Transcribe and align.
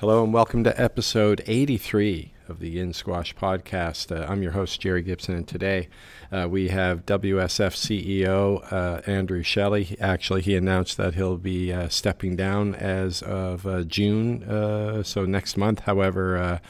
Hello 0.00 0.24
and 0.24 0.32
welcome 0.32 0.64
to 0.64 0.80
episode 0.80 1.44
83 1.46 2.32
of 2.48 2.58
the 2.58 2.80
In 2.80 2.94
Squash 2.94 3.34
podcast. 3.34 4.10
Uh, 4.10 4.24
I'm 4.26 4.42
your 4.42 4.52
host, 4.52 4.80
Jerry 4.80 5.02
Gibson, 5.02 5.34
and 5.34 5.46
today 5.46 5.88
uh, 6.32 6.48
we 6.48 6.68
have 6.68 7.04
WSF 7.04 7.74
CEO 7.76 8.72
uh, 8.72 9.02
Andrew 9.06 9.42
Shelley. 9.42 9.98
Actually, 10.00 10.40
he 10.40 10.56
announced 10.56 10.96
that 10.96 11.16
he'll 11.16 11.36
be 11.36 11.70
uh, 11.70 11.90
stepping 11.90 12.34
down 12.34 12.74
as 12.76 13.20
of 13.20 13.66
uh, 13.66 13.82
June, 13.82 14.42
uh, 14.44 15.02
so 15.02 15.26
next 15.26 15.58
month. 15.58 15.80
However, 15.80 16.62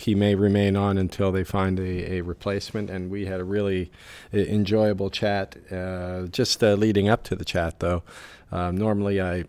he 0.00 0.16
may 0.16 0.34
remain 0.34 0.74
on 0.74 0.98
until 0.98 1.30
they 1.30 1.44
find 1.44 1.78
a, 1.78 2.14
a 2.14 2.20
replacement. 2.22 2.90
And 2.90 3.12
we 3.12 3.26
had 3.26 3.38
a 3.38 3.44
really 3.44 3.92
enjoyable 4.32 5.10
chat 5.10 5.54
just 6.32 6.62
leading 6.62 7.08
up 7.08 7.22
to 7.24 7.36
the 7.36 7.44
chat, 7.44 7.78
though. 7.78 8.02
Um, 8.50 8.76
normally, 8.76 9.20
I 9.20 9.44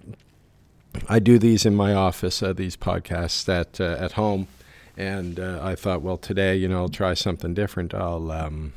I 1.08 1.20
do 1.20 1.38
these 1.40 1.66
in 1.66 1.76
my 1.76 1.94
office, 1.94 2.42
uh, 2.42 2.54
these 2.54 2.76
podcasts 2.76 3.48
at 3.50 3.80
uh, 3.80 4.04
at 4.04 4.14
home, 4.14 4.48
and 4.96 5.40
uh, 5.40 5.60
I 5.62 5.76
thought, 5.76 6.02
well, 6.02 6.18
today, 6.18 6.56
you 6.56 6.68
know, 6.68 6.78
I'll 6.78 6.90
try 6.90 7.14
something 7.14 7.54
different. 7.54 7.94
I'll 7.94 8.32
um, 8.32 8.74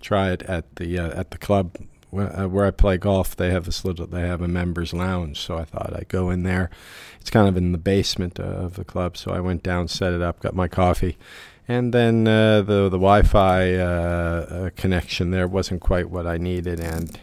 try 0.00 0.30
it 0.30 0.42
at 0.42 0.76
the 0.76 0.98
uh, 0.98 1.20
at 1.20 1.30
the 1.30 1.38
club 1.38 1.76
where, 2.10 2.34
uh, 2.38 2.46
where, 2.46 2.66
I 2.66 2.70
play 2.70 2.96
golf. 2.96 3.36
They 3.36 3.50
have 3.50 3.64
this 3.64 3.84
little, 3.84 4.06
they 4.06 4.22
have 4.22 4.40
a 4.40 4.48
members 4.48 4.92
lounge, 4.92 5.40
so 5.40 5.58
I 5.58 5.64
thought 5.64 5.94
I'd 5.94 6.08
go 6.08 6.30
in 6.30 6.44
there. 6.44 6.70
It's 7.20 7.30
kind 7.30 7.48
of 7.48 7.56
in 7.56 7.72
the 7.72 7.78
basement 7.78 8.38
of 8.38 8.74
the 8.76 8.84
club, 8.84 9.16
so 9.16 9.32
I 9.32 9.40
went 9.40 9.62
down, 9.62 9.88
set 9.88 10.12
it 10.12 10.22
up, 10.22 10.40
got 10.40 10.54
my 10.54 10.68
coffee. 10.68 11.18
And 11.68 11.92
then 11.92 12.28
uh, 12.28 12.62
the 12.62 12.88
the 12.88 12.98
Wi-Fi 12.98 14.70
connection 14.76 15.30
there 15.32 15.48
wasn't 15.48 15.80
quite 15.80 16.10
what 16.10 16.26
I 16.26 16.38
needed, 16.38 16.80
and 16.80 17.18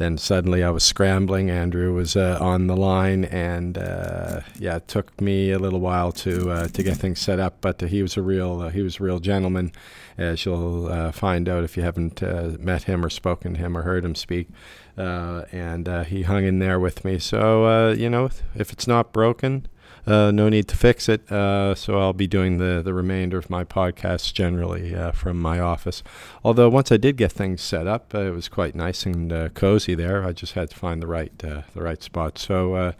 then 0.00 0.16
suddenly 0.16 0.64
I 0.64 0.70
was 0.70 0.82
scrambling. 0.82 1.50
Andrew 1.50 1.92
was 1.92 2.16
uh, 2.16 2.38
on 2.40 2.68
the 2.68 2.76
line, 2.76 3.26
and 3.26 3.76
uh, 3.76 4.40
yeah, 4.58 4.76
it 4.76 4.88
took 4.88 5.20
me 5.20 5.50
a 5.50 5.58
little 5.58 5.78
while 5.78 6.10
to 6.12 6.50
uh, 6.50 6.68
to 6.68 6.82
get 6.82 6.96
things 6.96 7.18
set 7.18 7.38
up. 7.38 7.60
But 7.60 7.82
he 7.82 8.00
was 8.00 8.16
a 8.16 8.22
real 8.22 8.62
uh, 8.62 8.70
he 8.70 8.80
was 8.80 8.98
a 8.98 9.02
real 9.02 9.18
gentleman, 9.18 9.72
as 10.16 10.46
you'll 10.46 10.90
uh, 10.90 11.12
find 11.12 11.50
out 11.50 11.64
if 11.64 11.76
you 11.76 11.82
haven't 11.82 12.22
uh, 12.22 12.52
met 12.58 12.84
him 12.84 13.04
or 13.04 13.10
spoken 13.10 13.52
to 13.52 13.60
him 13.60 13.76
or 13.76 13.82
heard 13.82 14.02
him 14.02 14.14
speak. 14.14 14.48
and 14.96 16.06
he 16.06 16.22
hung 16.22 16.44
in 16.44 16.60
there 16.60 16.80
with 16.80 17.04
me. 17.04 17.18
So 17.18 17.90
you 17.90 18.08
know, 18.08 18.30
if 18.54 18.72
it's 18.72 18.86
not 18.86 19.12
broken 19.12 19.66
uh, 20.10 20.30
no 20.32 20.48
need 20.48 20.66
to 20.68 20.76
fix 20.76 21.08
it. 21.08 21.30
Uh, 21.30 21.74
so 21.74 22.00
I'll 22.00 22.12
be 22.12 22.26
doing 22.26 22.58
the, 22.58 22.82
the 22.84 22.92
remainder 22.92 23.38
of 23.38 23.48
my 23.48 23.64
podcasts 23.64 24.32
generally 24.32 24.94
uh, 24.94 25.12
from 25.12 25.40
my 25.40 25.60
office. 25.60 26.02
Although 26.44 26.68
once 26.68 26.90
I 26.90 26.96
did 26.96 27.16
get 27.16 27.30
things 27.30 27.62
set 27.62 27.86
up, 27.86 28.14
uh, 28.14 28.22
it 28.22 28.30
was 28.30 28.48
quite 28.48 28.74
nice 28.74 29.06
and 29.06 29.32
uh, 29.32 29.48
cozy 29.50 29.94
there. 29.94 30.24
I 30.24 30.32
just 30.32 30.54
had 30.54 30.70
to 30.70 30.76
find 30.76 31.00
the 31.00 31.06
right 31.06 31.32
uh, 31.44 31.62
the 31.74 31.82
right 31.82 32.02
spot. 32.02 32.38
So 32.38 32.94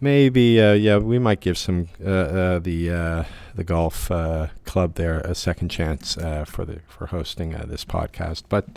maybe 0.00 0.42
yeah 0.80 0.96
we 0.98 1.16
might 1.16 1.38
give 1.38 1.56
some 1.56 1.86
the 2.00 3.24
the 3.54 3.64
golf 3.64 4.08
club 4.64 4.94
there 4.96 5.20
a 5.20 5.32
second 5.32 5.68
chance 5.68 6.14
for 6.44 6.64
the 6.64 6.80
for 6.88 7.06
hosting 7.06 7.50
this 7.68 7.84
podcast 7.84 8.42
but 8.48 8.76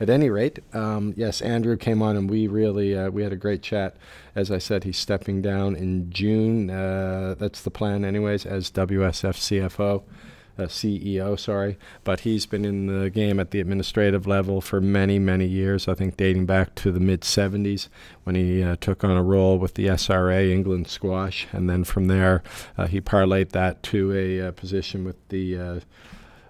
at 0.00 0.08
any 0.08 0.30
rate 0.30 0.60
um, 0.72 1.12
yes 1.14 1.42
Andrew 1.42 1.76
came 1.76 2.00
on 2.00 2.16
and 2.16 2.30
we 2.30 2.46
really 2.46 2.96
we 3.10 3.22
had 3.22 3.34
a 3.34 3.36
great 3.36 3.60
chat 3.62 3.96
as 4.34 4.50
I 4.50 4.58
said 4.58 4.84
he's 4.84 4.98
stepping 4.98 5.42
down 5.42 5.76
in 5.76 6.10
June 6.10 6.66
that's 6.66 7.62
the 7.62 7.70
plan 7.70 8.04
anyways 8.04 8.46
as 8.46 8.70
WSF 8.70 9.70
CFO 9.70 10.02
uh, 10.58 10.64
CEO, 10.64 11.38
sorry, 11.38 11.78
but 12.04 12.20
he's 12.20 12.46
been 12.46 12.64
in 12.64 12.86
the 12.86 13.10
game 13.10 13.40
at 13.40 13.50
the 13.50 13.60
administrative 13.60 14.26
level 14.26 14.60
for 14.60 14.80
many, 14.80 15.18
many 15.18 15.46
years. 15.46 15.88
I 15.88 15.94
think 15.94 16.16
dating 16.16 16.46
back 16.46 16.74
to 16.76 16.92
the 16.92 17.00
mid 17.00 17.22
70s 17.22 17.88
when 18.24 18.36
he 18.36 18.62
uh, 18.62 18.76
took 18.80 19.02
on 19.02 19.16
a 19.16 19.22
role 19.22 19.58
with 19.58 19.74
the 19.74 19.86
SRA 19.86 20.50
England 20.50 20.88
Squash, 20.88 21.46
and 21.52 21.68
then 21.70 21.84
from 21.84 22.06
there 22.06 22.42
uh, 22.76 22.86
he 22.86 23.00
parlayed 23.00 23.50
that 23.50 23.82
to 23.84 24.12
a 24.12 24.48
uh, 24.48 24.52
position 24.52 25.04
with 25.04 25.16
the. 25.28 25.82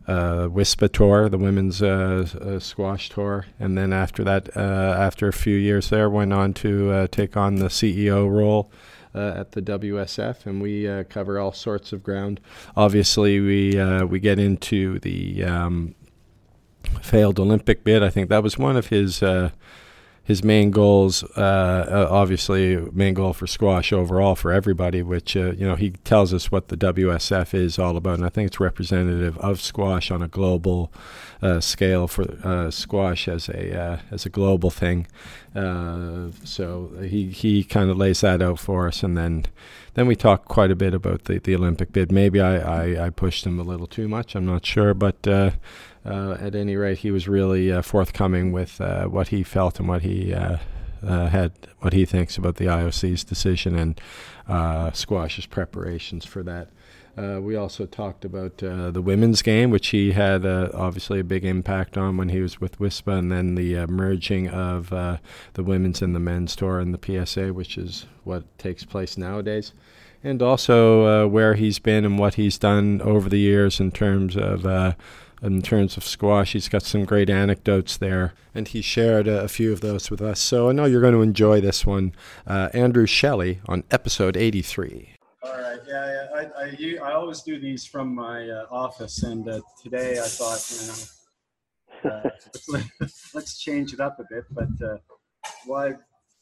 Uh, 0.07 0.49
WISPA 0.49 0.91
tour, 0.93 1.29
the 1.29 1.39
women's 1.39 1.81
uh, 1.81 2.27
uh, 2.41 2.59
squash 2.59 3.09
tour, 3.09 3.47
and 3.61 3.79
then 3.79 3.93
after 3.93 4.25
that, 4.25 4.55
uh, 4.57 4.97
after 4.99 5.29
a 5.29 5.33
few 5.33 5.55
years 5.55 5.91
there, 5.91 6.11
went 6.11 6.33
on 6.33 6.53
to 6.53 6.91
uh, 6.91 7.07
take 7.07 7.37
on 7.37 7.57
the 7.57 7.67
CEO 7.67 8.29
role 8.29 8.73
uh, 9.15 9.35
at 9.37 9.53
the 9.53 9.63
WSF, 9.63 10.45
and 10.45 10.61
we 10.61 11.05
cover 11.05 11.39
all 11.39 11.53
sorts 11.53 11.93
of 11.93 12.03
ground. 12.03 12.41
Obviously, 12.77 13.39
we 13.39 14.05
we 14.05 14.19
get 14.19 14.41
into 14.41 14.99
the 14.99 15.45
um, 15.45 15.95
failed 17.01 17.39
Olympic 17.39 17.85
bid. 17.85 18.03
I 18.03 18.11
think 18.11 18.29
that 18.29 18.43
was 18.43 18.59
one 18.59 18.77
of 18.77 18.89
his 18.89 19.23
his 20.25 20.45
main 20.45 20.71
goals, 20.71 21.25
uh, 21.37 21.41
uh, 21.41 22.07
obviously, 22.09 22.77
main 22.93 23.15
goal 23.15 23.33
for 23.33 23.49
squash 23.49 23.93
overall 23.93 24.37
for 24.37 24.53
everybody, 24.53 25.03
which, 25.03 25.37
uh, 25.37 25.53
you 25.53 25.67
know, 25.67 25.75
he 25.75 25.91
tells 25.91 26.33
us 26.33 26.51
what 26.53 26.69
the 26.69 26.77
WSF 26.77 27.55
is 27.55 27.77
all 27.79 27.97
about. 27.97 28.15
And 28.15 28.25
I 28.25 28.29
think 28.29 28.47
it's 28.47 28.61
representative 28.61 29.37
of 29.39 29.61
squash 29.61 30.13
on 30.13 30.23
a 30.23 30.29
global 30.29 30.93
uh, 31.43 31.59
scale 31.59 32.07
for 32.07 32.23
uh, 32.45 32.71
squash 32.71 33.27
as 33.27 33.49
a, 33.49 33.77
uh, 33.77 33.99
as 34.13 34.25
a 34.25 34.31
global 34.31 34.71
thing. 34.71 35.09
so 35.55 36.93
he, 37.03 37.31
he 37.31 37.65
kind 37.65 37.91
of 37.91 37.97
lays 37.97 38.21
that 38.21 38.41
out 38.41 38.61
for 38.61 38.87
us. 38.87 39.03
And 39.03 39.17
then, 39.17 39.47
then 39.95 40.07
we 40.07 40.17
talked 40.17 40.49
quite 40.49 40.71
a 40.71 40.77
bit 40.77 40.95
about 40.95 41.25
the, 41.25 41.39
the 41.39 41.55
Olympic 41.55 41.93
bid. 41.93 42.11
Maybe 42.11 42.41
I, 42.41 42.57
I, 42.57 43.07
I 43.07 43.11
pushed 43.11 43.47
him 43.47 43.61
a 43.61 43.63
little 43.63 43.87
too 43.87 44.09
much. 44.09 44.35
I'm 44.35 44.47
not 44.47 44.65
sure. 44.65 44.95
But 44.95 45.27
uh, 45.27 45.51
at 46.05 46.55
any 46.55 46.77
rate, 46.77 46.99
he 46.99 47.11
was 47.11 47.29
really 47.29 47.71
uh, 47.71 47.83
forthcoming 47.83 48.53
with 48.53 48.81
uh, 48.81 49.05
what 49.05 49.29
he 49.29 49.43
felt 49.43 49.79
and 49.79 49.89
what 49.89 50.03
he 50.03 50.33
uh, 50.35 50.59
uh, 51.07 51.29
had, 51.29 51.53
what 51.81 51.93
he 51.93 52.05
thinks 52.05 52.37
about 52.37 52.57
the 52.57 52.67
IOC's 52.67 53.25
decision 53.25 53.77
and 53.79 54.01
uh, 54.49 54.91
Squash's 54.93 55.47
preparations 55.47 56.25
for 56.25 56.43
that. 56.43 56.69
We 57.17 57.57
also 57.57 57.87
talked 57.87 58.25
about 58.25 58.59
the 58.59 59.03
women's 59.03 59.43
game, 59.43 59.71
which 59.71 59.89
he 59.89 60.13
had 60.13 60.45
obviously 60.47 61.21
a 61.21 61.25
big 61.25 61.45
impact 61.45 61.97
on 61.97 62.17
when 62.17 62.31
he 62.31 62.41
was 62.41 62.61
with 62.61 62.79
WISPA, 62.79 63.19
and 63.19 63.33
then 63.33 63.55
the 63.55 63.87
merging 63.87 64.49
of 64.49 64.91
the 64.91 65.63
women's 65.63 66.03
and 66.03 66.15
the 66.15 66.21
men's 66.21 66.57
tour 66.57 66.79
and 66.79 66.95
the 66.95 67.27
PSA, 67.27 67.53
which 67.53 67.77
is 67.77 68.07
what 68.25 68.59
takes 68.59 68.85
place 68.85 69.17
nowadays 69.17 69.73
and 70.25 70.43
also 70.43 71.25
uh, 71.25 71.27
where 71.27 71.55
he's 71.55 71.79
been 71.79 72.05
and 72.05 72.19
what 72.19 72.35
he's 72.35 72.59
done 72.59 73.01
over 73.03 73.29
the 73.29 73.39
years 73.39 73.81
in 73.81 73.91
terms 73.91 74.37
of 74.37 74.65
uh, 74.65 74.95
in 75.43 75.61
terms 75.61 75.97
of 75.97 76.05
squash. 76.05 76.53
He's 76.53 76.69
got 76.69 76.83
some 76.83 77.05
great 77.05 77.29
anecdotes 77.29 77.97
there, 77.97 78.35
and 78.55 78.69
he 78.69 78.81
shared 78.81 79.27
a, 79.27 79.43
a 79.43 79.49
few 79.49 79.73
of 79.73 79.81
those 79.81 80.11
with 80.11 80.21
us. 80.21 80.41
So 80.41 80.69
I 80.69 80.73
know 80.73 80.85
you're 80.85 81.01
going 81.01 81.15
to 81.15 81.23
enjoy 81.23 81.61
this 81.61 81.85
one. 81.85 82.15
Uh, 82.47 82.69
Andrew 82.73 83.07
Shelley 83.07 83.61
on 83.67 83.85
episode 83.91 84.37
83. 84.37 85.15
All 85.45 85.61
right, 85.61 85.81
yeah, 85.89 86.27
yeah. 86.33 86.49
I, 86.57 86.63
I, 86.65 87.11
I 87.11 87.13
always 87.15 87.43
do 87.43 87.59
these 87.59 87.85
from 87.85 88.15
my 88.15 88.49
uh, 88.49 88.67
office, 88.71 89.25
and 89.25 89.49
uh, 89.49 89.61
today 89.83 90.21
I 90.21 90.29
thought, 90.29 90.63
you 90.71 90.87
know, 92.07 92.15
uh, 92.15 92.31
let's, 93.01 93.35
let's, 93.35 93.59
change 93.59 93.93
it 93.93 93.99
up 93.99 94.21
a 94.21 94.25
bit. 94.31 94.45
But 94.53 94.87
uh, 94.87 94.99
why? 95.67 95.95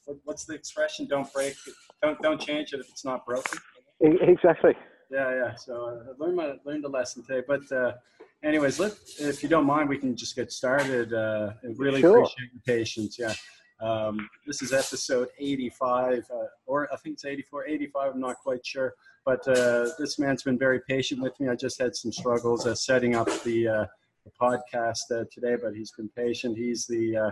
What, 0.04 0.18
what's 0.24 0.44
the 0.44 0.52
expression? 0.54 1.06
Don't 1.06 1.32
break. 1.32 1.54
Don't 2.02 2.20
don't 2.20 2.38
change 2.38 2.74
it 2.74 2.80
if 2.80 2.90
it's 2.90 3.04
not 3.04 3.24
broken. 3.24 3.58
Exactly. 4.02 4.74
Yeah, 5.10 5.30
yeah. 5.34 5.54
So 5.54 5.86
uh, 5.86 6.12
I 6.12 6.22
learned 6.22 6.36
my 6.36 6.54
learned 6.66 6.84
a 6.84 6.88
lesson 6.88 7.24
today. 7.24 7.42
But 7.46 7.72
uh, 7.72 7.92
anyways, 8.44 8.78
let 8.78 8.92
if 9.18 9.42
you 9.42 9.48
don't 9.48 9.66
mind, 9.66 9.88
we 9.88 9.96
can 9.96 10.14
just 10.14 10.36
get 10.36 10.52
started. 10.52 11.14
Uh, 11.14 11.52
I 11.64 11.68
really 11.76 12.02
sure. 12.02 12.18
appreciate 12.18 12.50
your 12.52 12.62
patience. 12.66 13.18
Yeah. 13.18 13.32
Um, 13.80 14.28
this 14.46 14.60
is 14.62 14.72
episode 14.72 15.28
85, 15.38 16.24
uh, 16.30 16.44
or 16.66 16.92
I 16.92 16.96
think 16.96 17.14
it's 17.14 17.24
84, 17.24 17.66
85. 17.66 18.14
I'm 18.14 18.20
not 18.20 18.36
quite 18.38 18.64
sure. 18.64 18.94
But 19.24 19.46
uh, 19.48 19.88
this 19.98 20.18
man's 20.18 20.42
been 20.42 20.58
very 20.58 20.80
patient 20.88 21.22
with 21.22 21.38
me. 21.40 21.48
I 21.48 21.54
just 21.54 21.80
had 21.80 21.94
some 21.94 22.12
struggles 22.12 22.66
uh, 22.66 22.74
setting 22.74 23.14
up 23.14 23.28
the, 23.44 23.68
uh, 23.68 23.86
the 24.24 24.30
podcast 24.40 25.10
uh, 25.10 25.24
today, 25.32 25.56
but 25.62 25.74
he's 25.74 25.92
been 25.92 26.08
patient. 26.10 26.56
He's 26.56 26.86
the 26.86 27.16
uh, 27.16 27.30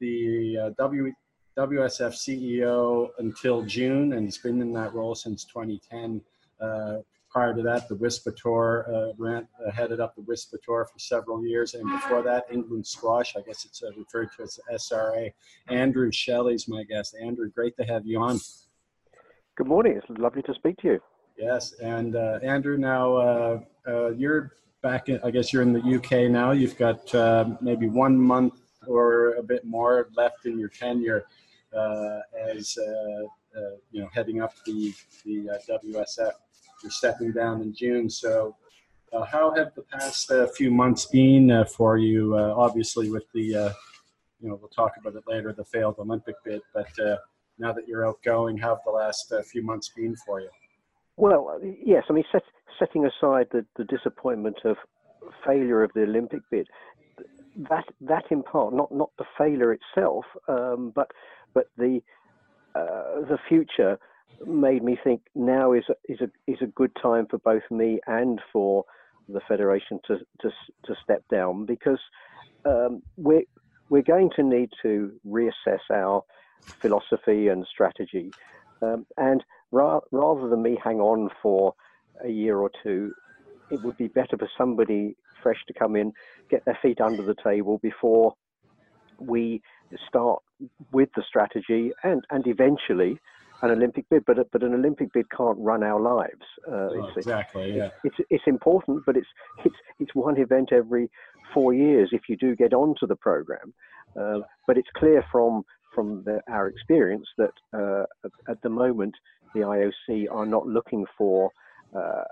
the 0.00 0.74
w, 0.76 1.12
WSF 1.56 2.12
CEO 2.12 3.08
until 3.18 3.62
June, 3.62 4.12
and 4.14 4.24
he's 4.24 4.38
been 4.38 4.60
in 4.60 4.72
that 4.74 4.92
role 4.92 5.14
since 5.14 5.44
2010. 5.44 6.20
Uh, 7.34 7.38
prior 7.38 7.54
to 7.54 7.62
that, 7.62 7.88
the 7.88 7.96
WISPA 7.96 8.36
Tour, 8.36 8.86
uh, 8.88 9.12
ran, 9.18 9.46
uh, 9.64 9.70
headed 9.70 10.00
up 10.00 10.14
the 10.14 10.22
WISPA 10.22 10.58
Tour 10.62 10.86
for 10.90 10.98
several 10.98 11.44
years. 11.44 11.74
And 11.74 11.90
before 11.90 12.22
that, 12.22 12.44
England 12.50 12.86
Squash, 12.86 13.36
I 13.36 13.40
guess 13.40 13.64
it's 13.64 13.82
uh, 13.82 13.90
referred 13.96 14.30
to 14.36 14.42
as 14.44 14.58
SRA. 14.72 15.32
Andrew 15.68 16.10
Shelley's 16.12 16.68
my 16.68 16.84
guest. 16.84 17.16
Andrew, 17.20 17.50
great 17.50 17.76
to 17.76 17.84
have 17.84 18.06
you 18.06 18.20
on. 18.20 18.38
Good 19.56 19.66
morning. 19.66 19.96
It's 19.96 20.18
lovely 20.18 20.42
to 20.42 20.54
speak 20.54 20.76
to 20.78 20.88
you. 20.88 21.00
Yes. 21.38 21.72
And 21.82 22.16
uh, 22.16 22.38
Andrew, 22.42 22.76
now 22.76 23.16
uh, 23.16 23.60
uh, 23.86 24.10
you're 24.10 24.52
back, 24.82 25.08
in, 25.08 25.20
I 25.24 25.30
guess 25.30 25.52
you're 25.52 25.62
in 25.62 25.72
the 25.72 25.96
UK 25.96 26.30
now. 26.30 26.52
You've 26.52 26.78
got 26.78 27.12
maybe 27.60 27.88
one 27.88 28.18
month 28.18 28.60
or 28.86 29.34
a 29.34 29.42
bit 29.42 29.64
more 29.64 30.08
left 30.16 30.46
in 30.46 30.58
your 30.58 30.68
tenure 30.68 31.24
as 32.48 32.76
you 33.90 34.00
know, 34.00 34.08
heading 34.12 34.40
up 34.40 34.52
the, 34.66 34.92
the 35.24 35.48
WSF 35.68 36.32
you're 36.84 36.90
stepping 36.90 37.32
down 37.32 37.62
in 37.62 37.74
June. 37.74 38.08
So, 38.08 38.54
uh, 39.12 39.24
how 39.24 39.54
have 39.54 39.74
the 39.74 39.82
past 39.82 40.30
uh, 40.30 40.46
few 40.46 40.70
months 40.70 41.06
been 41.06 41.50
uh, 41.50 41.64
for 41.64 41.96
you? 41.96 42.36
Uh, 42.36 42.52
obviously, 42.56 43.10
with 43.10 43.24
the, 43.32 43.56
uh, 43.56 43.72
you 44.40 44.48
know, 44.48 44.56
we'll 44.56 44.68
talk 44.68 44.92
about 45.00 45.16
it 45.16 45.24
later, 45.26 45.52
the 45.52 45.64
failed 45.64 45.96
Olympic 45.98 46.36
bid. 46.44 46.60
But 46.74 46.98
uh, 46.98 47.16
now 47.58 47.72
that 47.72 47.88
you're 47.88 48.06
outgoing, 48.06 48.58
how 48.58 48.70
have 48.70 48.80
the 48.84 48.90
last 48.90 49.32
few 49.50 49.62
months 49.62 49.88
been 49.88 50.14
for 50.16 50.40
you? 50.40 50.50
Well, 51.16 51.58
yes. 51.62 52.04
I 52.10 52.12
mean, 52.12 52.24
set, 52.30 52.42
setting 52.78 53.06
aside 53.06 53.46
the, 53.52 53.64
the 53.76 53.84
disappointment 53.84 54.58
of 54.64 54.76
failure 55.46 55.82
of 55.82 55.92
the 55.94 56.02
Olympic 56.02 56.40
bid, 56.50 56.68
that 57.70 57.84
that 58.00 58.24
in 58.30 58.42
part, 58.42 58.74
not 58.74 58.92
not 58.92 59.10
the 59.16 59.24
failure 59.38 59.72
itself, 59.72 60.24
um, 60.48 60.92
but 60.94 61.08
but 61.54 61.70
the 61.78 62.00
the 62.74 63.38
future 63.48 63.96
made 64.46 64.82
me 64.82 64.98
think 65.02 65.22
now 65.34 65.72
is 65.72 65.84
a, 65.88 66.12
is 66.12 66.20
a 66.20 66.50
is 66.50 66.58
a 66.62 66.66
good 66.66 66.92
time 67.00 67.26
for 67.30 67.38
both 67.38 67.62
me 67.70 68.00
and 68.06 68.40
for 68.52 68.84
the 69.28 69.40
federation 69.48 69.98
to 70.06 70.18
to, 70.40 70.50
to 70.84 70.94
step 71.02 71.22
down 71.30 71.66
because 71.66 72.00
um, 72.64 73.02
we're 73.16 73.42
we're 73.90 74.02
going 74.02 74.30
to 74.36 74.42
need 74.42 74.70
to 74.82 75.12
reassess 75.26 75.80
our 75.92 76.22
philosophy 76.80 77.48
and 77.48 77.66
strategy, 77.70 78.34
um, 78.82 79.06
and 79.16 79.44
ra- 79.72 80.00
rather 80.12 80.48
than 80.48 80.62
me 80.62 80.78
hang 80.82 81.00
on 81.00 81.28
for 81.42 81.74
a 82.24 82.28
year 82.28 82.58
or 82.58 82.70
two, 82.82 83.12
it 83.70 83.80
would 83.80 83.96
be 83.96 84.08
better 84.08 84.36
for 84.38 84.48
somebody 84.58 85.16
fresh 85.42 85.58
to 85.66 85.74
come 85.74 85.96
in, 85.96 86.12
get 86.50 86.62
their 86.64 86.78
feet 86.82 87.00
under 87.00 87.22
the 87.22 87.34
table 87.44 87.78
before 87.82 88.32
we 89.18 89.60
start 90.08 90.40
with 90.92 91.08
the 91.16 91.22
strategy 91.26 91.90
and 92.02 92.24
and 92.30 92.46
eventually 92.46 93.20
an 93.64 93.70
Olympic 93.70 94.08
bid, 94.10 94.24
but 94.26 94.36
but 94.52 94.62
an 94.62 94.74
Olympic 94.74 95.12
bid 95.12 95.26
can't 95.30 95.58
run 95.58 95.82
our 95.82 96.00
lives. 96.00 96.44
Uh, 96.66 96.72
oh, 96.72 97.06
it's, 97.08 97.16
exactly. 97.16 97.76
Yeah. 97.76 97.90
It's, 98.04 98.16
it's, 98.18 98.28
it's 98.30 98.44
important, 98.46 99.04
but 99.06 99.16
it's 99.16 99.26
it's 99.64 99.76
it's 99.98 100.14
one 100.14 100.38
event 100.38 100.72
every 100.72 101.10
four 101.52 101.72
years 101.72 102.10
if 102.12 102.22
you 102.28 102.36
do 102.36 102.54
get 102.56 102.72
onto 102.72 103.06
the 103.06 103.16
program. 103.16 103.72
Uh, 104.18 104.40
but 104.66 104.76
it's 104.76 104.88
clear 104.96 105.24
from 105.30 105.62
from 105.94 106.22
the, 106.24 106.40
our 106.48 106.66
experience 106.68 107.26
that 107.38 107.52
uh, 107.72 108.04
at, 108.24 108.32
at, 108.48 108.62
the 108.62 108.68
moment 108.68 109.14
the 109.54 109.60
IOC 109.60 110.26
are 110.30 110.46
not 110.46 110.66
looking 110.66 111.06
for 111.16 111.50
uh, 111.94 112.24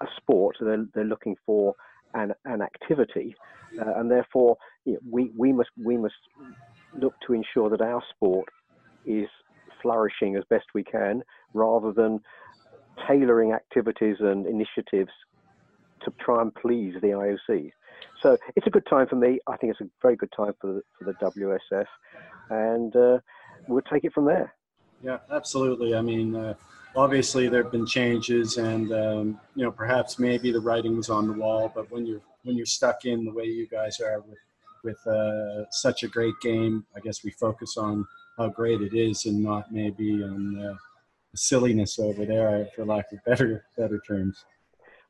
a 0.00 0.06
sport; 0.16 0.56
they're 0.60 0.86
they're 0.94 1.04
looking 1.04 1.36
for 1.44 1.74
an 2.14 2.32
an 2.44 2.62
activity, 2.62 3.34
uh, 3.80 3.94
and 3.96 4.10
therefore 4.10 4.56
you 4.84 4.94
know, 4.94 5.00
we 5.10 5.30
we 5.36 5.52
must 5.52 5.70
we 5.82 5.96
must 5.96 6.14
look 6.98 7.14
to 7.26 7.34
ensure 7.34 7.70
that 7.70 7.80
our 7.80 8.02
sport 8.14 8.48
is 9.04 9.28
flourishing 9.82 10.36
as 10.36 10.44
best 10.50 10.66
we 10.74 10.84
can 10.84 11.22
rather 11.54 11.92
than 11.92 12.20
tailoring 13.06 13.52
activities 13.52 14.16
and 14.20 14.46
initiatives 14.46 15.10
to 16.04 16.12
try 16.20 16.42
and 16.42 16.54
please 16.54 16.94
the 17.00 17.08
IOC. 17.08 17.70
So 18.22 18.36
it's 18.56 18.66
a 18.66 18.70
good 18.70 18.86
time 18.88 19.06
for 19.06 19.16
me. 19.16 19.38
I 19.46 19.56
think 19.56 19.72
it's 19.72 19.80
a 19.80 19.90
very 20.02 20.16
good 20.16 20.32
time 20.36 20.52
for 20.60 20.74
the, 20.74 20.82
for 20.98 21.04
the 21.04 21.52
WSF, 21.72 21.86
and 22.50 22.94
uh, 22.96 23.18
we'll 23.66 23.82
take 23.82 24.04
it 24.04 24.12
from 24.12 24.26
there. 24.26 24.54
Yeah, 25.02 25.18
absolutely. 25.30 25.94
I 25.94 26.02
mean, 26.02 26.36
uh, 26.36 26.54
obviously 26.94 27.48
there 27.48 27.62
have 27.62 27.72
been 27.72 27.86
changes, 27.86 28.58
and 28.58 28.92
um, 28.92 29.40
you 29.54 29.64
know, 29.64 29.70
perhaps 29.70 30.18
maybe 30.18 30.52
the 30.52 30.60
writing 30.60 30.96
was 30.96 31.08
on 31.08 31.26
the 31.26 31.32
wall. 31.32 31.72
But 31.74 31.90
when 31.90 32.06
you're 32.06 32.20
when 32.42 32.56
you're 32.56 32.66
stuck 32.66 33.04
in 33.04 33.24
the 33.24 33.32
way 33.32 33.44
you 33.44 33.66
guys 33.66 34.00
are 34.00 34.20
with 34.20 34.38
with 34.82 35.06
uh, 35.06 35.70
such 35.70 36.02
a 36.02 36.08
great 36.08 36.34
game, 36.42 36.84
I 36.96 37.00
guess 37.00 37.24
we 37.24 37.30
focus 37.30 37.76
on 37.76 38.06
how 38.40 38.48
great 38.48 38.80
it 38.80 38.94
is 38.94 39.26
and 39.26 39.42
not 39.42 39.70
maybe 39.70 40.22
on 40.22 40.54
the 40.54 40.78
silliness 41.34 41.98
over 41.98 42.24
there, 42.24 42.66
for 42.74 42.86
lack 42.86 43.12
of 43.12 43.22
better 43.26 43.64
better 43.76 44.00
terms. 44.08 44.44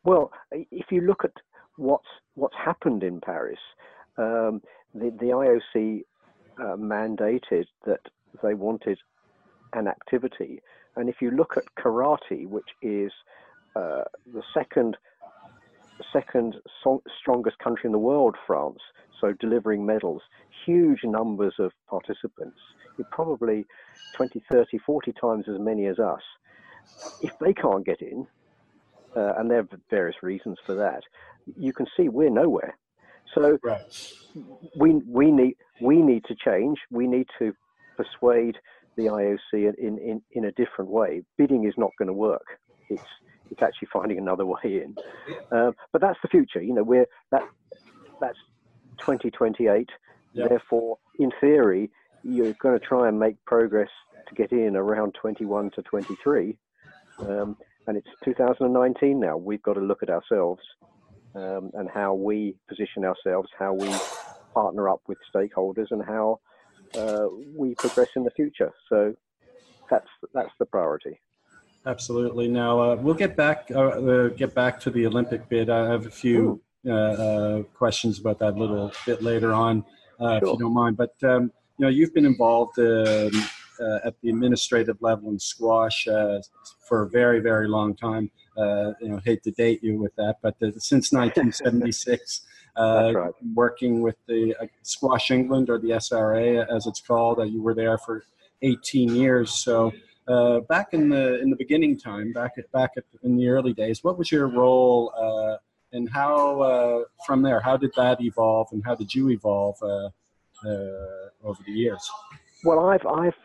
Well, 0.03 0.33
if 0.51 0.87
you 0.91 1.03
look 1.03 1.25
at 1.25 1.33
what's 1.77 2.09
what's 2.35 2.57
happened 2.57 3.03
in 3.05 3.21
Paris, 3.21 3.61
um, 4.19 4.61
the 4.95 5.11
the 5.23 5.31
IOC 5.43 6.03
uh, 6.59 6.77
mandated 6.77 7.67
that 7.87 8.01
they 8.43 8.55
wanted 8.55 8.99
an 9.75 9.87
activity, 9.87 10.61
and 10.97 11.09
if 11.09 11.17
you 11.23 11.31
look 11.31 11.57
at 11.57 11.65
karate, 11.79 12.49
which 12.49 12.71
is 12.83 13.13
uh, 13.77 14.03
the 14.35 14.43
second 14.53 14.97
second 16.13 16.57
so- 16.83 17.03
strongest 17.21 17.59
country 17.59 17.87
in 17.87 17.93
the 17.93 17.99
world, 17.99 18.37
France, 18.47 18.79
so 19.21 19.33
delivering 19.41 19.85
medals, 19.85 20.23
huge 20.65 21.01
numbers 21.05 21.55
of 21.59 21.73
participants 21.89 22.59
probably 23.11 23.67
20, 24.17 24.43
30, 24.51 24.79
40 24.79 25.13
times 25.21 25.45
as 25.49 25.59
many 25.59 25.87
as 25.87 25.99
us. 25.99 26.23
If 27.21 27.33
they 27.41 27.53
can't 27.53 27.85
get 27.85 28.01
in, 28.03 28.27
uh, 29.17 29.35
and 29.39 29.51
there 29.51 29.61
are 29.61 29.69
various 29.91 30.17
reasons 30.23 30.59
for 30.67 30.75
that, 30.77 31.03
you 31.57 31.73
can 31.73 31.87
see 31.97 32.09
we're 32.09 32.31
nowhere. 32.31 32.77
So 33.35 33.59
right. 33.63 33.81
we 34.77 35.01
we 35.07 35.31
need 35.31 35.57
we 35.81 36.03
need 36.03 36.25
to 36.25 36.35
change. 36.35 36.79
We 36.91 37.07
need 37.07 37.27
to 37.39 37.53
persuade 37.97 38.57
the 38.97 39.05
IOC 39.05 39.39
in, 39.53 39.99
in, 39.99 40.23
in 40.33 40.45
a 40.47 40.53
different 40.53 40.91
way. 40.91 41.23
Bidding 41.39 41.65
is 41.65 41.75
not 41.77 41.91
going 41.97 42.09
to 42.09 42.13
work. 42.13 42.45
It's 42.89 43.03
it's 43.51 43.63
actually 43.63 43.89
finding 43.93 44.19
another 44.19 44.47
way 44.55 44.61
in. 44.65 44.95
Uh, 45.51 45.73
but 45.93 46.01
that's 46.01 46.19
the 46.23 46.29
future. 46.29 46.63
You 46.63 46.75
know, 46.75 46.83
we're 46.83 47.07
that 47.31 47.43
that's 48.21 48.39
2028. 48.99 49.89
Yep. 50.33 50.49
Therefore, 50.49 50.99
in 51.19 51.33
theory, 51.41 51.91
you're 52.23 52.53
going 52.55 52.79
to 52.79 52.85
try 52.85 53.09
and 53.09 53.19
make 53.19 53.43
progress 53.47 53.89
to 54.29 54.35
get 54.35 54.53
in 54.53 54.77
around 54.77 55.15
21 55.21 55.71
to 55.73 55.83
23. 55.83 56.57
Um, 57.21 57.57
and 57.87 57.97
it's 57.97 58.07
2019 58.25 59.19
now. 59.19 59.37
We've 59.37 59.63
got 59.63 59.75
to 59.75 59.81
look 59.81 60.03
at 60.03 60.11
ourselves 60.11 60.63
um, 61.35 61.71
and 61.75 61.89
how 61.93 62.15
we 62.15 62.55
position 62.69 63.05
ourselves, 63.05 63.49
how 63.59 63.75
we 63.75 63.93
partner 64.55 64.89
up 64.89 65.01
with 65.09 65.19
stakeholders, 65.35 65.87
and 65.91 66.05
how 66.05 66.41
uh, 66.97 67.27
we 67.57 67.75
progress 67.75 68.09
in 68.17 68.25
the 68.25 68.31
future. 68.31 68.73
So 68.89 69.15
that's 69.91 70.09
that's 70.35 70.53
the 70.59 70.67
priority. 70.67 71.21
Absolutely. 71.87 72.49
Now 72.49 72.81
uh, 72.81 72.97
we'll 72.97 73.15
get 73.15 73.37
back 73.37 73.71
uh, 73.75 73.81
uh 73.81 74.29
get 74.29 74.55
back 74.55 74.79
to 74.81 74.91
the 74.91 75.07
Olympic 75.07 75.49
bid. 75.49 75.71
I 75.71 75.89
have 75.89 76.07
a 76.07 76.11
few 76.11 76.61
uh, 76.87 76.93
uh, 76.93 77.63
questions 77.75 78.19
about 78.19 78.39
that 78.41 78.55
a 78.55 78.59
little 78.59 78.93
bit 79.07 79.23
later 79.23 79.53
on, 79.53 79.85
sure. 80.19 80.37
if 80.37 80.43
you 80.43 80.59
don't 80.59 80.75
mind. 80.75 80.97
But 80.97 81.15
um, 81.23 81.51
you 81.79 81.87
know, 81.87 81.89
you've 81.89 82.13
been 82.13 82.27
involved 82.27 82.79
um, 82.79 83.31
uh, 83.81 83.99
at 84.05 84.15
the 84.21 84.29
administrative 84.29 84.97
level 85.01 85.31
in 85.31 85.39
squash 85.39 86.07
uh, 86.07 86.41
for 86.87 87.03
a 87.03 87.09
very, 87.09 87.41
very 87.41 87.67
long 87.67 87.95
time. 87.95 88.31
Uh, 88.57 88.93
you 89.01 89.09
know, 89.09 89.21
hate 89.25 89.43
to 89.43 89.51
date 89.51 89.83
you 89.83 89.99
with 89.99 90.15
that, 90.17 90.37
but 90.43 90.55
since 90.79 91.13
1976, 91.13 92.43
uh, 92.77 93.13
right. 93.15 93.33
working 93.55 94.03
with 94.03 94.17
the 94.27 94.55
uh, 94.61 94.67
Squash 94.83 95.31
England 95.31 95.71
or 95.71 95.79
the 95.79 95.91
SRA 95.91 96.67
as 96.69 96.87
it's 96.87 97.01
called, 97.01 97.39
you 97.51 97.63
were 97.63 97.75
there 97.75 97.99
for 97.99 98.25
18 98.63 99.15
years. 99.15 99.53
So. 99.53 99.93
Uh, 100.31 100.61
back 100.61 100.89
in 100.93 101.09
the 101.09 101.41
in 101.41 101.51
the 101.51 101.57
beginning 101.57 101.99
time, 101.99 102.33
back 102.33 102.53
at 102.57 102.71
back 102.71 102.91
at, 102.97 103.05
in 103.25 103.37
the 103.37 103.49
early 103.49 103.73
days, 103.73 104.05
what 104.05 104.17
was 104.17 104.31
your 104.31 104.47
role, 104.47 105.13
uh, 105.19 105.57
and 105.93 106.09
how 106.09 106.61
uh, 106.61 107.05
from 107.27 107.43
there, 107.43 107.59
how 107.59 107.77
did 107.77 107.91
that 107.97 108.21
evolve, 108.21 108.69
and 108.71 108.81
how 108.85 108.95
did 108.95 109.13
you 109.13 109.31
evolve 109.31 109.77
uh, 109.83 110.09
over 111.43 111.61
the 111.67 111.73
years? 111.73 112.09
Well, 112.65 112.91
I've 112.91 113.05
I've 113.07 113.41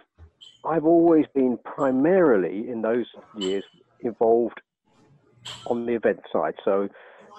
I've 0.63 0.85
always 0.85 1.25
been 1.33 1.57
primarily 1.63 2.69
in 2.69 2.83
those 2.83 3.07
years 3.35 3.63
involved 4.01 4.61
on 5.65 5.85
the 5.87 5.93
event 5.93 6.19
side. 6.31 6.53
So, 6.63 6.87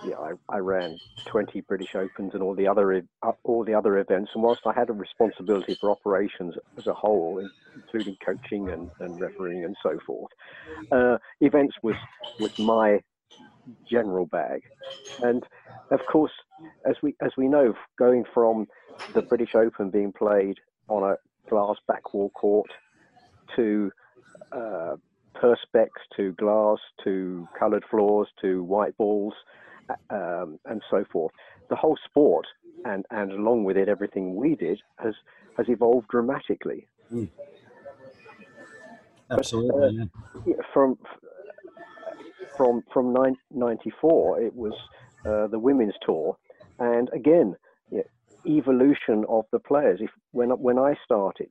yeah, 0.04 0.16
I, 0.18 0.32
I 0.48 0.58
ran 0.58 0.98
20 1.26 1.60
British 1.62 1.94
Opens 1.94 2.34
and 2.34 2.42
all 2.42 2.54
the 2.54 2.68
other 2.68 3.02
uh, 3.22 3.32
all 3.44 3.64
the 3.64 3.74
other 3.74 3.98
events. 3.98 4.30
And 4.34 4.42
whilst 4.42 4.62
I 4.66 4.72
had 4.72 4.90
a 4.90 4.92
responsibility 4.92 5.76
for 5.80 5.90
operations 5.90 6.54
as 6.76 6.86
a 6.86 6.94
whole, 6.94 7.42
including 7.74 8.16
coaching 8.24 8.68
and, 8.68 8.90
and 9.00 9.20
refereeing 9.20 9.64
and 9.64 9.76
so 9.82 9.98
forth, 10.06 10.30
uh, 10.92 11.18
events 11.40 11.74
was 11.82 11.96
was 12.38 12.56
my 12.58 13.00
general 13.90 14.26
bag. 14.26 14.62
And 15.22 15.42
of 15.90 16.00
course, 16.10 16.32
as 16.84 16.96
we 17.02 17.14
as 17.20 17.32
we 17.36 17.48
know, 17.48 17.74
going 17.98 18.24
from 18.34 18.66
the 19.14 19.22
British 19.22 19.54
Open 19.54 19.90
being 19.90 20.12
played 20.12 20.56
on 20.88 21.02
a 21.02 21.16
glass 21.48 21.76
back 21.88 22.12
wall 22.12 22.30
court 22.30 22.70
to 23.56 23.90
uh, 24.52 24.96
perspex 25.42 25.88
to 26.16 26.32
glass 26.32 26.78
to 27.04 27.46
coloured 27.58 27.84
floors 27.90 28.28
to 28.40 28.62
white 28.62 28.96
balls 28.96 29.34
um, 30.10 30.58
and 30.66 30.82
so 30.90 31.04
forth. 31.12 31.32
The 31.68 31.76
whole 31.76 31.96
sport 32.04 32.46
and, 32.84 33.04
and 33.10 33.32
along 33.32 33.64
with 33.64 33.76
it 33.76 33.88
everything 33.88 34.34
we 34.34 34.54
did 34.54 34.80
has 34.98 35.14
has 35.56 35.68
evolved 35.68 36.08
dramatically. 36.08 36.86
Mm. 37.12 37.28
Absolutely. 39.30 40.08
But, 40.34 40.40
uh, 40.40 40.42
yeah. 40.46 40.54
From 40.72 40.98
from 42.56 42.82
from 42.92 43.14
94, 43.50 44.40
it 44.40 44.54
was 44.54 44.72
uh, 45.24 45.46
the 45.48 45.58
women's 45.58 45.94
tour, 46.04 46.36
and 46.78 47.10
again, 47.12 47.56
yeah, 47.90 48.02
evolution 48.46 49.24
of 49.28 49.44
the 49.52 49.58
players. 49.58 50.00
If 50.00 50.10
when 50.32 50.50
when 50.50 50.78
I 50.78 50.94
started, 51.04 51.50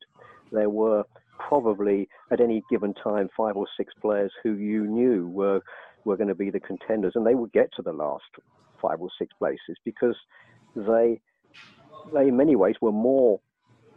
there 0.51 0.69
were 0.69 1.03
probably 1.37 2.07
at 2.31 2.39
any 2.39 2.63
given 2.69 2.93
time 2.93 3.29
five 3.35 3.57
or 3.57 3.67
six 3.77 3.93
players 4.01 4.31
who 4.41 4.53
you 4.53 4.87
knew 4.87 5.27
were 5.27 5.61
were 6.05 6.17
going 6.17 6.29
to 6.29 6.35
be 6.35 6.49
the 6.49 6.59
contenders, 6.59 7.13
and 7.15 7.25
they 7.25 7.35
would 7.35 7.51
get 7.51 7.69
to 7.75 7.81
the 7.81 7.91
last 7.93 8.23
five 8.81 9.01
or 9.01 9.09
six 9.17 9.33
places 9.37 9.77
because 9.83 10.15
they 10.75 11.19
they 12.13 12.27
in 12.27 12.37
many 12.37 12.55
ways 12.55 12.75
were 12.81 12.91
more 12.91 13.39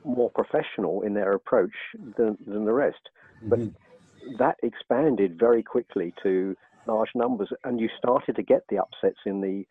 more 0.04 0.30
professional 0.30 1.02
in 1.02 1.14
their 1.14 1.32
approach 1.32 1.74
than, 2.16 2.38
than 2.46 2.64
the 2.64 2.72
rest. 2.72 3.10
Mm-hmm. 3.44 3.48
But 3.48 4.38
that 4.38 4.56
expanded 4.62 5.38
very 5.38 5.62
quickly 5.62 6.14
to 6.22 6.56
large 6.86 7.10
numbers, 7.14 7.50
and 7.64 7.78
you 7.78 7.88
started 7.98 8.36
to 8.36 8.42
get 8.42 8.62
the 8.68 8.78
upsets 8.78 9.18
in 9.26 9.40
the 9.40 9.64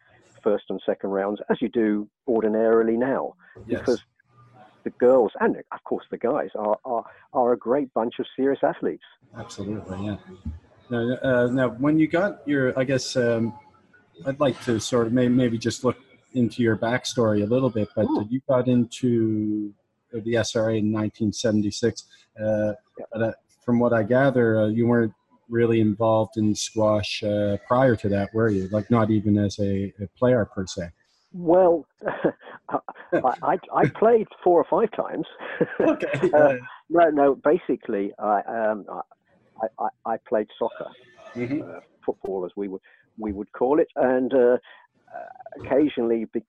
first 0.44 0.66
and 0.70 0.80
second 0.86 1.10
rounds, 1.10 1.40
as 1.50 1.62
you 1.62 1.70
do 1.70 2.08
ordinarily 2.28 2.96
now, 2.96 3.34
Yes. 3.66 3.80
because 3.80 4.04
the 4.84 4.90
girls 4.92 5.32
and 5.42 5.58
of 5.58 5.84
course 5.84 6.06
the 6.12 6.18
guys 6.18 6.50
are 6.56 6.78
are, 6.86 7.04
are 7.34 7.52
a 7.54 7.58
great 7.58 7.94
bunch 7.94 8.20
of 8.20 8.26
serious 8.36 8.60
athletes. 8.64 9.04
Absolutely, 9.36 10.06
yeah. 10.06 10.18
Now, 10.90 11.18
uh, 11.22 11.48
now, 11.52 11.70
when 11.70 12.00
you 12.00 12.08
got 12.08 12.48
your, 12.48 12.78
I 12.80 12.84
guess 12.84 13.16
um, 13.16 13.54
I'd 14.26 14.40
like 14.40 14.62
to 14.64 14.80
sort 14.80 15.08
of 15.08 15.14
maybe, 15.14 15.34
maybe 15.34 15.58
just 15.58 15.84
look 15.84 15.98
into 16.34 16.62
your 16.64 16.78
backstory 16.78 17.44
a 17.44 17.46
little 17.46 17.70
bit, 17.70 17.90
but 17.96 18.06
Ooh. 18.06 18.28
you 18.30 18.42
got 18.48 18.68
into 18.68 19.74
the 20.12 20.34
SRA 20.34 20.80
in 20.80 20.92
1976. 20.92 22.06
Uh, 22.40 22.74
but, 23.12 23.22
uh, 23.22 23.32
from 23.66 23.80
what 23.80 23.94
I 23.94 24.04
gather, 24.04 24.62
uh, 24.62 24.68
you 24.68 24.88
weren't 24.88 25.14
really 25.50 25.82
involved 25.82 26.38
in 26.38 26.56
squash 26.56 27.24
uh, 27.24 27.58
prior 27.68 27.96
to 27.98 28.10
that, 28.10 28.34
were 28.34 28.50
you? 28.50 28.68
Like, 28.70 28.90
not 28.90 29.12
even 29.12 29.38
as 29.38 29.60
a, 29.60 29.94
a 30.02 30.08
player 30.18 30.46
per 30.46 30.66
se. 30.66 30.90
Well, 31.34 31.86
I, 32.70 32.80
I, 33.12 33.58
I 33.76 33.88
played 33.90 34.28
four 34.44 34.62
or 34.62 34.66
five 34.70 34.92
times. 34.92 35.26
Okay. 35.80 36.32
Uh, 36.34 36.56
no, 36.90 37.10
no. 37.10 37.36
Basically, 37.36 38.12
I 38.18 38.42
um, 38.48 38.86
I, 38.90 39.02
I, 39.80 39.88
I 40.14 40.18
played 40.28 40.48
soccer. 40.58 40.90
Mhm. 41.36 41.62
uh, 41.62 41.82
football, 42.06 42.46
as 42.46 42.52
we 42.56 42.68
would 42.68 42.82
we 43.20 43.32
would 43.34 43.52
call 43.52 43.80
it, 43.80 43.90
and 43.96 44.34
uh, 44.34 44.58
uh, 45.14 45.62
occasionally 45.62 46.26
big 46.26 46.44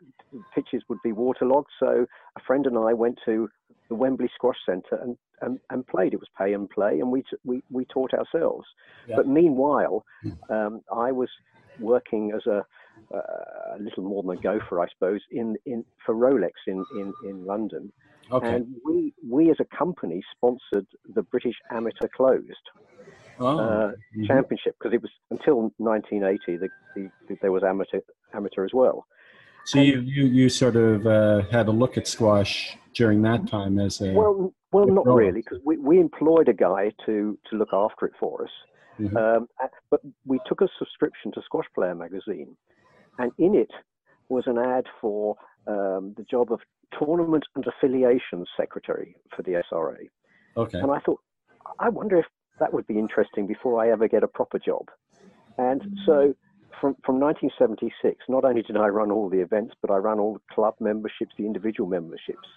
pitches 0.54 0.82
would 0.88 0.98
be 1.02 1.12
waterlogged. 1.12 1.70
So 1.80 2.06
a 2.36 2.40
friend 2.46 2.66
and 2.66 2.76
I 2.78 2.92
went 2.92 3.18
to 3.24 3.48
the 3.88 3.94
Wembley 3.94 4.30
Squash 4.34 4.58
Centre 4.66 4.96
and, 5.02 5.16
and, 5.40 5.58
and 5.70 5.86
played. 5.86 6.12
It 6.12 6.20
was 6.20 6.28
pay 6.38 6.52
and 6.52 6.68
play, 6.70 7.00
and 7.00 7.10
we 7.10 7.22
t- 7.22 7.36
we, 7.44 7.62
we 7.70 7.84
taught 7.86 8.12
ourselves. 8.14 8.66
Yeah. 9.08 9.16
But 9.16 9.26
meanwhile, 9.26 10.04
Hmm. 10.22 10.52
um, 10.52 10.80
I 10.94 11.10
was 11.12 11.30
working 11.80 12.32
as 12.32 12.44
a, 12.46 12.64
uh, 13.14 13.76
a 13.76 13.78
little 13.80 14.02
more 14.04 14.22
than 14.22 14.32
a 14.38 14.40
gopher, 14.40 14.80
I 14.80 14.88
suppose, 14.88 15.20
in, 15.30 15.56
in 15.64 15.84
for 16.04 16.14
Rolex 16.14 16.52
in, 16.66 16.84
in, 16.96 17.14
in 17.24 17.46
London. 17.46 17.92
Okay. 18.30 18.54
And 18.56 18.74
we 18.84 19.14
we 19.26 19.50
as 19.50 19.56
a 19.60 19.64
company 19.76 20.22
sponsored 20.36 20.86
the 21.14 21.22
British 21.22 21.56
Amateur 21.70 22.08
Closed 22.14 22.66
oh. 23.40 23.58
uh, 23.58 23.92
mhm. 24.16 24.26
championship 24.26 24.76
because 24.78 24.94
it 24.94 25.02
was 25.02 25.10
until 25.30 25.72
1980 25.78 26.56
the, 26.56 26.68
the, 26.94 27.10
the, 27.28 27.36
there 27.42 27.52
was 27.52 27.62
amateur 27.62 28.00
amateur 28.34 28.64
as 28.64 28.70
well. 28.72 29.06
So 29.64 29.80
you, 29.80 30.00
you, 30.00 30.24
you 30.24 30.48
sort 30.48 30.76
of 30.76 31.06
uh, 31.06 31.42
had 31.50 31.68
a 31.68 31.70
look 31.70 31.98
at 31.98 32.08
squash 32.08 32.76
during 32.94 33.20
that 33.22 33.46
time 33.48 33.78
as 33.78 34.00
a 34.00 34.12
Well, 34.12 34.54
well, 34.72 34.86
not 34.86 35.06
really 35.06 35.42
because 35.42 35.60
we, 35.64 35.76
we 35.76 36.00
employed 36.00 36.48
a 36.48 36.54
guy 36.54 36.92
to 37.06 37.38
to 37.50 37.56
look 37.56 37.72
after 37.72 38.06
it 38.06 38.12
for 38.18 38.44
us. 38.44 38.50
Mhm. 38.98 39.16
Um, 39.16 39.48
but 39.90 40.00
we 40.26 40.40
took 40.46 40.60
a 40.60 40.68
subscription 40.78 41.30
to 41.32 41.42
Squash 41.42 41.66
Player 41.74 41.94
magazine, 41.94 42.56
and 43.18 43.30
in 43.38 43.54
it 43.54 43.70
was 44.28 44.44
an 44.46 44.58
ad 44.58 44.86
for 45.00 45.36
um, 45.66 46.14
the 46.16 46.24
job 46.24 46.50
of 46.52 46.60
tournament 46.98 47.44
and 47.54 47.64
affiliations 47.66 48.48
secretary 48.56 49.16
for 49.34 49.42
the 49.42 49.62
SRA. 49.70 50.08
okay. 50.56 50.78
And 50.78 50.90
I 50.90 50.98
thought, 51.00 51.20
I 51.78 51.88
wonder 51.88 52.18
if 52.18 52.26
that 52.60 52.72
would 52.72 52.86
be 52.86 52.98
interesting 52.98 53.46
before 53.46 53.82
I 53.82 53.90
ever 53.90 54.08
get 54.08 54.22
a 54.22 54.28
proper 54.28 54.58
job. 54.58 54.86
And 55.58 55.82
so 56.06 56.34
from, 56.80 56.96
from 57.04 57.18
1976, 57.20 58.24
not 58.28 58.44
only 58.44 58.62
did 58.62 58.76
I 58.76 58.88
run 58.88 59.10
all 59.10 59.28
the 59.28 59.40
events, 59.40 59.74
but 59.82 59.90
I 59.90 59.96
ran 59.96 60.18
all 60.18 60.34
the 60.34 60.54
club 60.54 60.74
memberships, 60.80 61.34
the 61.36 61.46
individual 61.46 61.88
memberships. 61.88 62.48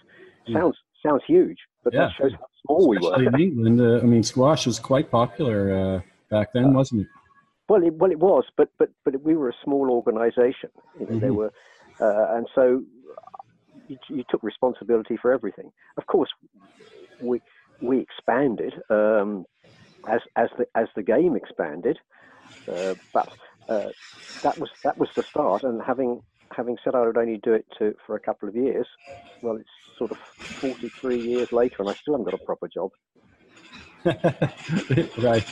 Mm. 0.48 0.54
Sounds 0.54 0.76
sounds 1.04 1.22
huge, 1.26 1.58
but 1.84 1.92
Yeah. 1.92 2.06
that 2.06 2.12
shows 2.20 2.32
how 2.38 2.46
small 2.64 2.88
we 2.88 2.98
were. 2.98 3.22
in 3.22 3.40
England, 3.40 3.80
uh, 3.80 3.98
I 3.98 4.02
mean, 4.02 4.22
squash 4.22 4.66
was 4.66 4.78
quite 4.78 5.10
popular 5.10 5.74
uh, 5.74 6.00
back 6.30 6.52
then, 6.52 6.72
wasn't 6.74 7.02
it? 7.02 7.06
Well, 7.68 7.82
it, 7.82 7.94
well, 7.94 8.10
it 8.10 8.18
was, 8.18 8.44
but 8.56 8.68
but 8.78 8.90
but 9.04 9.20
we 9.22 9.36
were 9.36 9.48
a 9.48 9.54
small 9.64 9.90
organisation. 9.90 10.70
You 10.98 11.06
know, 11.06 11.18
there 11.20 11.32
Mhm. 11.32 11.36
were, 11.36 11.52
uh, 12.00 12.36
and 12.36 12.46
so 12.54 12.82
you, 13.88 13.96
you 14.08 14.24
took 14.28 14.42
responsibility 14.42 15.16
for 15.20 15.32
everything. 15.32 15.70
Of 15.96 16.06
course, 16.06 16.28
we 17.20 17.40
we 17.80 18.00
expanded 18.00 18.74
um, 18.90 19.44
as 20.08 20.20
as 20.36 20.48
the 20.58 20.66
as 20.74 20.88
the 20.96 21.02
game 21.02 21.36
expanded, 21.36 21.98
uh, 22.68 22.94
but 23.12 23.28
uh, 23.68 23.88
that 24.42 24.58
was 24.58 24.70
that 24.84 24.98
was 24.98 25.08
the 25.16 25.22
start. 25.30 25.62
And 25.62 25.80
having 25.82 26.22
having 26.54 26.76
said 26.82 26.94
I 26.94 27.06
would 27.06 27.16
only 27.16 27.40
do 27.42 27.52
it 27.54 27.66
to, 27.78 27.94
for 28.06 28.16
a 28.16 28.20
couple 28.20 28.48
of 28.48 28.54
years, 28.54 28.86
well, 29.40 29.56
it's 29.56 29.68
sort 29.98 30.10
of 30.10 30.18
43 30.60 31.20
years 31.20 31.48
later, 31.52 31.76
and 31.80 31.90
I 31.90 31.94
still 31.94 32.14
haven't 32.14 32.24
got 32.24 32.34
a 32.34 32.44
proper 32.44 32.68
job. 32.68 32.90
right, 35.22 35.48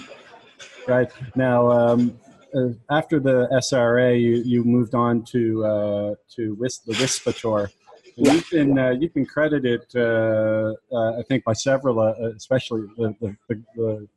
right. 0.86 1.10
Now, 1.36 1.70
um, 1.70 2.18
uh, 2.54 2.70
after 2.90 3.20
the 3.20 3.48
SRA, 3.52 4.20
you, 4.20 4.42
you 4.44 4.64
moved 4.64 4.94
on 4.94 5.24
to 5.26 5.64
uh, 5.64 6.14
to 6.36 6.54
Wis- 6.54 6.78
the 6.78 6.94
WISPA 6.94 7.40
tour. 7.40 7.70
Yeah, 8.16 8.32
You've 8.32 8.50
been 8.50 8.78
uh, 8.78 8.90
you've 8.90 9.14
been 9.14 9.26
credited, 9.26 9.84
uh, 9.94 10.74
uh, 10.92 11.18
I 11.18 11.22
think, 11.28 11.44
by 11.44 11.52
several, 11.52 12.00
uh, 12.00 12.14
especially 12.36 12.82
the, 12.96 13.14
the, 13.20 13.62
the 13.76 14.08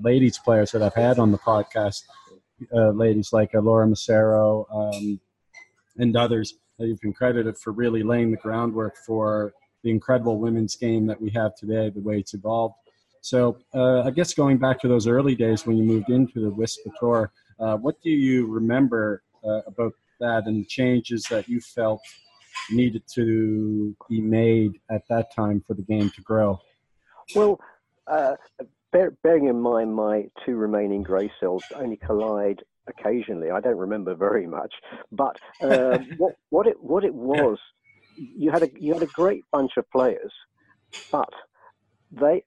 ladies 0.00 0.38
players 0.38 0.72
that 0.72 0.82
I've 0.82 0.94
had 0.94 1.18
on 1.18 1.32
the 1.32 1.38
podcast, 1.38 2.04
uh, 2.74 2.90
ladies 2.90 3.32
like 3.32 3.54
uh, 3.54 3.60
Laura 3.60 3.86
Massaro 3.86 4.66
um, 4.72 5.20
and 5.96 6.16
others. 6.16 6.54
Uh, 6.80 6.84
you've 6.84 7.00
been 7.00 7.12
credited 7.12 7.58
for 7.58 7.72
really 7.72 8.02
laying 8.02 8.30
the 8.30 8.36
groundwork 8.36 8.96
for 9.06 9.52
the 9.82 9.90
incredible 9.90 10.38
women's 10.38 10.76
game 10.76 11.06
that 11.06 11.20
we 11.20 11.30
have 11.30 11.54
today, 11.54 11.90
the 11.90 12.00
way 12.00 12.18
it's 12.18 12.34
evolved. 12.34 12.74
So 13.20 13.58
uh, 13.74 14.02
I 14.02 14.10
guess 14.10 14.32
going 14.34 14.58
back 14.58 14.80
to 14.80 14.88
those 14.88 15.06
early 15.06 15.34
days 15.34 15.66
when 15.66 15.76
you 15.76 15.84
moved 15.84 16.08
into 16.08 16.40
the 16.40 16.50
WISPA 16.50 16.92
tour, 16.98 17.32
uh, 17.58 17.76
what 17.76 18.00
do 18.02 18.10
you 18.10 18.46
remember 18.46 19.22
uh, 19.44 19.62
about 19.66 19.92
that 20.20 20.46
and 20.46 20.64
the 20.64 20.66
changes 20.66 21.24
that 21.30 21.48
you 21.48 21.60
felt 21.60 22.00
needed 22.70 23.02
to 23.14 23.94
be 24.08 24.20
made 24.20 24.80
at 24.90 25.02
that 25.08 25.34
time 25.34 25.62
for 25.66 25.74
the 25.74 25.82
game 25.82 26.10
to 26.10 26.22
grow? 26.22 26.58
Well, 27.34 27.60
uh, 28.06 28.36
bear, 28.92 29.12
bearing 29.22 29.48
in 29.48 29.60
mind 29.60 29.94
my 29.94 30.24
two 30.44 30.56
remaining 30.56 31.02
grey 31.02 31.30
cells 31.40 31.64
only 31.76 31.98
collide 31.98 32.62
occasionally. 32.88 33.50
I 33.50 33.60
don't 33.60 33.76
remember 33.78 34.14
very 34.14 34.46
much, 34.46 34.72
but 35.12 35.36
uh, 35.64 35.98
what 36.16 36.34
what 36.50 36.66
it 36.66 36.82
what 36.82 37.04
it 37.04 37.14
was, 37.14 37.58
you 38.16 38.50
had 38.50 38.62
a 38.62 38.68
you 38.78 38.92
had 38.94 39.02
a 39.02 39.06
great 39.08 39.44
bunch 39.52 39.72
of 39.76 39.90
players, 39.90 40.32
but 41.12 41.28
they 42.10 42.42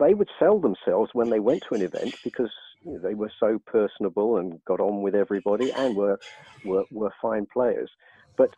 they 0.00 0.14
would 0.14 0.28
sell 0.38 0.60
themselves 0.60 1.10
when 1.12 1.30
they 1.30 1.40
went 1.40 1.62
to 1.68 1.74
an 1.74 1.82
event 1.82 2.14
because 2.24 2.50
you 2.84 2.92
know, 2.92 2.98
they 3.00 3.14
were 3.14 3.30
so 3.38 3.58
personable 3.66 4.38
and 4.38 4.60
got 4.66 4.80
on 4.80 5.02
with 5.02 5.14
everybody 5.14 5.70
and 5.76 5.94
were 5.94 6.18
were, 6.62 6.84
were 6.90 7.12
fine 7.22 7.46
players, 7.52 7.90
but 8.36 8.50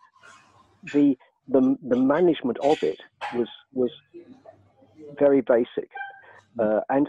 the 0.92 1.16
the 1.48 1.76
the 1.88 1.96
management 1.96 2.58
of 2.62 2.78
it 2.82 2.98
was 3.30 3.48
was 3.72 3.90
very 5.18 5.40
basic. 5.42 5.90
Uh, 6.58 6.80
and 6.88 7.08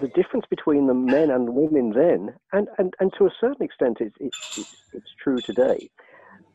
the 0.00 0.08
difference 0.08 0.44
between 0.50 0.86
the 0.86 0.94
men 0.94 1.30
and 1.30 1.54
women 1.54 1.92
then, 1.94 2.34
and, 2.52 2.68
and, 2.78 2.94
and 3.00 3.12
to 3.18 3.26
a 3.26 3.30
certain 3.40 3.64
extent, 3.64 3.98
it's, 4.00 4.16
it's, 4.20 4.36
it's, 4.56 4.68
it's 4.92 5.10
true 5.22 5.40
today. 5.44 5.88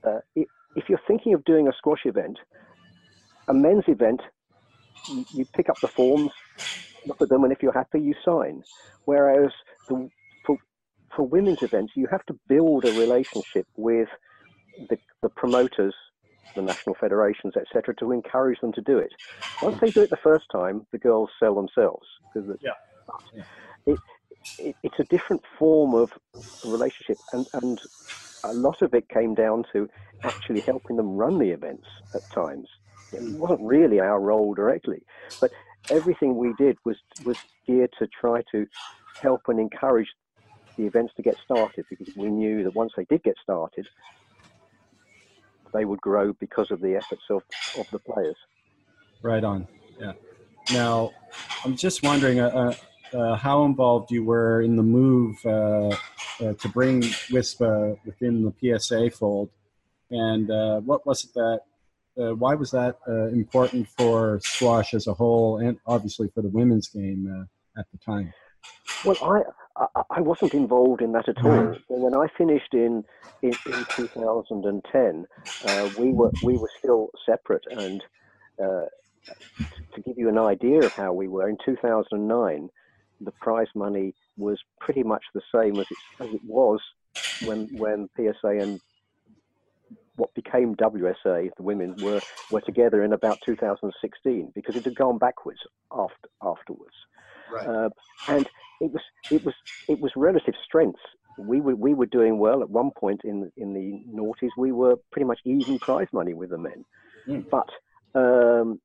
Uh, 0.06 0.20
if, 0.36 0.48
you're 0.88 1.00
thinking 1.08 1.34
of 1.34 1.44
doing 1.46 1.68
a 1.68 1.72
squash 1.78 2.02
event, 2.06 2.38
a 3.48 3.54
men's 3.54 3.86
event, 3.88 4.22
you, 5.08 5.26
you 5.34 5.46
pick 5.56 5.70
up 5.70 5.78
the 5.82 5.88
forms, 5.96 6.32
look 7.06 7.22
at 7.22 7.30
them, 7.30 7.44
and 7.44 7.54
if 7.54 7.64
you're 7.64 7.74
happy, 7.74 8.00
you 8.00 8.14
sign. 8.24 8.64
Whereas 9.06 9.52
the, 9.88 10.10
for, 10.46 10.58
for 11.16 11.24
women's 11.24 11.60
events, 11.62 11.94
you 11.96 12.08
have 12.12 12.26
to 12.26 12.38
build 12.48 12.86
a 12.86 12.92
relationship 12.92 13.68
with 13.78 14.10
the, 14.90 14.98
the 15.22 15.30
promoters 15.30 15.96
the 16.56 16.62
national 16.62 16.96
federations, 17.00 17.54
etc., 17.56 17.96
to 17.96 18.12
encourage 18.12 18.60
them 18.62 18.74
to 18.74 18.82
do 18.82 18.98
it. 18.98 19.12
Once 19.62 19.80
they 19.82 19.92
do 19.92 20.02
it 20.02 20.10
the 20.10 20.18
first 20.18 20.46
time, 20.52 20.86
the 20.92 20.98
girls 20.98 21.30
sell 21.40 21.56
themselves 21.56 22.08
because 22.34 22.50
Yeah. 22.62 23.44
it, 23.86 24.00
it, 24.58 24.76
it's 24.84 25.00
a 25.00 25.04
different 25.06 25.42
form 25.58 25.94
of 25.94 26.12
relationship, 26.66 27.18
and 27.34 27.46
and 27.54 27.80
a 28.44 28.54
lot 28.54 28.82
of 28.82 28.94
it 28.94 29.08
came 29.10 29.36
down 29.36 29.64
to 29.74 29.90
actually 30.24 30.62
helping 30.62 30.96
them 30.96 31.16
run 31.16 31.40
the 31.40 31.50
events 31.50 31.88
at 32.14 32.22
times. 32.34 32.68
It 33.12 33.22
mm. 33.22 33.38
wasn't 33.38 33.62
really 33.62 34.00
our 34.00 34.20
role 34.20 34.54
directly, 34.54 35.02
but 35.42 35.52
everything 35.90 36.38
we 36.38 36.54
did 36.58 36.78
was 36.86 36.98
was 37.26 37.38
geared 37.66 37.92
to 38.00 38.08
try 38.08 38.42
to 38.52 38.66
help 39.22 39.42
and 39.48 39.60
encourage 39.60 40.08
the 40.78 40.86
events 40.86 41.14
to 41.16 41.22
get 41.22 41.36
started 41.44 41.86
because 41.90 42.08
we 42.16 42.30
knew 42.30 42.64
that 42.64 42.76
once 42.76 42.94
they 42.96 43.06
did 43.06 43.22
get 43.24 43.36
started, 43.44 43.88
they 45.74 45.86
would 45.86 46.02
grow 46.02 46.34
because 46.34 46.72
of 46.72 46.82
the 46.82 46.96
efforts 46.96 47.24
of, 47.30 47.44
of 47.78 47.90
the 47.92 48.00
players. 48.00 48.38
Right 49.22 49.44
on. 49.44 49.68
Yeah. 50.00 50.14
Now, 50.72 51.12
I'm 51.66 51.76
just 51.76 52.04
wondering 52.04 52.40
uh, 52.40 52.74
uh, 53.14 53.18
uh, 53.18 53.36
how 53.36 53.66
involved 53.66 54.12
you 54.12 54.24
were 54.24 54.62
in 54.62 54.76
the 54.76 54.84
move 54.84 55.38
uh, 55.46 55.96
uh, 56.42 56.54
to 56.54 56.70
bring 56.70 57.02
WISPA 57.02 57.98
within 58.06 58.44
the 58.44 58.80
PSA 58.80 59.10
fold, 59.12 59.50
and 60.12 60.50
uh, 60.50 60.80
what 60.82 61.06
was 61.06 61.26
it 61.26 61.34
that? 61.34 61.62
Uh, 62.20 62.36
why 62.36 62.54
was 62.54 62.72
that 62.72 62.98
uh, 63.08 63.28
important 63.28 63.88
for 63.88 64.40
squash 64.44 64.94
as 64.94 65.08
a 65.08 65.14
whole, 65.14 65.58
and 65.58 65.78
obviously 65.86 66.30
for 66.34 66.42
the 66.42 66.50
women's 66.50 66.88
game 66.88 67.28
uh, 67.34 67.80
at 67.80 67.86
the 67.92 67.98
time? 67.98 68.34
Well, 69.06 69.18
I 69.22 69.42
I, 69.80 70.02
I, 70.10 70.22
wasn't 70.22 70.54
involved 70.54 71.02
in 71.02 71.14
that 71.14 71.30
at 71.30 71.44
all. 71.44 71.76
When 71.88 72.14
I 72.14 72.28
finished 72.38 72.74
in 72.74 73.06
in, 73.42 73.54
in 73.66 73.86
2010, 73.90 75.26
uh, 75.66 75.90
we 75.98 76.12
were 76.12 76.32
we 76.44 76.58
were 76.58 76.70
still 76.78 77.10
separate. 77.26 77.64
And 77.72 78.04
uh, 78.62 78.86
to 79.94 80.02
give 80.06 80.18
you 80.18 80.30
an 80.30 80.38
idea 80.38 80.80
of 80.80 80.94
how 80.94 81.14
we 81.14 81.28
were, 81.28 81.48
in 81.48 81.58
2009, 81.64 82.70
the 83.22 83.32
prize 83.32 83.68
money 83.76 84.14
was 84.38 84.60
pretty 84.80 85.04
much 85.04 85.24
the 85.34 85.42
same 85.54 85.80
as 85.80 85.86
it, 85.90 86.24
as 86.24 86.34
it 86.34 86.42
was 86.46 86.80
when 87.46 87.68
when 87.78 88.10
PSA 88.16 88.50
and 88.50 88.80
what 90.16 90.34
became 90.34 90.76
WSA, 90.76 91.50
the 91.56 91.64
women 91.64 91.96
were 92.02 92.22
were 92.52 92.62
together 92.62 93.04
in 93.04 93.14
about 93.14 93.40
2016 93.46 94.52
because 94.54 94.76
it 94.76 94.84
had 94.84 94.96
gone 94.96 95.18
backwards 95.18 95.62
after 95.92 96.30
afterwards. 96.44 96.96
Right. 97.52 97.66
Uh, 97.66 97.90
and 98.28 98.48
it 98.80 98.92
was 98.92 99.02
it 99.32 99.44
was 99.46 99.56
it 99.88 100.00
was 100.00 100.12
relative 100.16 100.56
strength. 100.64 101.00
We 101.38 101.62
were 101.62 101.76
we 101.76 101.94
were 101.94 102.06
doing 102.06 102.38
well 102.38 102.62
at 102.62 102.70
one 102.70 102.92
point 102.98 103.22
in 103.24 103.52
in 103.58 103.74
the 103.74 104.04
noughties. 104.14 104.50
We 104.58 104.72
were 104.72 104.98
pretty 105.12 105.26
much 105.26 105.40
even 105.46 105.80
prize 105.80 106.08
money 106.12 106.34
with 106.34 106.50
the 106.50 106.58
men, 106.58 106.86
mm. 107.28 107.46
but 107.50 107.70
um, 108.16 108.80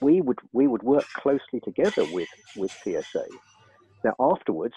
we 0.00 0.20
would 0.20 0.38
we 0.52 0.66
would 0.66 0.82
work 0.82 1.06
closely 1.14 1.60
together 1.62 2.04
with 2.12 2.28
with 2.56 2.70
PSA. 2.84 3.24
Now 4.04 4.14
afterwards, 4.20 4.74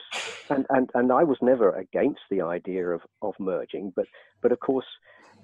and, 0.50 0.66
and, 0.70 0.90
and 0.96 1.12
I 1.12 1.24
was 1.24 1.38
never 1.44 1.76
against 1.76 2.22
the 2.32 2.42
idea 2.42 2.88
of, 2.88 3.02
of 3.22 3.36
merging, 3.40 3.94
but 3.96 4.08
but 4.42 4.52
of 4.52 4.60
course, 4.62 4.86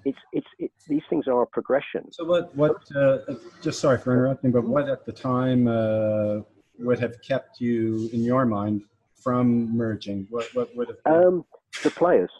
it's 0.04 0.18
it's 0.32 0.46
it, 0.58 0.72
these 0.88 1.02
things 1.08 1.28
are 1.28 1.42
a 1.42 1.46
progression. 1.46 2.10
So 2.10 2.24
what 2.24 2.54
what 2.56 2.76
uh, 2.96 3.18
just 3.62 3.78
sorry 3.78 3.98
for 3.98 4.12
interrupting, 4.12 4.50
but 4.50 4.64
what 4.64 4.88
at 4.88 5.06
the 5.06 5.12
time 5.12 5.68
uh, 5.68 6.40
would 6.78 6.98
have 7.00 7.20
kept 7.22 7.60
you 7.60 8.08
in 8.12 8.22
your 8.22 8.44
mind 8.46 8.82
from 9.14 9.76
merging? 9.76 10.26
What 10.30 10.54
what 10.54 10.74
would 10.76 10.88
have? 10.88 11.14
Um, 11.14 11.44
the 11.82 11.90
players 11.90 12.30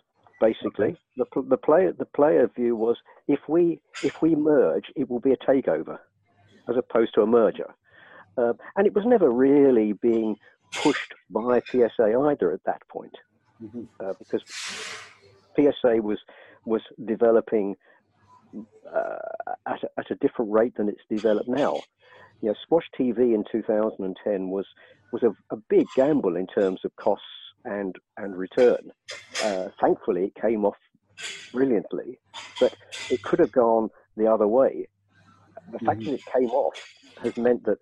basically. 0.40 0.88
Okay. 0.88 0.98
The 1.16 1.42
the 1.42 1.56
player 1.56 1.92
the 1.92 2.04
player 2.04 2.48
view 2.54 2.76
was 2.76 2.96
if 3.26 3.40
we 3.48 3.80
if 4.02 4.22
we 4.22 4.34
merge, 4.34 4.86
it 4.96 5.08
will 5.10 5.20
be 5.20 5.32
a 5.32 5.36
takeover, 5.36 5.98
as 6.68 6.76
opposed 6.76 7.14
to 7.14 7.22
a 7.22 7.26
merger. 7.26 7.74
Uh, 8.36 8.52
and 8.76 8.86
it 8.86 8.94
was 8.94 9.04
never 9.04 9.30
really 9.30 9.92
being 9.94 10.36
pushed 10.72 11.12
by 11.30 11.60
PSA 11.60 12.14
either 12.30 12.52
at 12.52 12.62
that 12.64 12.82
point, 12.88 13.14
mm-hmm. 13.60 13.84
uh, 14.00 14.12
because 14.18 14.42
PSA 15.56 16.00
was 16.02 16.18
was 16.64 16.82
developing 17.04 17.74
uh, 18.54 19.16
at, 19.66 19.82
a, 19.82 19.88
at 19.98 20.10
a 20.10 20.14
different 20.16 20.52
rate 20.52 20.76
than 20.76 20.88
it's 20.88 21.02
developed 21.10 21.48
now. 21.48 21.80
You 22.40 22.48
know, 22.48 22.54
Squash 22.62 22.88
TV 22.98 23.34
in 23.34 23.44
2010 23.50 24.48
was 24.48 24.66
was 25.12 25.22
a, 25.22 25.34
a 25.50 25.56
big 25.68 25.86
gamble 25.96 26.36
in 26.36 26.46
terms 26.46 26.80
of 26.84 26.94
costs 26.96 27.24
and 27.64 27.96
and 28.16 28.36
return. 28.36 28.90
Uh, 29.42 29.68
thankfully, 29.80 30.24
it 30.24 30.34
came 30.40 30.64
off 30.64 30.76
brilliantly, 31.52 32.18
but 32.60 32.74
it 33.10 33.22
could 33.22 33.38
have 33.38 33.52
gone 33.52 33.88
the 34.16 34.26
other 34.26 34.46
way. 34.46 34.88
The 35.72 35.78
fact 35.80 36.00
mm-hmm. 36.00 36.10
that 36.10 36.20
it 36.20 36.26
came 36.32 36.50
off 36.50 36.74
has 37.22 37.36
meant 37.36 37.64
that 37.64 37.78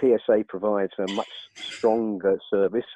PSA 0.00 0.44
provides 0.48 0.92
a 0.98 1.10
much 1.12 1.28
stronger 1.54 2.38
service, 2.50 2.86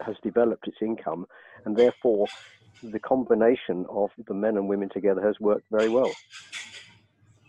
has 0.00 0.16
developed 0.22 0.68
its 0.68 0.78
income, 0.80 1.26
and 1.64 1.76
therefore 1.76 2.26
the 2.82 2.98
combination 2.98 3.86
of 3.88 4.10
the 4.26 4.34
men 4.34 4.56
and 4.56 4.68
women 4.68 4.88
together 4.88 5.22
has 5.22 5.38
worked 5.40 5.66
very 5.70 5.88
well. 5.88 6.12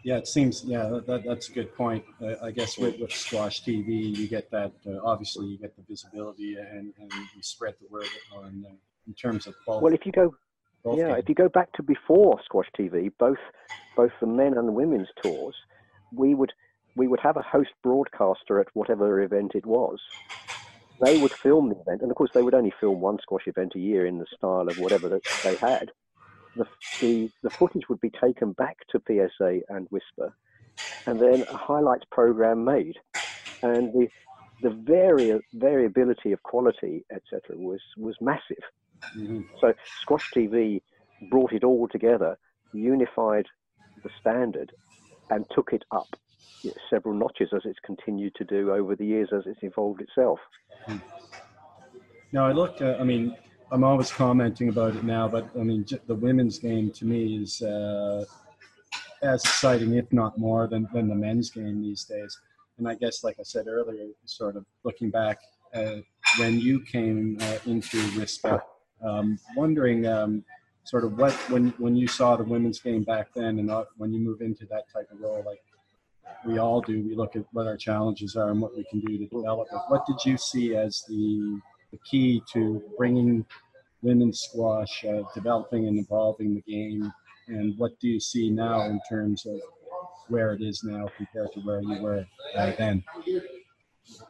Yeah, 0.05 0.17
it 0.17 0.27
seems. 0.27 0.63
Yeah, 0.63 0.99
that, 1.07 1.23
that's 1.25 1.49
a 1.49 1.51
good 1.51 1.75
point. 1.75 2.05
Uh, 2.21 2.35
I 2.43 2.51
guess 2.51 2.77
with, 2.77 2.99
with 2.99 3.11
Squash 3.11 3.63
TV, 3.63 4.15
you 4.15 4.27
get 4.27 4.51
that. 4.51 4.71
Uh, 4.87 4.99
obviously, 5.03 5.47
you 5.47 5.57
get 5.57 5.75
the 5.75 5.81
visibility 5.89 6.57
and, 6.57 6.93
and 6.99 7.11
you 7.11 7.41
spread 7.41 7.73
the 7.81 7.87
word 7.89 8.07
on 8.31 8.67
uh, 8.69 8.73
in 9.07 9.15
terms 9.15 9.47
of 9.47 9.55
both. 9.65 9.81
Well, 9.81 9.95
if 9.95 10.05
you 10.05 10.11
go, 10.11 10.35
yeah, 10.85 11.07
games. 11.07 11.23
if 11.23 11.29
you 11.29 11.33
go 11.33 11.49
back 11.49 11.73
to 11.73 11.81
before 11.81 12.39
Squash 12.45 12.67
TV, 12.79 13.11
both 13.17 13.39
both 13.97 14.11
the 14.21 14.27
men 14.27 14.55
and 14.55 14.67
the 14.67 14.71
women's 14.71 15.07
tours, 15.23 15.55
we 16.13 16.35
would 16.35 16.53
we 16.95 17.07
would 17.07 17.19
have 17.21 17.35
a 17.35 17.41
host 17.41 17.71
broadcaster 17.81 18.59
at 18.59 18.67
whatever 18.75 19.23
event 19.23 19.53
it 19.55 19.65
was. 19.65 19.99
They 21.01 21.17
would 21.17 21.33
film 21.33 21.69
the 21.69 21.81
event, 21.81 22.03
and 22.03 22.11
of 22.11 22.15
course, 22.15 22.29
they 22.31 22.43
would 22.43 22.53
only 22.53 22.73
film 22.79 23.01
one 23.01 23.17
squash 23.23 23.47
event 23.47 23.73
a 23.75 23.79
year 23.79 24.05
in 24.05 24.19
the 24.19 24.27
style 24.37 24.67
of 24.67 24.77
whatever 24.77 25.09
that 25.09 25.23
they 25.43 25.55
had. 25.55 25.89
The, 26.55 26.65
the, 27.01 27.29
the 27.43 27.49
footage 27.57 27.83
would 27.89 28.01
be 28.01 28.11
taken 28.11 28.53
back 28.53 28.77
to 28.91 29.01
PSA 29.07 29.61
and 29.69 29.87
WISPA, 29.89 30.31
and 31.05 31.21
then 31.21 31.43
a 31.49 31.57
highlights 31.57 32.05
program 32.11 32.63
made. 32.63 32.95
And 33.61 33.93
the, 33.93 34.07
the 34.61 34.69
vari- 34.69 35.41
variability 35.53 36.31
of 36.31 36.41
quality, 36.43 37.05
etc., 37.13 37.57
was, 37.57 37.81
was 37.97 38.15
massive. 38.21 38.63
Mm-hmm. 39.17 39.41
So, 39.59 39.73
Squash 40.01 40.29
TV 40.35 40.81
brought 41.29 41.53
it 41.53 41.63
all 41.63 41.87
together, 41.87 42.37
unified 42.73 43.45
the 44.03 44.09
standard, 44.19 44.71
and 45.29 45.45
took 45.53 45.73
it 45.73 45.83
up 45.91 46.15
several 46.89 47.15
notches 47.15 47.49
as 47.55 47.61
it's 47.65 47.79
continued 47.85 48.33
to 48.35 48.43
do 48.43 48.71
over 48.71 48.95
the 48.95 49.05
years 49.05 49.29
as 49.35 49.43
it's 49.45 49.59
evolved 49.61 50.01
itself. 50.01 50.39
Now 52.31 52.47
I 52.47 52.51
look, 52.51 52.81
uh, 52.81 52.95
I 52.99 53.03
mean, 53.03 53.35
I'm 53.71 53.83
always 53.83 54.11
commenting 54.11 54.69
about 54.69 54.95
it 54.95 55.03
now, 55.03 55.27
but 55.27 55.49
I 55.59 55.63
mean, 55.63 55.85
the 56.07 56.15
women's 56.15 56.59
game 56.59 56.91
to 56.91 57.05
me 57.05 57.41
is 57.41 57.61
uh, 57.61 58.25
as 59.21 59.43
exciting, 59.43 59.95
if 59.95 60.11
not 60.13 60.37
more, 60.37 60.67
than, 60.67 60.87
than 60.93 61.07
the 61.07 61.15
men's 61.15 61.49
game 61.49 61.81
these 61.81 62.03
days. 62.05 62.39
And 62.77 62.87
I 62.87 62.95
guess, 62.95 63.23
like 63.23 63.37
I 63.39 63.43
said 63.43 63.67
earlier, 63.67 64.07
sort 64.25 64.55
of 64.55 64.65
looking 64.83 65.09
back 65.09 65.39
uh, 65.73 65.97
when 66.37 66.59
you 66.59 66.81
came 66.81 67.37
uh, 67.41 67.57
into 67.65 67.97
WISPA, 68.17 68.61
um, 69.03 69.39
wondering 69.55 70.05
um, 70.05 70.43
sort 70.83 71.03
of 71.03 71.17
what 71.17 71.33
when 71.49 71.69
when 71.77 71.95
you 71.95 72.07
saw 72.07 72.35
the 72.35 72.43
women's 72.43 72.79
game 72.79 73.03
back 73.03 73.29
then, 73.33 73.59
and 73.59 73.71
uh, 73.71 73.85
when 73.97 74.13
you 74.13 74.19
move 74.19 74.41
into 74.41 74.65
that 74.67 74.83
type 74.93 75.09
of 75.11 75.19
role, 75.21 75.43
like 75.45 75.61
we 76.45 76.57
all 76.59 76.81
do. 76.81 77.03
We 77.03 77.15
look 77.15 77.35
at 77.35 77.45
what 77.51 77.67
our 77.67 77.77
challenges 77.77 78.35
are 78.35 78.51
and 78.51 78.61
what 78.61 78.75
we 78.75 78.83
can 78.85 78.99
do 78.99 79.17
to 79.17 79.25
develop 79.25 79.67
it. 79.71 79.79
What 79.87 80.05
did 80.05 80.17
you 80.25 80.37
see 80.37 80.75
as 80.75 81.03
the, 81.07 81.59
the 81.95 82.09
key 82.09 82.41
to 82.53 82.81
bringing 82.97 83.45
women's 84.01 84.41
squash, 84.41 85.05
uh, 85.05 85.23
developing 85.33 85.87
and 85.87 85.99
evolving 85.99 86.55
the 86.55 86.61
game? 86.61 87.11
And 87.47 87.77
what 87.77 87.99
do 87.99 88.07
you 88.07 88.19
see 88.19 88.49
now 88.49 88.81
in 88.85 88.99
terms 89.09 89.45
of 89.45 89.59
where 90.27 90.53
it 90.53 90.61
is 90.61 90.83
now 90.83 91.07
compared 91.15 91.51
to 91.53 91.59
where 91.61 91.81
you 91.81 92.01
were 92.01 92.25
uh, 92.57 92.71
then? 92.77 93.03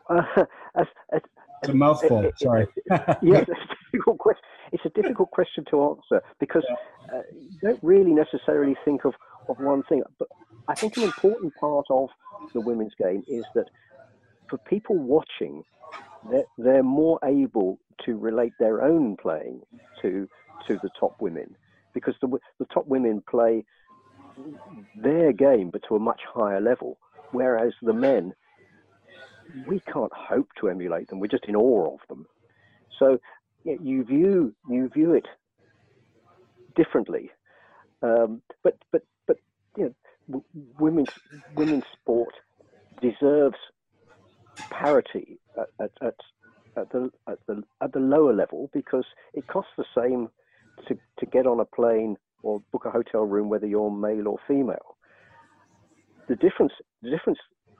Uh, 0.09 0.21
as, 0.75 0.87
as, 1.13 1.21
it's 1.61 1.69
a 1.69 1.73
mouthful. 1.73 2.25
It, 2.25 2.37
sorry. 2.39 2.67
yes, 3.21 3.45
it's 3.47 3.49
a 3.49 3.91
difficult 3.91 4.17
question. 4.19 4.43
It's 4.71 4.85
a 4.85 4.89
difficult 4.89 5.31
question 5.31 5.63
to 5.71 5.83
answer 5.83 6.23
because 6.39 6.65
uh, 7.13 7.21
you 7.33 7.57
don't 7.61 7.79
really 7.81 8.11
necessarily 8.11 8.75
think 8.83 9.05
of, 9.05 9.13
of 9.47 9.57
one 9.59 9.83
thing. 9.83 10.03
But 10.19 10.27
I 10.67 10.75
think 10.75 10.97
an 10.97 11.03
important 11.03 11.53
part 11.55 11.85
of 11.89 12.09
the 12.53 12.61
women's 12.61 12.93
game 12.95 13.23
is 13.27 13.45
that 13.55 13.69
for 14.49 14.57
people 14.57 14.97
watching, 14.97 15.63
they're, 16.29 16.45
they're 16.57 16.83
more 16.83 17.19
able 17.23 17.79
to 18.05 18.17
relate 18.17 18.53
their 18.59 18.81
own 18.81 19.17
playing 19.17 19.61
to 20.01 20.27
to 20.67 20.79
the 20.81 20.89
top 20.99 21.15
women 21.19 21.55
because 21.93 22.15
the, 22.21 22.27
the 22.59 22.65
top 22.73 22.87
women 22.87 23.21
play 23.29 23.63
their 24.95 25.31
game 25.31 25.69
but 25.69 25.81
to 25.87 25.95
a 25.95 25.99
much 25.99 26.21
higher 26.33 26.61
level, 26.61 26.97
whereas 27.31 27.73
the 27.81 27.93
men 27.93 28.33
we 29.67 29.79
can't 29.91 30.11
hope 30.13 30.49
to 30.59 30.69
emulate 30.69 31.07
them. 31.09 31.19
We're 31.19 31.27
just 31.27 31.45
in 31.45 31.55
awe 31.55 31.93
of 31.93 31.99
them. 32.09 32.25
So 32.99 33.19
you 33.63 34.03
view 34.03 34.53
you 34.69 34.89
view 34.89 35.13
it 35.13 35.27
differently, 36.75 37.31
um, 38.01 38.41
but 38.63 38.77
but 38.91 39.03
but 39.27 39.37
you 39.77 39.93
know, 40.29 40.43
women's 40.79 41.09
women's 41.55 41.85
sport 41.93 42.33
deserves 43.01 43.57
parity 44.71 45.39
at, 45.57 45.67
at, 45.79 45.91
at, 46.01 46.15
at, 46.77 46.89
the 46.91 47.09
at 47.27 47.39
the 47.47 47.63
at 47.81 47.93
the 47.93 47.99
lower 47.99 48.33
level 48.33 48.69
because 48.73 49.05
it 49.33 49.47
costs 49.47 49.71
the 49.77 49.85
same 49.97 50.27
to, 50.87 50.97
to 51.19 51.25
get 51.25 51.47
on 51.47 51.59
a 51.59 51.65
plane 51.65 52.15
or 52.43 52.61
book 52.71 52.83
a 52.85 52.91
hotel 52.91 53.23
room 53.23 53.49
whether 53.49 53.67
you're 53.67 53.91
male 53.91 54.27
or 54.27 54.37
female. 54.47 54.97
The 56.27 56.35
difference 56.35 56.73
the 57.01 57.09
difference 57.09 57.39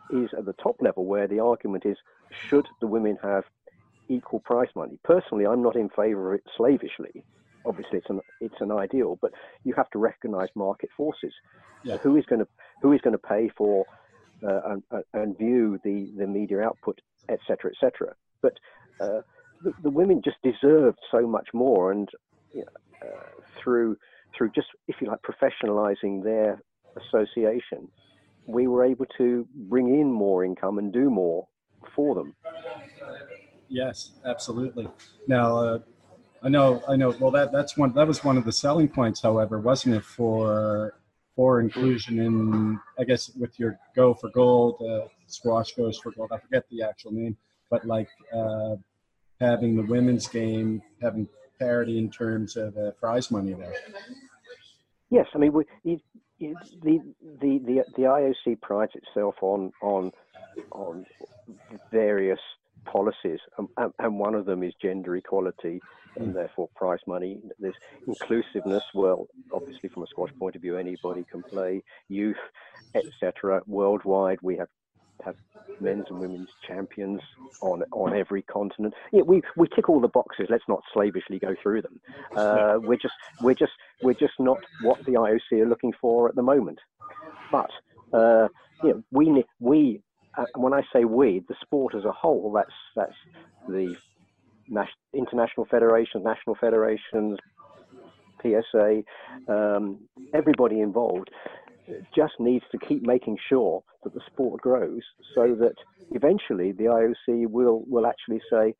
is 0.10 0.30
at 0.38 0.46
the 0.46 0.54
top 0.62 0.78
level 0.82 1.06
where 1.06 1.28
the 1.28 1.40
argument 1.40 1.86
is 1.86 1.98
should 2.50 2.66
the 2.82 2.88
women 2.88 3.18
have 3.24 3.44
equal 4.10 4.40
price 4.40 4.70
money? 4.76 5.00
Personally, 5.04 5.46
I'm 5.46 5.64
not 5.64 5.76
in 5.76 5.90
favour 5.90 6.34
of 6.34 6.40
it 6.40 6.44
slavishly. 6.58 7.24
Obviously, 7.66 8.00
it's 8.00 8.10
an 8.10 8.20
it's 8.40 8.62
an 8.62 8.72
ideal, 8.72 9.18
but 9.22 9.32
you 9.64 9.74
have 9.76 9.90
to 9.92 10.00
recognise 10.00 10.50
market 10.56 10.90
forces. 10.96 11.34
Yeah. 11.84 11.96
So 11.96 12.10
who 12.10 12.18
is 12.18 12.26
going 12.26 12.42
to 12.42 12.48
who 12.82 12.92
is 12.92 13.02
going 13.02 13.14
to 13.14 13.28
pay 13.28 13.50
for 13.58 13.86
and, 14.48 15.04
and, 15.14 15.38
view 15.38 15.80
the 15.84 16.12
the 16.18 16.28
media 16.28 16.62
output, 16.62 17.00
etc., 17.30 17.72
etc. 17.72 18.14
But 18.42 18.54
uh, 19.00 19.22
the, 19.64 19.74
the, 19.84 19.90
women 19.90 20.22
just 20.24 20.38
deserved 20.44 21.00
so 21.12 21.28
much 21.28 21.50
more, 21.54 21.92
and 21.92 22.10
you 22.54 22.62
know, 22.62 23.08
uh, 23.08 23.42
through 23.62 23.98
through 24.38 24.52
just 24.54 24.68
if 24.88 24.96
you 25.02 25.08
like 25.08 25.20
professionalising 25.22 26.24
their 26.24 26.62
association, 26.98 27.88
we 28.46 28.68
were 28.68 28.86
able 28.86 29.06
to 29.18 29.48
bring 29.56 29.88
in 30.00 30.12
more 30.12 30.44
income 30.44 30.78
and 30.78 30.94
do 30.94 31.10
more 31.10 31.48
for 31.96 32.16
them. 32.16 32.36
Yes, 33.68 34.12
absolutely. 34.26 34.88
Now, 35.28 35.58
uh, 35.58 35.80
I 36.44 36.50
know, 36.50 36.84
I 36.88 36.96
know. 36.96 37.10
Well, 37.20 37.32
that 37.32 37.52
that's 37.52 37.76
one. 37.76 37.94
That 37.94 38.08
was 38.08 38.24
one 38.24 38.38
of 38.38 38.46
the 38.46 38.52
selling 38.52 38.88
points, 38.88 39.22
however, 39.22 39.60
wasn't 39.60 39.96
it, 39.96 40.04
for 40.04 40.94
for 41.36 41.60
inclusion 41.60 42.20
in, 42.20 42.80
I 42.98 43.04
guess, 43.04 43.30
with 43.36 43.60
your 43.60 43.78
Go 43.96 44.14
for 44.14 44.30
Gold, 44.30 44.82
uh, 44.82 45.08
squash 45.28 45.74
goes 45.74 45.98
for 45.98 46.12
gold. 46.12 46.32
I 46.32 46.38
forget 46.38 46.64
the 46.70 46.84
actual 46.84 47.12
name, 47.12 47.36
but 47.70 47.86
like 47.86 48.08
uh, 48.34 48.76
having 49.42 49.76
the 49.76 49.84
women's 49.84 50.28
game 50.28 50.82
having 51.02 51.28
parity 51.60 51.98
in 51.98 52.10
terms 52.10 52.56
of 52.56 52.78
uh, 52.78 52.92
prize 52.92 53.32
money 53.32 53.54
there. 53.54 53.74
Yes, 55.10 55.28
I 55.34 55.38
mean, 55.38 55.54
we, 55.54 55.66
the, 56.40 56.54
the 56.84 57.00
the 57.42 57.84
the 57.96 58.02
IOC 58.02 58.62
prides 58.62 58.92
itself 58.96 59.36
on 59.42 59.72
on 59.82 60.12
on 60.72 61.06
various 61.92 62.40
policies, 62.86 63.40
um, 63.58 63.68
and, 63.78 63.92
and 64.00 64.20
one 64.20 64.36
of 64.36 64.46
them 64.46 64.64
is 64.64 64.74
gender 64.82 65.16
equality 65.16 65.82
and 66.18 66.36
therefore 66.36 66.70
prize 66.76 67.00
money. 67.08 67.40
There's 67.60 67.76
inclusiveness. 68.08 68.84
Well, 68.94 69.28
obviously, 69.54 69.90
from 69.90 70.04
a 70.04 70.08
squash 70.08 70.32
point 70.40 70.56
of 70.56 70.62
view, 70.62 70.78
anybody 70.78 71.26
can 71.30 71.44
play. 71.44 71.84
Youth, 72.08 72.38
etc. 72.94 73.62
Worldwide, 73.68 74.40
we 74.42 74.58
have 74.58 74.70
have 75.24 75.36
men's 75.80 76.06
and 76.10 76.20
women's 76.20 76.50
champions 76.68 77.22
on 77.62 77.84
on 77.92 78.16
every 78.16 78.42
continent. 78.44 78.94
Yeah, 79.12 79.22
we 79.22 79.42
we 79.56 79.68
tick 79.76 79.90
all 79.90 80.00
the 80.00 80.08
boxes. 80.08 80.48
Let's 80.50 80.64
not 80.68 80.82
slavishly 80.94 81.40
go 81.40 81.56
through 81.62 81.82
them. 81.82 82.00
Uh, 82.36 82.78
we're 82.82 82.98
just 82.98 83.14
we're 83.42 83.54
just 83.54 83.72
we're 84.02 84.14
just 84.14 84.34
not 84.40 84.58
what 84.82 85.04
the 85.06 85.14
IOC 85.14 85.62
are 85.62 85.66
looking 85.66 85.94
for 86.02 86.28
at 86.28 86.36
the 86.36 86.42
moment. 86.42 86.80
But 87.50 87.70
uh, 88.14 88.50
you 88.84 88.90
know, 88.90 89.04
we 89.12 89.44
we 89.60 90.02
when 90.56 90.74
I 90.74 90.82
say 90.94 91.06
we, 91.06 91.44
the 91.48 91.56
sport 91.62 91.96
as 91.96 92.06
a 92.06 92.12
whole, 92.12 92.52
that's 92.54 92.74
that's 92.96 93.16
the 93.68 93.96
international 95.14 95.66
federations, 95.70 96.24
national 96.24 96.56
federations, 96.56 97.38
PSA, 98.42 99.04
um, 99.48 100.00
everybody 100.34 100.80
involved 100.80 101.30
just 102.16 102.34
needs 102.40 102.66
to 102.72 102.78
keep 102.80 103.06
making 103.06 103.38
sure 103.48 103.84
that 104.04 104.14
the 104.14 104.22
sport 104.28 104.62
grows 104.62 105.02
so 105.36 105.56
that 105.56 105.74
eventually 106.12 106.72
the 106.72 106.86
IOC 106.86 107.48
will, 107.48 107.84
will 107.88 108.08
actually 108.08 108.42
say, 108.52 108.74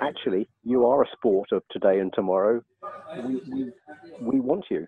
actually, 0.00 0.48
you 0.64 0.86
are 0.86 1.02
a 1.02 1.06
sport 1.12 1.50
of 1.52 1.62
today 1.70 2.00
and 2.00 2.12
tomorrow. 2.14 2.62
We, 3.24 3.40
we, 3.48 3.72
we 4.20 4.40
want 4.40 4.64
you. 4.70 4.86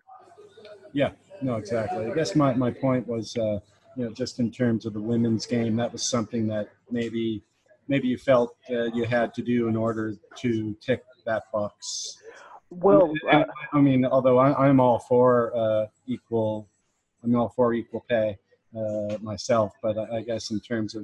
Yeah, 0.92 1.10
no, 1.42 1.56
exactly. 1.56 2.06
I 2.06 2.14
guess 2.14 2.34
my, 2.34 2.54
my 2.54 2.70
point 2.70 3.06
was, 3.06 3.36
uh, 3.36 3.60
you 3.98 4.04
know, 4.04 4.10
just 4.12 4.38
in 4.38 4.50
terms 4.52 4.86
of 4.86 4.92
the 4.92 5.00
women's 5.00 5.44
game, 5.44 5.74
that 5.76 5.92
was 5.92 6.04
something 6.04 6.46
that 6.46 6.68
maybe 6.88 7.42
maybe 7.88 8.06
you 8.06 8.16
felt 8.16 8.56
uh, 8.70 8.84
you 8.94 9.04
had 9.04 9.34
to 9.34 9.42
do 9.42 9.66
in 9.66 9.74
order 9.74 10.14
to 10.36 10.76
tick 10.80 11.02
that 11.26 11.50
box. 11.52 12.16
Well, 12.70 13.12
uh, 13.32 13.44
I 13.72 13.80
mean, 13.80 14.04
although 14.04 14.38
I, 14.38 14.68
am 14.68 14.78
all 14.78 15.00
for 15.00 15.52
uh, 15.56 15.86
equal, 16.06 16.68
I'm 17.24 17.34
all 17.34 17.48
for 17.48 17.74
equal 17.74 18.04
pay 18.08 18.38
uh, 18.76 19.18
myself, 19.20 19.72
but 19.82 19.98
I, 19.98 20.18
I, 20.18 20.20
guess 20.22 20.52
in 20.52 20.60
terms 20.60 20.94
of 20.94 21.02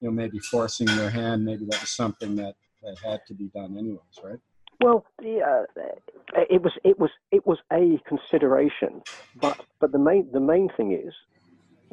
you 0.00 0.08
know 0.08 0.10
maybe 0.10 0.40
forcing 0.40 0.86
their 0.86 1.10
hand, 1.10 1.44
maybe 1.44 1.64
that 1.66 1.80
was 1.80 1.90
something 1.90 2.34
that, 2.36 2.56
that 2.82 2.96
had 3.04 3.20
to 3.28 3.34
be 3.34 3.50
done 3.54 3.76
anyways, 3.78 4.00
right? 4.24 4.40
Well, 4.82 5.04
the, 5.20 5.42
uh, 5.42 6.42
it 6.50 6.60
was 6.60 6.72
it 6.82 6.98
was 6.98 7.10
it 7.30 7.46
was 7.46 7.58
a 7.72 8.00
consideration, 8.08 9.02
but 9.36 9.60
but 9.78 9.92
the 9.92 9.98
main 9.98 10.28
the 10.32 10.40
main 10.40 10.70
thing 10.76 10.92
is 10.92 11.14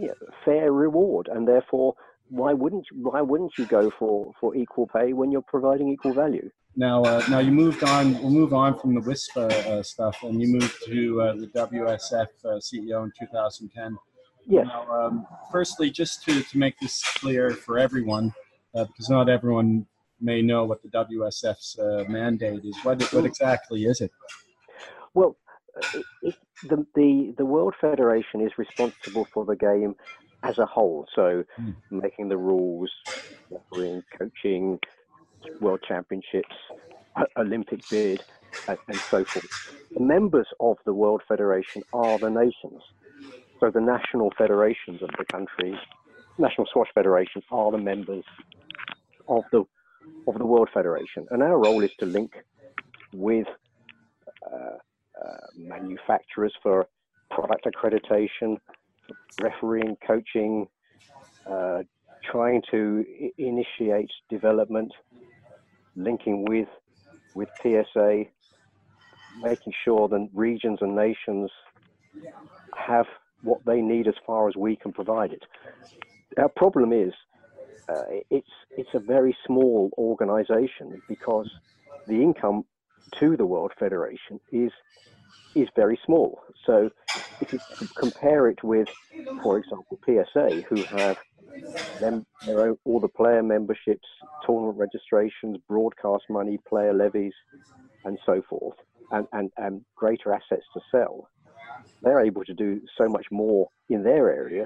know, 0.07 0.27
fair 0.45 0.71
reward, 0.71 1.27
and 1.31 1.47
therefore 1.47 1.95
why 2.29 2.53
wouldn't 2.53 2.85
you, 2.91 3.09
why 3.09 3.21
wouldn't 3.21 3.53
you 3.57 3.65
go 3.65 3.91
for, 3.97 4.31
for 4.39 4.55
equal 4.55 4.87
pay 4.87 5.13
when 5.13 5.31
you're 5.31 5.41
providing 5.41 5.89
equal 5.89 6.13
value? 6.13 6.49
Now, 6.75 7.03
uh, 7.03 7.23
now 7.29 7.39
you 7.39 7.51
moved 7.51 7.83
on. 7.83 8.13
We'll 8.21 8.29
move 8.29 8.53
on 8.53 8.79
from 8.79 8.93
the 8.93 9.01
WISP 9.01 9.37
uh, 9.37 9.83
stuff, 9.83 10.21
and 10.23 10.39
you 10.41 10.47
moved 10.47 10.75
to 10.85 11.21
uh, 11.21 11.33
the 11.35 11.47
WSF 11.47 12.27
uh, 12.45 12.59
CEO 12.59 13.03
in 13.03 13.11
2010. 13.19 13.97
Yes. 14.45 14.65
Now, 14.67 14.87
um, 14.89 15.27
firstly, 15.51 15.89
just 15.89 16.23
to, 16.25 16.41
to 16.41 16.57
make 16.57 16.79
this 16.79 17.03
clear 17.17 17.51
for 17.51 17.77
everyone, 17.77 18.33
uh, 18.75 18.85
because 18.85 19.09
not 19.09 19.29
everyone 19.29 19.87
may 20.21 20.41
know 20.41 20.65
what 20.65 20.81
the 20.81 20.89
WSF's 20.89 21.77
uh, 21.79 22.05
mandate 22.07 22.63
is. 22.63 22.75
What 22.83 23.01
what 23.13 23.25
exactly 23.25 23.85
is 23.85 24.01
it? 24.01 24.11
Well, 25.13 25.37
it, 26.21 26.35
the, 26.63 26.85
the 26.95 27.33
the 27.37 27.45
World 27.45 27.75
Federation 27.79 28.41
is 28.41 28.51
responsible 28.57 29.25
for 29.33 29.45
the 29.45 29.55
game 29.55 29.95
as 30.43 30.57
a 30.57 30.65
whole. 30.65 31.07
So 31.15 31.43
mm. 31.59 31.75
making 31.89 32.29
the 32.29 32.37
rules, 32.37 32.91
refereeing, 33.49 34.03
coaching, 34.17 34.79
world 35.59 35.81
championships, 35.87 36.55
Olympic 37.37 37.81
bid, 37.89 38.23
and, 38.67 38.77
and 38.87 38.97
so 38.97 39.23
forth. 39.23 39.75
The 39.93 40.01
members 40.01 40.47
of 40.59 40.77
the 40.85 40.93
World 40.93 41.21
Federation 41.27 41.83
are 41.93 42.17
the 42.19 42.29
nations. 42.29 42.81
So 43.59 43.69
the 43.69 43.81
national 43.81 44.31
federations 44.37 45.01
of 45.01 45.09
the 45.17 45.25
countries, 45.25 45.75
national 46.37 46.67
squash 46.67 46.87
federations, 46.93 47.43
are 47.51 47.71
the 47.71 47.77
members 47.77 48.23
of 49.27 49.43
the 49.51 49.63
of 50.27 50.37
the 50.37 50.45
World 50.45 50.69
Federation, 50.73 51.27
and 51.31 51.43
our 51.43 51.57
role 51.57 51.83
is 51.83 51.93
to 51.95 52.05
link 52.05 52.33
with 53.13 53.47
uh, 54.45 54.77
manufacturers 55.55 56.53
for 56.61 56.87
product 57.31 57.65
accreditation, 57.65 58.57
refereeing, 59.41 59.95
coaching, 60.05 60.67
uh, 61.49 61.79
trying 62.31 62.61
to 62.71 63.05
I- 63.21 63.31
initiate 63.37 64.11
development, 64.29 64.91
linking 65.95 66.45
with 66.47 66.67
with 67.33 67.49
PSA, 67.61 68.23
making 69.37 69.73
sure 69.85 70.07
that 70.07 70.29
regions 70.33 70.79
and 70.81 70.95
nations 70.95 71.51
have 72.75 73.05
what 73.41 73.59
they 73.65 73.81
need 73.81 74.07
as 74.07 74.15
far 74.25 74.49
as 74.49 74.55
we 74.55 74.75
can 74.75 74.91
provide 74.91 75.31
it. 75.31 75.43
Our 76.37 76.49
problem 76.49 76.91
is 76.91 77.13
uh, 77.89 78.03
it's 78.29 78.49
it's 78.77 78.89
a 78.93 78.99
very 78.99 79.35
small 79.45 79.91
organization 79.97 81.01
because 81.07 81.49
the 82.07 82.21
income 82.21 82.63
to 83.19 83.37
the 83.37 83.45
World 83.45 83.71
Federation 83.79 84.39
is 84.51 84.71
is 85.55 85.67
very 85.75 85.99
small. 86.05 86.39
So 86.65 86.89
if 87.41 87.51
you 87.51 87.59
compare 87.97 88.49
it 88.49 88.59
with, 88.63 88.87
for 89.41 89.57
example, 89.57 89.99
PSA, 90.05 90.61
who 90.69 90.85
have 90.91 91.15
them, 91.99 92.25
own, 92.47 92.77
all 92.85 92.99
the 92.99 93.07
player 93.07 93.43
memberships, 93.43 94.07
tournament 94.45 94.77
registrations, 94.77 95.57
broadcast 95.67 96.23
money, 96.29 96.59
player 96.67 96.93
levies, 96.93 97.33
and 98.05 98.17
so 98.25 98.41
forth, 98.49 98.75
and, 99.11 99.25
and, 99.33 99.49
and 99.57 99.81
greater 99.95 100.33
assets 100.33 100.65
to 100.73 100.79
sell, 100.91 101.29
they're 102.01 102.25
able 102.25 102.43
to 102.45 102.53
do 102.53 102.79
so 102.97 103.09
much 103.09 103.25
more 103.31 103.67
in 103.89 104.03
their 104.03 104.31
area 104.31 104.63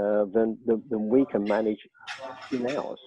uh, 0.00 0.24
than, 0.32 0.58
than, 0.66 0.82
than 0.88 1.08
we 1.08 1.26
can 1.30 1.46
manage 1.46 1.80
in 2.52 2.66
ours. 2.66 3.00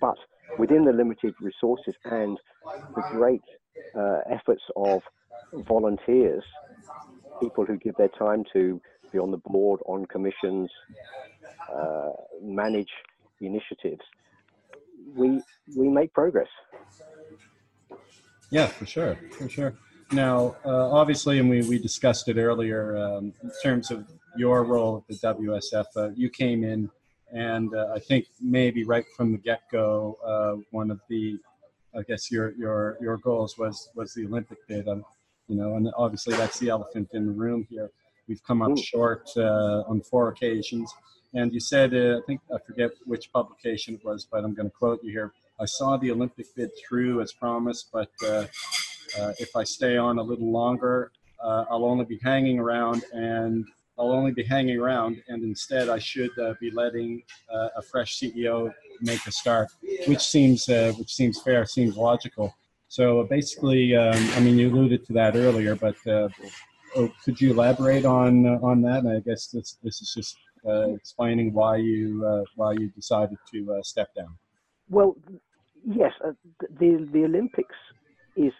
But 0.00 0.16
within 0.58 0.84
the 0.84 0.92
limited 0.92 1.34
resources 1.40 1.94
and 2.04 2.38
the 2.94 3.02
great 3.10 3.42
uh, 3.96 4.20
efforts 4.30 4.62
of 4.76 5.02
volunteers, 5.66 6.44
people 7.40 7.64
who 7.64 7.76
give 7.78 7.94
their 7.96 8.10
time 8.18 8.44
to 8.52 8.80
be 9.12 9.18
on 9.18 9.30
the 9.30 9.38
board, 9.38 9.80
on 9.86 10.06
commissions, 10.06 10.70
uh, 11.74 12.10
manage 12.42 12.90
initiatives, 13.40 14.02
we 15.14 15.40
we 15.76 15.88
make 15.88 16.12
progress. 16.12 16.48
Yeah, 18.50 18.66
for 18.66 18.86
sure, 18.86 19.16
for 19.32 19.48
sure. 19.48 19.74
Now, 20.12 20.56
uh, 20.64 20.90
obviously, 20.90 21.38
and 21.38 21.48
we, 21.48 21.62
we 21.62 21.78
discussed 21.78 22.28
it 22.28 22.36
earlier 22.36 22.96
um, 22.96 23.32
in 23.42 23.50
terms 23.62 23.90
of 23.90 24.06
your 24.36 24.64
role 24.64 24.98
at 24.98 25.08
the 25.08 25.34
WSF. 25.34 25.86
Uh, 25.96 26.10
you 26.14 26.28
came 26.28 26.62
in, 26.62 26.90
and 27.32 27.74
uh, 27.74 27.92
I 27.94 27.98
think 27.98 28.26
maybe 28.40 28.84
right 28.84 29.04
from 29.16 29.32
the 29.32 29.38
get 29.38 29.62
go, 29.70 30.18
uh, 30.24 30.62
one 30.70 30.90
of 30.90 31.00
the, 31.08 31.38
I 31.96 32.02
guess 32.02 32.30
your 32.30 32.52
your 32.52 32.98
your 33.00 33.16
goals 33.18 33.58
was 33.58 33.88
was 33.94 34.14
the 34.14 34.26
Olympic 34.26 34.58
bid. 34.68 34.88
Um, 34.88 35.04
you 35.48 35.56
know, 35.56 35.76
and 35.76 35.90
obviously 35.96 36.34
that's 36.34 36.58
the 36.58 36.68
elephant 36.68 37.10
in 37.12 37.26
the 37.26 37.32
room 37.32 37.66
here. 37.68 37.90
We've 38.28 38.42
come 38.44 38.62
up 38.62 38.78
short 38.78 39.28
uh, 39.36 39.82
on 39.88 40.00
four 40.00 40.28
occasions. 40.28 40.92
And 41.34 41.52
you 41.52 41.60
said, 41.60 41.94
uh, 41.94 42.18
I 42.18 42.20
think, 42.26 42.40
I 42.54 42.58
forget 42.66 42.90
which 43.04 43.32
publication 43.32 43.94
it 43.94 44.04
was, 44.04 44.26
but 44.30 44.44
I'm 44.44 44.54
going 44.54 44.70
to 44.70 44.74
quote 44.74 45.02
you 45.02 45.10
here. 45.10 45.32
I 45.60 45.64
saw 45.64 45.96
the 45.96 46.10
Olympic 46.10 46.46
bid 46.54 46.70
through 46.86 47.20
as 47.22 47.32
promised, 47.32 47.90
but 47.92 48.10
uh, 48.24 48.46
uh 49.18 49.32
if 49.38 49.54
I 49.56 49.64
stay 49.64 49.96
on 49.96 50.18
a 50.18 50.22
little 50.22 50.50
longer, 50.50 51.10
uh, 51.42 51.64
I'll 51.70 51.84
only 51.84 52.04
be 52.04 52.18
hanging 52.22 52.58
around 52.58 53.04
and 53.12 53.66
I'll 53.98 54.12
only 54.12 54.32
be 54.32 54.42
hanging 54.42 54.78
around, 54.78 55.22
and 55.28 55.42
instead 55.42 55.88
I 55.88 55.98
should 55.98 56.36
uh, 56.38 56.54
be 56.60 56.70
letting 56.70 57.22
a 57.76 57.82
fresh 57.82 58.18
CEO 58.18 58.72
make 59.00 59.24
a 59.26 59.32
start, 59.32 59.68
which 60.06 60.20
seems 60.20 60.66
which 60.98 61.14
seems 61.14 61.40
fair, 61.42 61.66
seems 61.66 61.96
logical. 61.96 62.54
So 62.92 63.24
basically, 63.24 63.96
um, 63.96 64.22
I 64.36 64.40
mean, 64.40 64.58
you 64.58 64.68
alluded 64.68 65.06
to 65.06 65.14
that 65.14 65.34
earlier, 65.34 65.74
but 65.74 65.96
uh, 66.06 66.28
oh, 66.94 67.10
could 67.24 67.40
you 67.40 67.52
elaborate 67.52 68.04
on 68.04 68.46
uh, 68.46 68.58
on 68.62 68.82
that? 68.82 68.98
And 68.98 69.08
I 69.16 69.20
guess 69.20 69.46
this 69.46 69.78
this 69.82 70.02
is 70.02 70.12
just 70.14 70.36
uh, 70.68 70.90
explaining 70.90 71.54
why 71.54 71.76
you 71.76 72.22
uh, 72.26 72.44
why 72.54 72.72
you 72.72 72.88
decided 72.90 73.38
to 73.50 73.72
uh, 73.72 73.82
step 73.82 74.14
down. 74.14 74.36
Well, 74.90 75.16
yes, 75.86 76.12
uh, 76.22 76.32
the 76.60 77.08
the 77.14 77.24
Olympics 77.24 77.76
is 78.36 78.52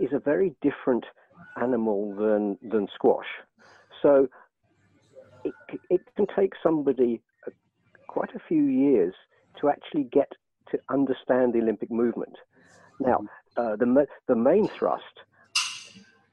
is 0.00 0.10
a 0.12 0.18
very 0.18 0.54
different 0.60 1.06
animal 1.58 2.14
than 2.14 2.58
than 2.70 2.88
squash. 2.94 3.30
So 4.02 4.28
it 5.44 5.54
it 5.90 6.00
can 6.16 6.26
take 6.36 6.52
somebody 6.62 7.20
uh, 7.46 7.50
quite 8.06 8.30
a 8.34 8.40
few 8.48 8.64
years 8.64 9.14
to 9.60 9.68
actually 9.68 10.04
get 10.04 10.32
to 10.70 10.78
understand 10.90 11.54
the 11.54 11.58
Olympic 11.58 11.90
movement. 11.90 12.36
Now, 13.00 13.20
uh, 13.56 13.76
the 13.76 14.06
the 14.26 14.36
main 14.36 14.68
thrust 14.68 15.04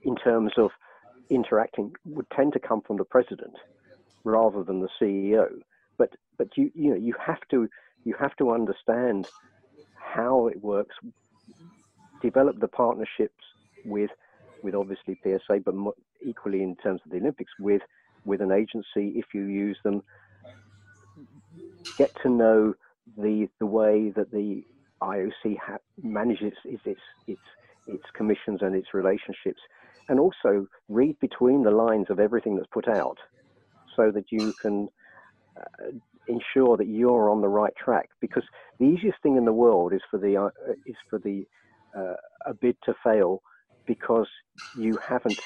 in 0.04 0.16
terms 0.16 0.54
of 0.58 0.72
interacting 1.30 1.94
would 2.06 2.30
tend 2.30 2.54
to 2.54 2.60
come 2.60 2.82
from 2.82 2.98
the 2.98 3.06
president 3.06 3.56
rather 4.24 4.64
than 4.64 4.82
the 4.82 4.90
CEO. 5.02 5.48
But 5.98 6.12
but 6.38 6.50
you 6.58 6.72
you 6.76 6.90
know 6.92 6.98
you 6.98 7.14
have 7.26 7.42
to 7.52 7.68
you 8.04 8.16
have 8.20 8.36
to 8.38 8.52
understand 8.52 9.28
how 9.96 10.48
it 10.48 10.62
works, 10.62 10.96
develop 12.22 12.60
the 12.60 12.68
partnerships 12.68 13.44
with 13.86 14.12
with 14.64 14.76
obviously 14.76 15.20
PSA, 15.24 15.60
but 15.64 15.76
equally 16.24 16.64
in 16.64 16.76
terms 16.78 17.02
of 17.06 17.12
the 17.12 17.18
Olympics 17.18 17.52
with 17.60 17.82
with 18.26 18.42
an 18.42 18.52
agency 18.52 19.18
if 19.18 19.26
you 19.34 19.46
use 19.46 19.78
them. 19.84 20.02
Get 21.98 22.12
to 22.24 22.30
know 22.30 22.74
the 23.18 23.48
the 23.60 23.66
way 23.66 24.12
that 24.16 24.32
the 24.32 24.64
IOC 25.02 25.58
ha- 25.62 25.78
manages 26.02 26.54
its, 26.66 26.82
its 26.86 27.02
its 27.28 27.42
its 27.88 28.04
commissions 28.16 28.60
and 28.62 28.76
its 28.76 28.88
relationships, 28.94 29.62
and 30.10 30.20
also 30.20 30.68
read 30.90 31.18
between 31.20 31.64
the 31.64 31.72
lines 31.72 32.08
of 32.10 32.20
everything 32.20 32.56
that's 32.56 32.70
put 32.74 32.88
out, 32.88 33.18
so 33.96 34.12
that 34.12 34.26
you 34.32 34.54
can 34.62 34.90
uh, 35.60 35.92
ensure 36.28 36.78
that 36.78 36.88
you're 36.88 37.30
on 37.30 37.42
the 37.42 37.48
right 37.48 37.74
track. 37.84 38.10
Because 38.20 38.44
the 38.80 38.86
easiest 38.86 39.22
thing 39.22 39.38
in 39.38 39.46
the 39.46 39.54
world 39.54 39.94
is 39.94 40.02
for 40.10 40.20
the 40.20 40.36
uh, 40.38 40.50
is 40.86 40.96
for 41.10 41.20
the 41.20 41.46
uh, 41.98 42.16
a 42.46 42.54
bid 42.54 42.76
to 42.86 42.94
fail 43.04 43.42
because 43.88 44.28
you 44.74 44.98
haven't 45.08 45.40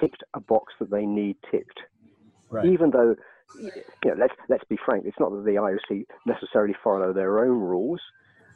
ticked 0.00 0.22
a 0.34 0.40
box 0.40 0.74
that 0.80 0.90
they 0.90 1.06
need 1.06 1.36
ticked. 1.50 1.80
Right. 2.50 2.66
Even 2.66 2.90
though, 2.90 3.16
you 3.58 3.70
know, 4.04 4.14
let's 4.18 4.34
let's 4.48 4.64
be 4.64 4.78
frank, 4.84 5.04
it's 5.06 5.18
not 5.18 5.30
that 5.30 5.44
the 5.44 5.52
IOC 5.52 6.04
necessarily 6.26 6.74
follow 6.82 7.12
their 7.12 7.40
own 7.40 7.60
rules 7.60 8.00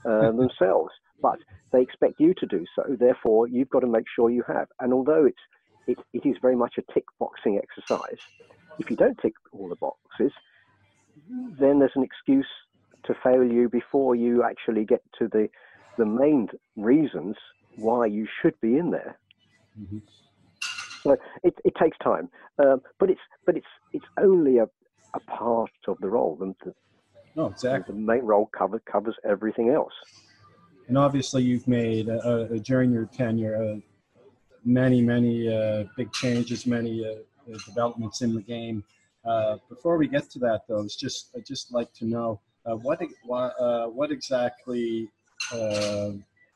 uh, 0.04 0.30
themselves, 0.42 0.92
but 1.20 1.38
they 1.72 1.82
expect 1.82 2.14
you 2.18 2.34
to 2.38 2.46
do 2.46 2.64
so. 2.76 2.96
Therefore, 2.98 3.48
you've 3.48 3.70
got 3.70 3.80
to 3.80 3.86
make 3.86 4.04
sure 4.14 4.30
you 4.30 4.44
have. 4.46 4.68
And 4.80 4.92
although 4.92 5.26
it's 5.26 5.38
it, 5.86 5.98
it 6.12 6.28
is 6.28 6.36
very 6.40 6.56
much 6.56 6.74
a 6.78 6.92
tick 6.92 7.04
boxing 7.18 7.60
exercise, 7.62 8.18
if 8.78 8.90
you 8.90 8.96
don't 8.96 9.18
tick 9.20 9.34
all 9.52 9.68
the 9.68 9.76
boxes, 9.76 10.32
then 11.58 11.78
there's 11.78 11.92
an 11.96 12.04
excuse 12.04 12.48
to 13.04 13.14
fail 13.22 13.44
you 13.44 13.68
before 13.68 14.14
you 14.14 14.42
actually 14.42 14.84
get 14.84 15.02
to 15.18 15.28
the 15.28 15.48
the 15.98 16.06
main 16.06 16.48
reasons 16.76 17.36
why 17.76 18.06
you 18.06 18.26
should 18.40 18.58
be 18.60 18.76
in 18.76 18.90
there. 18.90 19.18
Mm-hmm. 19.78 19.98
So 21.02 21.16
it, 21.42 21.54
it 21.64 21.74
takes 21.80 21.96
time, 21.98 22.28
um, 22.58 22.82
but 22.98 23.10
it's 23.10 23.20
but 23.46 23.56
it's 23.56 23.66
it's 23.66 23.79
only 24.20 24.58
a, 24.58 24.68
a 25.14 25.20
part 25.20 25.70
of 25.88 25.98
the 26.00 26.08
role. 26.08 26.36
The, 26.36 26.54
the, 26.64 26.74
no, 27.36 27.46
exactly. 27.46 27.94
The 27.94 28.00
main 28.00 28.22
role 28.22 28.46
cover, 28.46 28.80
covers 28.80 29.16
everything 29.24 29.70
else. 29.70 29.92
And 30.88 30.98
obviously, 30.98 31.44
you've 31.44 31.68
made 31.68 32.08
uh, 32.08 32.14
uh, 32.14 32.46
during 32.64 32.92
your 32.92 33.06
tenure 33.06 33.56
uh, 33.62 33.76
many 34.64 35.00
many 35.00 35.52
uh, 35.52 35.84
big 35.96 36.12
changes, 36.12 36.66
many 36.66 37.06
uh, 37.06 37.58
developments 37.66 38.22
in 38.22 38.34
the 38.34 38.42
game. 38.42 38.82
Uh, 39.24 39.58
before 39.68 39.96
we 39.98 40.08
get 40.08 40.28
to 40.30 40.38
that, 40.40 40.62
though, 40.68 40.82
it's 40.82 40.96
just 40.96 41.30
I'd 41.36 41.46
just 41.46 41.72
like 41.72 41.92
to 41.94 42.04
know 42.06 42.40
what 42.64 43.00
what 43.94 44.10
exactly 44.10 45.08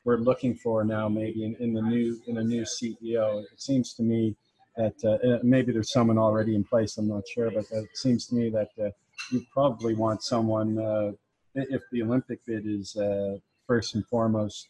we're 0.05 0.19
looking 0.19 0.55
for 0.55 0.85
now, 0.85 1.09
maybe 1.09 1.45
in, 1.45 1.55
in 1.61 1.73
the 1.73 1.83
new 1.83 2.21
in 2.27 2.39
a 2.39 2.43
new 2.43 2.63
CEO. 2.63 3.41
It 3.41 3.61
seems 3.61 3.95
to 3.95 4.03
me 4.03 4.37
that 4.77 4.95
uh, 5.05 5.29
uh, 5.29 5.39
maybe 5.43 5.73
there's 5.73 5.93
someone 5.93 6.19
already 6.19 6.55
in 6.55 6.65
place. 6.65 6.97
I'm 6.99 7.09
not 7.09 7.23
sure, 7.29 7.51
but 7.51 7.65
it 7.71 7.89
seems 7.95 8.27
to 8.27 8.35
me 8.35 8.51
that 8.51 8.71
uh, 8.81 8.91
you 9.31 9.45
probably 9.53 9.95
want 9.95 10.23
someone. 10.23 10.79
Uh, 10.79 11.13
if 11.55 11.83
the 11.93 12.03
Olympic 12.03 12.45
bid 12.47 12.67
is 12.67 12.97
uh, 12.97 13.37
first 13.67 13.95
and 13.95 14.05
foremost 14.07 14.67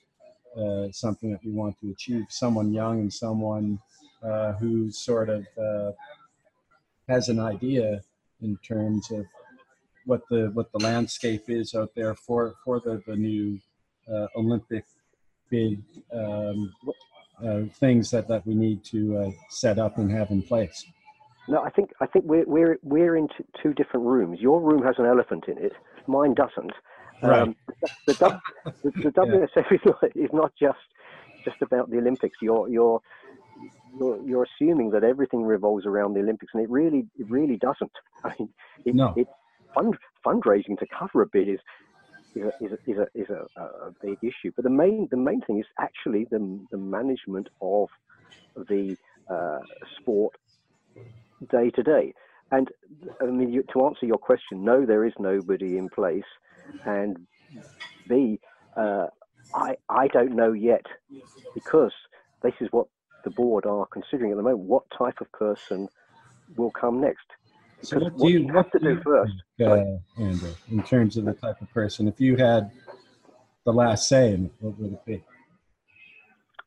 uh, 0.59 0.89
something 0.93 1.31
that 1.31 1.43
we 1.43 1.51
want 1.51 1.79
to 1.81 1.91
achieve, 1.91 2.27
someone 2.29 2.73
young 2.73 3.01
and 3.01 3.13
someone 3.13 3.79
who 4.61 4.91
sort 4.91 5.29
of 5.29 5.47
has 7.09 7.29
an 7.29 7.39
idea 7.39 8.01
in 8.43 8.57
terms 8.59 9.11
of 9.11 9.25
what 10.07 10.23
the 10.29 10.51
what 10.53 10.71
the 10.73 10.79
landscape 10.79 11.45
is 11.49 11.75
out 11.75 11.91
there 11.95 12.15
for 12.15 12.55
for 12.65 12.81
the 12.81 13.03
the 13.07 13.17
new 13.17 13.59
Olympic 14.37 14.85
bid. 15.51 15.83
um, 16.13 16.73
uh, 17.43 17.63
things 17.81 18.11
that, 18.11 18.29
that 18.29 18.47
we 18.47 18.55
need 18.55 18.85
to 18.85 19.17
uh, 19.19 19.31
set 19.51 19.79
up 19.79 19.99
and 19.99 20.11
have 20.11 20.31
in 20.31 20.43
place. 20.43 20.87
No, 21.49 21.63
I 21.63 21.71
think 21.71 21.91
I 22.01 22.07
think 22.07 22.25
we're 22.25 22.47
we're 22.47 22.79
we're 22.83 23.17
in 23.17 23.29
two 23.63 23.75
different 23.75 24.07
rooms. 24.07 24.41
Your 24.41 24.61
room 24.61 24.83
has 24.83 24.95
an 24.99 25.05
elephant 25.05 25.45
in 25.47 25.59
it. 25.59 25.73
Mine 26.07 26.35
doesn't. 26.35 26.73
Right. 27.23 27.43
Um, 27.43 27.57
the, 28.07 28.13
the, 28.15 28.41
the, 28.83 28.91
the 28.91 29.11
WSF 29.11 29.49
yeah. 29.57 29.77
is, 29.77 29.81
not, 29.85 30.17
is 30.17 30.31
not 30.33 30.53
just 30.59 30.79
just 31.45 31.61
about 31.61 31.91
the 31.91 31.99
Olympics. 31.99 32.39
You're 32.41 32.69
you're 32.69 33.01
you're, 33.99 34.21
you're 34.27 34.47
assuming 34.57 34.91
that 34.91 35.05
everything 35.05 35.43
revolves 35.43 35.87
around 35.87 36.15
the 36.15 36.21
Olympics, 36.21 36.53
and 36.55 36.63
it 36.63 36.71
really 36.71 37.07
it 37.19 37.31
really 37.31 37.57
doesn't. 37.57 37.93
I 38.25 38.35
mean, 38.39 38.49
it, 38.87 38.95
no. 38.95 39.13
it 39.17 39.29
fund, 39.75 39.97
fundraising 40.25 40.79
to 40.79 40.87
cover 40.87 41.23
a 41.23 41.27
bid 41.27 41.49
is 41.49 41.61
is 42.35 42.43
a, 42.45 42.65
is 42.65 42.73
a, 42.73 42.91
is 42.91 42.99
a, 42.99 43.21
is 43.21 43.29
a, 43.31 43.63
a 43.63 43.91
big 44.03 44.19
issue. 44.23 44.53
But 44.55 44.65
the 44.65 44.71
main 44.71 45.09
the 45.11 45.17
main 45.17 45.41
thing 45.43 45.59
is 45.59 45.67
actually 45.79 46.27
the 46.31 46.61
the 46.71 46.79
management 46.79 47.49
of 47.61 47.89
the 48.57 48.97
uh, 49.31 49.61
sport 49.99 50.35
day 51.51 51.71
to 51.71 51.83
day. 51.83 52.15
And 52.51 52.69
I 53.21 53.27
mean, 53.27 53.53
you, 53.53 53.65
to 53.73 53.87
answer 53.87 54.07
your 54.07 54.19
question, 54.19 54.65
no, 54.65 54.87
there 54.87 55.05
is 55.05 55.13
nobody 55.19 55.77
in 55.77 55.89
place. 55.89 56.23
And 56.85 57.27
B, 58.09 58.39
uh, 58.77 59.07
I 59.55 59.77
I 59.89 60.09
don't 60.09 60.37
know 60.37 60.53
yet 60.53 60.85
because 61.55 61.93
this 62.43 62.55
is 62.61 62.69
what 62.71 62.87
the 63.25 63.31
board 63.31 63.67
are 63.67 63.87
considering 63.87 64.31
at 64.33 64.37
the 64.37 64.43
moment. 64.43 64.69
What 64.69 64.85
type 64.97 65.21
of 65.21 65.31
person 65.33 65.89
will 66.57 66.71
come 66.71 67.01
next? 67.01 67.27
So 67.85 67.99
what 67.99 68.17
do 68.17 68.29
you, 68.29 68.47
what 68.47 68.57
have 68.57 68.71
to 68.73 68.79
do, 68.79 68.95
do 68.97 69.03
first, 69.03 69.33
think, 69.59 69.71
uh, 69.71 70.23
Andrew, 70.23 70.55
in 70.71 70.83
terms 70.83 71.17
of 71.17 71.25
the 71.25 71.35
type 71.35 71.61
of 71.61 71.71
person? 71.73 72.09
If 72.09 72.21
you 72.21 72.37
had 72.37 72.71
the 73.65 73.73
last 73.73 74.09
say, 74.09 74.37
what 74.61 74.79
would 74.79 74.93
it 74.93 75.05
be? 75.05 75.23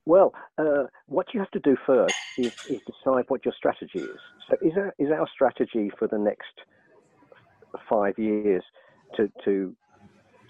Well, 0.06 0.34
uh, 0.58 0.84
what 1.08 1.34
you 1.34 1.40
have 1.40 1.52
to 1.52 1.60
do 1.60 1.76
first 1.86 2.16
is, 2.38 2.54
is, 2.70 2.82
decide 2.86 3.26
what 3.28 3.44
your 3.44 3.54
strategy 3.58 4.00
is. 4.00 4.20
So, 4.50 4.56
is 4.62 4.74
our, 4.78 4.94
is 4.98 5.12
our 5.12 5.28
strategy 5.34 5.92
for 6.00 6.08
the 6.08 6.18
next 6.18 6.54
five 7.90 8.18
years 8.18 8.64
to 9.16 9.30
to 9.44 9.76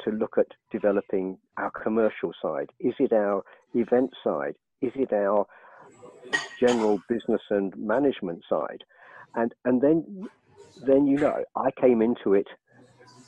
to 0.03 0.11
look 0.11 0.37
at 0.37 0.47
developing 0.71 1.37
our 1.57 1.71
commercial 1.71 2.33
side? 2.41 2.69
Is 2.79 2.93
it 2.99 3.13
our 3.13 3.43
event 3.73 4.11
side? 4.23 4.55
Is 4.81 4.91
it 4.95 5.11
our 5.11 5.47
general 6.59 6.99
business 7.09 7.41
and 7.49 7.75
management 7.77 8.43
side? 8.47 8.83
And 9.33 9.55
and 9.65 9.81
then 9.81 10.27
then 10.81 11.07
you 11.07 11.17
know 11.17 11.43
I 11.55 11.71
came 11.71 12.01
into 12.01 12.33
it 12.33 12.47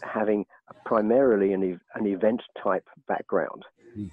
having 0.01 0.45
primarily 0.85 1.53
an, 1.53 1.79
an 1.95 2.07
event 2.07 2.41
type 2.63 2.87
background. 3.07 3.63
Mm. 3.97 4.09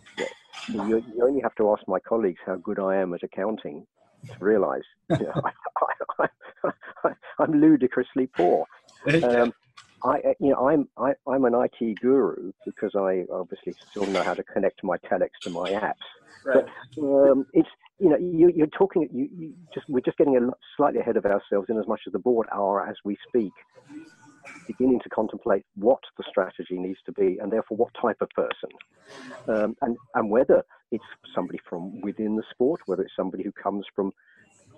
You, 0.69 1.03
you, 1.15 1.25
only 1.25 1.41
have 1.43 1.55
to 1.57 1.71
ask 1.71 1.83
my 1.87 2.01
colleagues 2.01 2.41
how 2.45 2.57
good 2.57 2.81
I 2.81 2.97
am 2.97 3.15
at 3.15 3.23
accounting 3.23 3.87
to 4.33 4.45
realize 4.45 4.83
you 5.11 5.19
know, 5.19 5.43
I, 7.05 7.13
am 7.41 7.61
ludicrously 7.61 8.29
poor. 8.35 8.67
Um, 9.07 9.53
I, 10.07 10.35
you 10.39 10.51
know, 10.51 10.69
I'm 10.69 10.89
I, 10.97 11.11
am 11.11 11.15
i 11.27 11.35
am 11.35 11.45
an 11.45 11.55
IT 11.55 12.01
guru 12.01 12.53
because 12.65 12.93
I 12.95 13.25
obviously 13.33 13.75
still 13.91 14.07
know 14.07 14.23
how 14.23 14.35
to 14.35 14.45
connect 14.45 14.85
my 14.85 14.97
telex 14.99 15.31
to 15.43 15.51
my 15.51 15.71
apps. 15.71 15.95
Right. 16.45 16.65
But 16.97 17.03
um, 17.03 17.47
it's 17.53 17.69
you 17.99 18.11
know, 18.11 18.17
you, 18.17 18.63
are 18.63 18.79
talking. 18.79 19.09
You, 19.13 19.29
you, 19.37 19.55
just 19.75 19.89
we're 19.89 20.01
just 20.01 20.17
getting 20.19 20.37
a 20.37 20.41
slightly 20.77 21.01
ahead 21.01 21.17
of 21.17 21.25
ourselves 21.25 21.67
in 21.69 21.79
as 21.79 21.89
much 21.89 22.03
as 22.07 22.13
the 22.13 22.21
board 22.21 22.47
are 22.53 22.89
as 22.89 22.95
we 23.05 23.17
speak, 23.29 23.53
beginning 24.69 25.01
to 25.03 25.09
contemplate 25.09 25.65
what 25.75 26.01
the 26.17 26.25
strategy 26.29 26.79
needs 26.79 27.01
to 27.07 27.13
be, 27.13 27.39
and 27.41 27.51
therefore 27.51 27.77
what 27.77 27.93
type 28.01 28.19
of 28.21 28.29
person, 28.31 28.71
um, 29.49 29.77
and 29.83 29.97
and 30.15 30.31
whether 30.31 30.63
it's 30.93 31.05
somebody 31.35 31.59
from 31.69 32.01
within 32.03 32.37
the 32.37 32.45
sport, 32.51 32.81
whether 32.87 33.03
it's 33.03 33.17
somebody 33.17 33.43
who 33.43 33.53
comes 33.53 33.85
from 33.95 34.13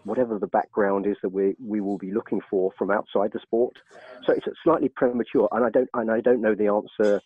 whatever 0.09 0.38
the 0.38 0.47
background 0.47 1.07
is 1.07 1.16
that 1.23 1.29
we 1.29 1.55
we 1.64 1.81
will 1.81 1.99
be 1.99 2.11
looking 2.11 2.40
for 2.51 2.73
from 2.79 2.90
outside 2.90 3.31
the 3.33 3.40
sport. 3.40 3.77
So 4.25 4.33
it's 4.33 4.47
slightly 4.64 4.88
premature, 4.88 5.49
and 5.53 5.64
I 5.64 5.71
don't 5.71 5.88
and 5.94 6.11
I 6.11 6.21
don't 6.21 6.40
know 6.40 6.55
the 6.55 6.68
answer 6.68 7.21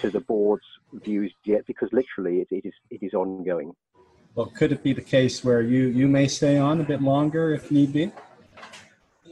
to 0.00 0.10
the 0.10 0.20
board's 0.20 0.64
views 0.92 1.32
yet 1.44 1.66
because 1.66 1.88
literally 1.92 2.40
it, 2.40 2.48
it 2.50 2.66
is 2.66 2.74
it 2.90 3.02
is 3.02 3.14
ongoing. 3.14 3.72
Well, 4.34 4.46
could 4.46 4.70
it 4.70 4.82
be 4.84 4.92
the 4.92 5.02
case 5.02 5.42
where 5.42 5.62
you, 5.62 5.88
you 5.88 6.06
may 6.06 6.28
stay 6.28 6.58
on 6.58 6.80
a 6.80 6.84
bit 6.84 7.02
longer 7.02 7.54
if 7.54 7.72
need 7.72 7.92
be? 7.92 8.12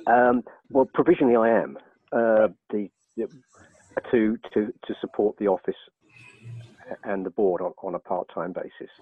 Um, 0.08 0.42
well, 0.70 0.88
provisionally 0.92 1.36
I 1.36 1.62
am 1.62 1.78
uh, 2.10 2.48
the, 2.70 2.90
the, 3.16 3.28
to 4.10 4.36
to 4.54 4.72
to 4.86 4.94
support 5.00 5.36
the 5.38 5.46
office 5.46 5.76
and 7.04 7.24
the 7.24 7.30
board 7.30 7.60
on, 7.62 7.72
on 7.82 7.94
a 7.94 7.98
part-time 7.98 8.52
basis. 8.52 8.92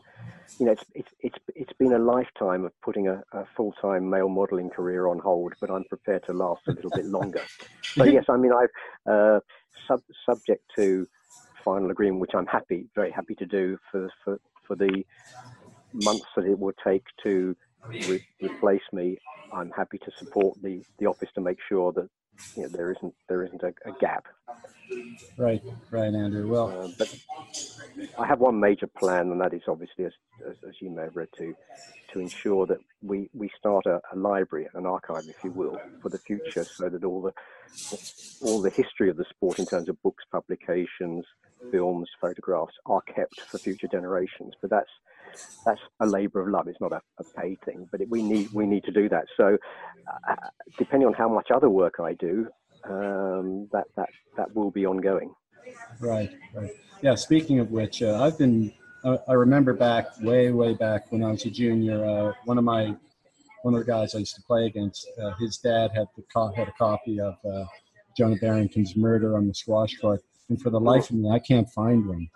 You 0.59 0.67
know, 0.67 0.73
it's 0.73 0.83
it's 0.95 1.09
it's 1.21 1.39
it's 1.57 1.73
been 1.79 1.93
a 1.93 1.99
lifetime 1.99 2.65
of 2.65 2.73
putting 2.83 3.09
a, 3.09 3.23
a 3.33 3.45
full-time 3.57 4.09
male 4.09 4.29
modelling 4.29 4.71
career 4.71 5.09
on 5.09 5.19
hold, 5.19 5.53
but 5.61 5.71
I'm 5.71 5.85
prepared 5.85 6.23
to 6.27 6.33
last 6.33 6.63
a 6.69 6.73
little 6.73 6.91
bit 6.91 7.07
longer. 7.07 7.43
So 7.97 8.03
yes, 8.03 8.25
I 8.29 8.37
mean 8.37 8.51
I've 8.53 9.13
uh, 9.13 9.39
sub, 9.87 10.01
subject 10.27 10.65
to 10.75 11.07
final 11.65 11.93
agreement, 11.93 12.21
which 12.21 12.35
I'm 12.35 12.47
happy, 12.47 12.89
very 12.97 13.13
happy 13.13 13.37
to 13.37 13.47
do 13.47 13.79
for 13.93 14.11
for 14.25 14.41
for 14.67 14.75
the 14.75 15.05
months 15.93 16.27
that 16.37 16.45
it 16.45 16.59
will 16.59 16.73
take 16.85 17.05
to 17.23 17.57
re- 18.05 18.21
replace 18.41 18.83
me. 18.93 19.17
I'm 19.53 19.71
happy 19.71 19.99
to 19.99 20.11
support 20.19 20.59
the 20.61 20.83
the 20.99 21.07
office 21.07 21.29
to 21.37 21.41
make 21.41 21.59
sure 21.69 21.93
that 21.93 22.09
you 22.57 22.63
know, 22.63 22.69
there 22.69 22.93
isn't 22.93 23.15
there 23.29 23.43
isn't 23.45 23.63
a, 23.63 23.75
a 23.87 23.93
gap. 24.01 24.27
Right, 25.37 25.63
right, 25.91 26.15
Andrew. 26.15 26.49
Well, 26.49 26.69
uh, 26.69 26.89
but 26.99 27.15
I 28.19 28.27
have 28.27 28.41
one 28.41 28.61
major 28.61 28.87
plan, 28.87 29.31
and 29.31 29.41
that 29.41 29.55
is 29.55 29.63
obviously, 29.67 30.05
as, 30.05 30.13
as, 30.47 30.57
as, 30.69 30.75
you 30.81 30.91
may 30.91 31.03
have 31.03 31.17
read, 31.17 31.29
to 31.39 31.55
to 32.13 32.21
ensure 32.21 32.67
that 32.67 32.79
we 33.03 33.31
we 33.33 33.51
start 33.59 33.87
a, 33.87 34.01
a, 34.13 34.17
library, 34.17 34.69
an 34.75 34.87
archive, 34.87 35.25
if 35.29 35.43
you 35.43 35.51
will, 35.51 35.81
for 36.03 36.11
the 36.11 36.19
future, 36.19 36.65
so 36.65 36.89
that 36.89 37.05
all 37.05 37.23
the 37.23 37.33
all 38.43 38.61
the 38.61 38.71
history 38.71 39.09
of 39.11 39.17
the 39.17 39.25
sport 39.31 39.59
in 39.59 39.67
terms 39.67 39.89
of 39.89 40.01
books, 40.03 40.25
publications, 40.31 41.25
films, 41.71 42.09
photographs 42.21 42.75
are 42.87 43.03
kept 43.03 43.41
for 43.41 43.59
future 43.59 43.89
generations. 43.89 44.55
But 44.61 44.71
that's 44.71 44.91
that's 45.65 45.81
a 46.01 46.07
labour 46.07 46.43
of 46.43 46.49
love. 46.49 46.69
It's 46.69 46.81
not 46.81 46.93
a, 46.93 47.01
a 47.19 47.25
paid 47.41 47.59
thing, 47.65 47.89
but 47.91 48.01
it, 48.01 48.09
we 48.11 48.23
need 48.23 48.53
we 48.53 48.67
need 48.67 48.85
to 48.85 48.93
do 48.93 49.09
that. 49.09 49.25
So, 49.37 49.57
uh, 50.29 50.35
depending 50.79 51.07
on 51.07 51.15
how 51.15 51.29
much 51.29 51.49
other 51.55 51.71
work 51.71 51.95
I 52.01 52.15
do, 52.15 52.47
um, 52.89 53.69
that 53.73 53.85
that 53.97 54.09
that 54.37 54.55
will 54.55 54.71
be 54.71 54.87
ongoing. 54.87 55.33
Right, 56.01 56.31
right. 56.55 56.71
Yeah. 57.03 57.15
Speaking 57.15 57.61
of 57.61 57.71
which, 57.71 58.03
uh, 58.03 58.23
I've 58.23 58.39
been. 58.39 58.73
Uh, 59.05 59.19
I 59.29 59.35
remember 59.35 59.75
back 59.75 60.07
way, 60.23 60.51
way 60.51 60.73
back 60.73 61.13
when 61.13 61.23
I 61.23 61.31
was 61.31 61.45
a 61.45 61.51
junior. 61.51 62.03
Uh, 62.03 62.33
one 62.47 62.57
of 62.57 62.65
my 62.65 62.97
one 63.65 63.75
of 63.75 63.81
the 63.81 63.87
guys 63.87 64.15
I 64.15 64.19
used 64.19 64.35
to 64.37 64.43
play 64.43 64.67
against, 64.67 65.07
uh, 65.23 65.33
his 65.41 65.57
dad 65.57 65.91
had 65.95 66.07
the 66.17 66.23
co- 66.33 66.53
had 66.53 66.69
a 66.69 66.73
copy 66.73 67.19
of 67.19 67.35
uh, 67.51 67.65
Jonah 68.17 68.37
Barrington's 68.37 68.95
Murder 68.95 69.37
on 69.37 69.49
the 69.49 69.55
Squash 69.55 69.97
Court, 69.99 70.21
and 70.51 70.61
for 70.61 70.69
the 70.71 70.79
life 70.81 71.09
of 71.11 71.17
me, 71.17 71.31
I 71.31 71.39
can't 71.39 71.69
find 71.71 72.07
one. 72.07 72.29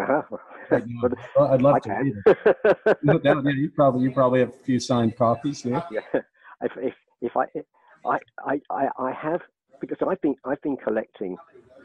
Uh-huh. 0.00 0.22
well, 1.36 1.52
I'd 1.52 1.62
love 1.62 1.76
I 1.76 1.78
to 1.80 1.90
read 1.90 2.14
it. 2.26 2.98
no 3.02 3.18
doubt. 3.18 3.44
Yeah, 3.44 3.52
you 3.52 3.70
probably 3.70 4.02
you 4.04 4.10
probably 4.12 4.40
have 4.40 4.50
a 4.50 4.64
few 4.64 4.80
signed 4.80 5.16
copies. 5.16 5.64
Yeah. 5.64 5.82
Yeah. 5.90 6.00
If 6.60 6.72
if, 6.76 6.94
if 7.20 7.36
I, 7.36 7.44
I 8.04 8.60
I 8.68 8.88
I 8.98 9.12
have 9.12 9.40
because 9.80 9.98
I've 10.04 10.20
been 10.20 10.34
I've 10.44 10.60
been 10.62 10.76
collecting 10.76 11.36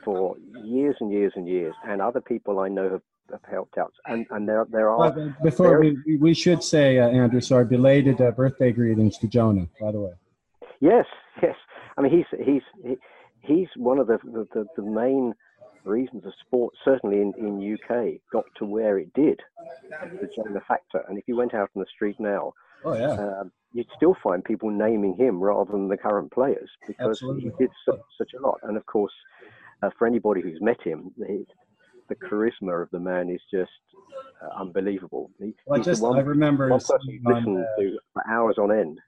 for 0.03 0.35
years 0.63 0.95
and 0.99 1.11
years 1.11 1.33
and 1.35 1.47
years, 1.47 1.75
and 1.87 2.01
other 2.01 2.21
people 2.21 2.59
I 2.59 2.69
know 2.69 2.89
have, 2.89 3.01
have 3.31 3.41
helped 3.49 3.77
out. 3.77 3.93
And 4.07 4.25
and 4.31 4.47
there 4.47 4.65
there 4.71 4.89
are 4.89 4.97
well, 4.97 5.35
before 5.43 5.79
we 5.79 6.17
we 6.19 6.33
should 6.33 6.63
say 6.63 6.99
uh, 6.99 7.07
Andrew, 7.07 7.41
sorry, 7.41 7.65
belated 7.65 8.19
uh, 8.19 8.31
birthday 8.31 8.71
greetings 8.71 9.17
to 9.19 9.27
Jonah, 9.27 9.67
by 9.79 9.91
the 9.91 9.99
way. 9.99 10.13
Yes, 10.79 11.05
yes. 11.41 11.55
I 11.97 12.01
mean 12.01 12.11
he's 12.11 12.39
he's 12.43 12.63
he, 12.83 12.95
he's 13.41 13.67
one 13.75 13.99
of 13.99 14.07
the 14.07 14.17
the, 14.23 14.47
the, 14.53 14.65
the 14.75 14.83
main 14.83 15.33
reasons 15.85 16.23
the 16.23 16.33
sport, 16.45 16.73
certainly 16.83 17.17
in, 17.21 17.33
in 17.37 17.73
UK, 17.73 18.19
got 18.31 18.45
to 18.57 18.65
where 18.65 18.97
it 18.97 19.13
did, 19.13 19.39
the 19.89 20.29
Jonah 20.35 20.61
factor. 20.67 21.03
And 21.07 21.17
if 21.17 21.25
you 21.27 21.35
went 21.35 21.53
out 21.53 21.69
on 21.75 21.81
the 21.81 21.85
street 21.93 22.19
now, 22.19 22.53
oh, 22.85 22.95
yeah. 22.95 23.13
Um, 23.13 23.51
you'd 23.73 23.87
still 23.95 24.15
find 24.23 24.43
people 24.43 24.69
naming 24.69 25.15
him 25.17 25.41
rather 25.41 25.71
than 25.71 25.87
the 25.87 25.97
current 25.97 26.31
players 26.31 26.69
because 26.87 27.17
Absolutely. 27.21 27.43
he 27.43 27.49
did 27.57 27.71
such, 27.85 27.99
such 28.17 28.31
a 28.37 28.41
lot. 28.41 28.59
And 28.63 28.77
of 28.77 28.85
course, 28.85 29.13
uh, 29.81 29.89
for 29.97 30.07
anybody 30.07 30.41
who's 30.41 30.61
met 30.61 30.81
him, 30.83 31.11
the, 31.17 31.45
the 32.09 32.15
charisma 32.15 32.81
of 32.83 32.89
the 32.91 32.99
man 32.99 33.29
is 33.29 33.41
just 33.51 33.71
uh, 34.41 34.61
unbelievable. 34.61 35.31
He, 35.39 35.53
well, 35.65 35.79
I 35.79 35.83
just 35.83 36.01
one, 36.01 36.17
I 36.17 36.21
remember 36.21 36.69
one 36.69 36.79
person 36.79 36.99
you 37.07 37.21
listen 37.25 37.57
uh, 37.57 37.81
to 37.81 37.97
for 38.13 38.23
hours 38.29 38.57
on 38.57 38.71
end. 38.71 38.99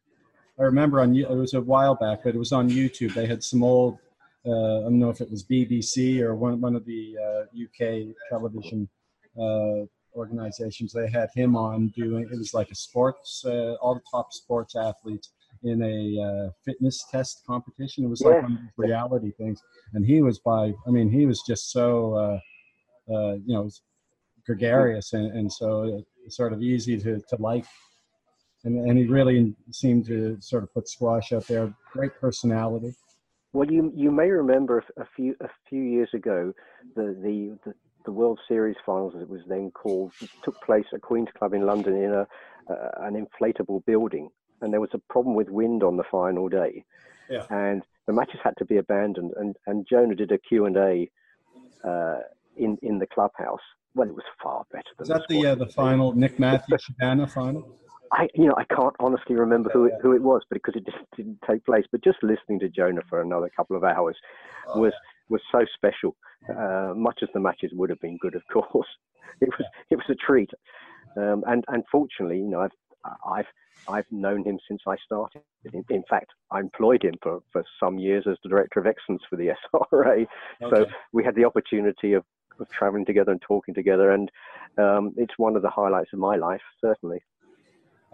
I 0.59 0.63
remember 0.63 1.01
on 1.01 1.15
it 1.15 1.29
was 1.29 1.53
a 1.53 1.61
while 1.61 1.95
back, 1.95 2.23
but 2.23 2.33
it 2.33 2.37
was 2.37 2.51
on 2.51 2.69
YouTube. 2.69 3.13
They 3.13 3.27
had 3.27 3.43
some 3.43 3.63
old 3.63 3.99
Uh, 4.45 4.79
I 4.79 4.83
don't 4.83 4.99
know 4.99 5.09
if 5.09 5.21
it 5.21 5.31
was 5.31 5.43
BBC 5.43 6.19
or 6.19 6.35
one, 6.35 6.61
one 6.61 6.75
of 6.75 6.85
the 6.85 7.15
UK 7.53 8.09
uh, 8.09 8.13
television 8.29 8.87
uh, 9.39 9.85
organizations. 10.15 10.93
They 10.93 11.09
had 11.09 11.29
him 11.33 11.55
on 11.55 11.89
doing 11.89 12.27
it 12.31 12.37
was 12.37 12.53
like 12.53 12.69
a 12.71 12.75
sports, 12.75 13.43
uh, 13.45 13.75
all 13.81 13.95
the 13.95 14.01
top 14.09 14.33
sports 14.33 14.75
athletes 14.75 15.31
in 15.63 15.81
a 15.81 16.21
uh, 16.21 16.49
fitness 16.63 17.05
test 17.11 17.43
competition. 17.47 18.05
It 18.05 18.09
was 18.09 18.21
like 18.21 18.43
one 18.43 18.51
of 18.53 18.59
these 18.59 18.69
reality 18.77 19.31
things, 19.31 19.61
and 19.93 20.05
he 20.05 20.21
was 20.21 20.39
by. 20.39 20.73
I 20.87 20.91
mean, 20.91 21.09
he 21.09 21.25
was 21.25 21.41
just 21.47 21.71
so 21.71 22.39
you 23.07 23.41
know 23.47 23.69
gregarious 24.45 25.13
and, 25.13 25.31
and 25.35 25.51
so 25.51 26.03
sort 26.29 26.53
of 26.53 26.61
easy 26.61 26.99
to, 26.99 27.19
to 27.29 27.35
like 27.39 27.65
and, 28.65 28.89
and 28.89 28.97
he 28.97 29.05
really 29.05 29.55
seemed 29.71 30.05
to 30.07 30.37
sort 30.41 30.63
of 30.63 30.73
put 30.73 30.89
squash 30.89 31.31
out 31.31 31.47
there. 31.47 31.73
Great 31.93 32.19
personality. 32.19 32.95
Well, 33.55 33.71
you 33.71 33.89
you 33.95 34.11
may 34.11 34.29
remember 34.29 34.83
a 34.97 35.05
few 35.15 35.33
a 35.39 35.47
few 35.69 35.81
years 35.81 36.09
ago, 36.13 36.53
the 36.93 37.15
the 37.23 37.57
the, 37.63 37.73
the 38.03 38.11
World 38.11 38.37
Series 38.49 38.75
finals, 38.85 39.13
as 39.15 39.21
it 39.21 39.29
was 39.29 39.43
then 39.47 39.71
called, 39.71 40.11
took 40.43 40.61
place 40.61 40.83
at 40.93 41.01
Queen's 41.01 41.29
Club 41.37 41.53
in 41.53 41.65
London 41.65 41.95
in 41.95 42.11
a 42.11 42.27
uh, 42.69 42.91
an 43.07 43.13
inflatable 43.15 43.85
building, 43.85 44.29
and 44.59 44.73
there 44.73 44.81
was 44.81 44.89
a 44.93 44.97
problem 45.09 45.35
with 45.35 45.47
wind 45.47 45.83
on 45.83 45.95
the 45.95 46.03
final 46.11 46.49
day, 46.49 46.83
yeah. 47.29 47.45
and 47.49 47.83
the 48.07 48.11
matches 48.11 48.41
had 48.43 48.55
to 48.57 48.65
be 48.65 48.75
abandoned. 48.75 49.31
And 49.37 49.55
and 49.67 49.87
Jonah 49.89 50.15
did 50.15 50.33
a 50.33 50.37
Q 50.37 50.65
and 50.65 50.75
A 50.75 51.09
uh, 51.85 52.19
in 52.57 52.77
in 52.81 52.99
the 52.99 53.07
clubhouse. 53.07 53.65
Well, 53.93 54.09
it 54.09 54.15
was 54.15 54.25
far 54.43 54.65
better 54.73 54.83
than. 54.97 55.03
Is 55.03 55.07
that 55.07 55.27
the 55.29 55.41
the, 55.41 55.51
uh, 55.51 55.55
the 55.55 55.67
final 55.67 56.11
Nick 56.11 56.39
Matthews 56.39 56.85
Shabana 56.89 57.31
final? 57.31 57.79
I, 58.11 58.27
you 58.33 58.45
know, 58.45 58.55
I 58.57 58.63
can't 58.65 58.95
honestly 58.99 59.35
remember 59.35 59.69
who 59.71 59.85
it, 59.85 59.93
who 60.01 60.13
it 60.13 60.21
was, 60.21 60.41
but 60.49 60.55
because 60.55 60.75
it 60.75 60.85
just 60.85 61.03
didn't 61.15 61.39
take 61.49 61.65
place. 61.65 61.85
But 61.91 62.03
just 62.03 62.17
listening 62.21 62.59
to 62.59 62.69
Jonah 62.69 63.01
for 63.09 63.21
another 63.21 63.49
couple 63.55 63.75
of 63.75 63.83
hours 63.83 64.15
oh, 64.67 64.79
was 64.79 64.93
was 65.29 65.41
so 65.51 65.65
special. 65.75 66.15
Uh, 66.49 66.93
much 66.95 67.19
as 67.23 67.29
the 67.33 67.39
matches 67.39 67.71
would 67.73 67.89
have 67.89 67.99
been 68.01 68.17
good, 68.17 68.35
of 68.35 68.43
course, 68.53 68.87
it 69.41 69.49
was 69.49 69.67
it 69.89 69.95
was 69.95 70.05
a 70.09 70.15
treat. 70.15 70.49
Um, 71.17 71.43
and 71.47 71.63
and 71.67 71.83
fortunately, 71.91 72.37
you 72.37 72.49
know, 72.49 72.61
I've 72.61 72.71
I've 73.25 73.47
I've 73.87 74.11
known 74.11 74.43
him 74.43 74.59
since 74.67 74.81
I 74.87 74.95
started. 75.05 75.41
In, 75.73 75.83
in, 75.89 76.03
fact, 76.09 76.31
I 76.51 76.59
employed 76.59 77.03
him 77.03 77.15
for, 77.21 77.41
for 77.51 77.63
some 77.79 77.97
years 77.97 78.25
as 78.29 78.37
the 78.43 78.49
director 78.49 78.79
of 78.79 78.87
excellence 78.87 79.23
for 79.29 79.35
the 79.35 79.49
SRA. 79.73 80.27
Okay. 80.61 80.75
So 80.75 80.85
we 81.11 81.23
had 81.23 81.35
the 81.35 81.45
opportunity 81.45 82.13
of, 82.13 82.23
of 82.59 82.69
traveling 82.69 83.05
together 83.05 83.31
and 83.31 83.41
talking 83.41 83.73
together, 83.73 84.11
and 84.11 84.31
um, 84.77 85.13
it's 85.17 85.37
one 85.37 85.55
of 85.55 85.61
the 85.61 85.69
highlights 85.69 86.13
of 86.13 86.19
my 86.19 86.35
life, 86.35 86.61
certainly. 86.81 87.21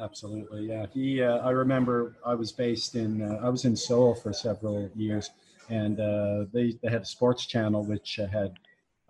Absolutely, 0.01 0.67
yeah. 0.67 0.87
He, 0.91 1.21
uh, 1.21 1.37
I 1.37 1.51
remember 1.51 2.15
I 2.25 2.33
was 2.33 2.51
based 2.51 2.95
in, 2.95 3.21
uh, 3.21 3.39
I 3.43 3.49
was 3.49 3.65
in 3.65 3.75
Seoul 3.75 4.15
for 4.15 4.33
several 4.33 4.89
years, 4.95 5.29
and 5.69 5.99
uh, 5.99 6.45
they 6.51 6.73
they 6.81 6.89
had 6.89 7.03
a 7.03 7.05
sports 7.05 7.45
channel 7.45 7.83
which 7.83 8.19
uh, 8.19 8.25
had 8.25 8.53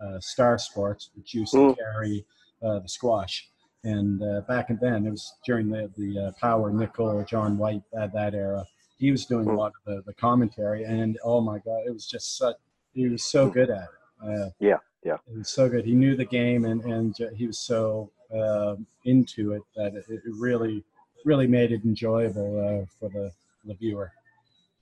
uh, 0.00 0.20
Star 0.20 0.58
Sports, 0.58 1.10
which 1.14 1.32
used 1.32 1.52
to 1.52 1.58
mm. 1.58 1.78
carry 1.78 2.26
uh, 2.62 2.80
the 2.80 2.88
squash. 2.88 3.48
And 3.84 4.20
back 4.46 4.68
then, 4.80 5.06
it 5.06 5.10
was 5.10 5.32
during 5.46 5.70
the 5.70 5.90
the 5.96 6.32
Peter 6.40 6.70
Nicol, 6.70 7.24
John 7.24 7.56
White, 7.56 7.82
that 7.92 8.12
that 8.12 8.34
era. 8.34 8.64
He 8.98 9.10
was 9.10 9.24
doing 9.24 9.48
a 9.48 9.50
mm. 9.50 9.56
lot 9.56 9.72
of 9.86 9.96
the, 9.96 10.02
the 10.06 10.14
commentary, 10.14 10.84
and 10.84 11.18
oh 11.24 11.40
my 11.40 11.58
God, 11.58 11.80
it 11.86 11.92
was 11.92 12.06
just 12.06 12.36
such. 12.36 12.56
He 12.92 13.08
was 13.08 13.24
so 13.24 13.48
good 13.48 13.70
at 13.70 13.88
it. 14.24 14.52
yeah, 14.60 14.76
yeah. 15.02 15.16
He 15.26 15.38
was 15.38 15.48
so 15.48 15.68
good. 15.68 15.86
He 15.86 15.94
knew 15.94 16.16
the 16.16 16.26
game, 16.26 16.66
and 16.66 16.84
and 16.84 17.16
he 17.34 17.46
was 17.46 17.58
so 17.58 18.12
uh, 18.34 18.76
into 19.04 19.52
it 19.52 19.62
that 19.76 19.94
it, 20.08 20.20
really 20.38 20.84
really 21.24 21.46
made 21.46 21.72
it 21.72 21.84
enjoyable 21.84 22.58
uh, 22.58 22.86
for 22.98 23.08
the, 23.10 23.30
the 23.64 23.74
viewer. 23.74 24.10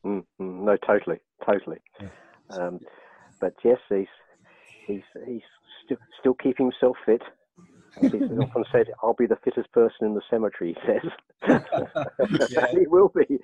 Mm-hmm. 0.04 0.64
No, 0.64 0.76
totally, 0.78 1.18
totally. 1.44 1.78
Yeah. 2.00 2.08
Um, 2.50 2.80
but 3.40 3.54
yes, 3.62 3.78
he's 3.88 4.06
he's 4.86 5.02
he's 5.26 5.42
still 5.84 5.98
still 6.18 6.34
keeping 6.34 6.70
himself 6.70 6.96
fit. 7.04 7.22
As 8.02 8.12
he's 8.12 8.22
often 8.40 8.64
said, 8.72 8.86
"I'll 9.02 9.14
be 9.14 9.26
the 9.26 9.36
fittest 9.36 9.70
person 9.72 10.06
in 10.06 10.14
the 10.14 10.22
cemetery." 10.30 10.74
He 10.74 10.86
says, 10.86 11.60
he 12.72 12.86
will 12.86 13.08
be. 13.08 13.38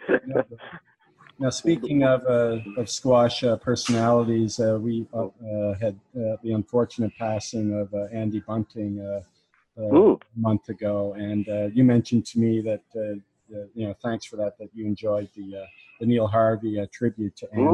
Now, 1.39 1.51
speaking 1.51 2.03
of, 2.03 2.25
uh, 2.25 2.61
of 2.79 2.89
squash 2.89 3.45
uh, 3.45 3.57
personalities, 3.57 4.59
uh, 4.59 4.79
we 4.81 5.07
uh, 5.13 5.29
had 5.75 5.99
uh, 6.17 6.37
the 6.43 6.53
unfortunate 6.53 7.13
passing 7.19 7.79
of 7.79 7.93
Andy 8.11 8.41
Bunting 8.41 9.01
uh, 9.01 9.21
Uh, 9.79 10.15
a 10.15 10.19
month 10.37 10.71
ago, 10.71 11.13
and 11.19 11.47
uh, 11.51 11.67
you 11.67 11.85
mentioned 11.85 12.25
to 12.25 12.39
me 12.39 12.63
that 12.63 12.81
uh, 12.97 13.21
you 13.75 13.87
know 13.87 13.95
thanks 14.03 14.25
for 14.25 14.37
that 14.37 14.57
that 14.57 14.71
you 14.73 14.87
enjoyed 14.87 15.29
the 15.37 15.55
uh, 15.55 15.67
the 16.01 16.07
Neil 16.07 16.27
Harvey 16.27 16.81
uh, 16.81 16.87
tribute 16.91 17.37
to 17.37 17.47
Andy. 17.53 17.65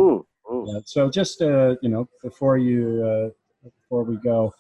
so 0.85 1.09
just 1.09 1.41
you 1.41 1.79
know 1.83 2.09
before 2.21 2.59
you 2.59 3.33
before 3.63 4.03
we 4.03 4.17
go, 4.17 4.53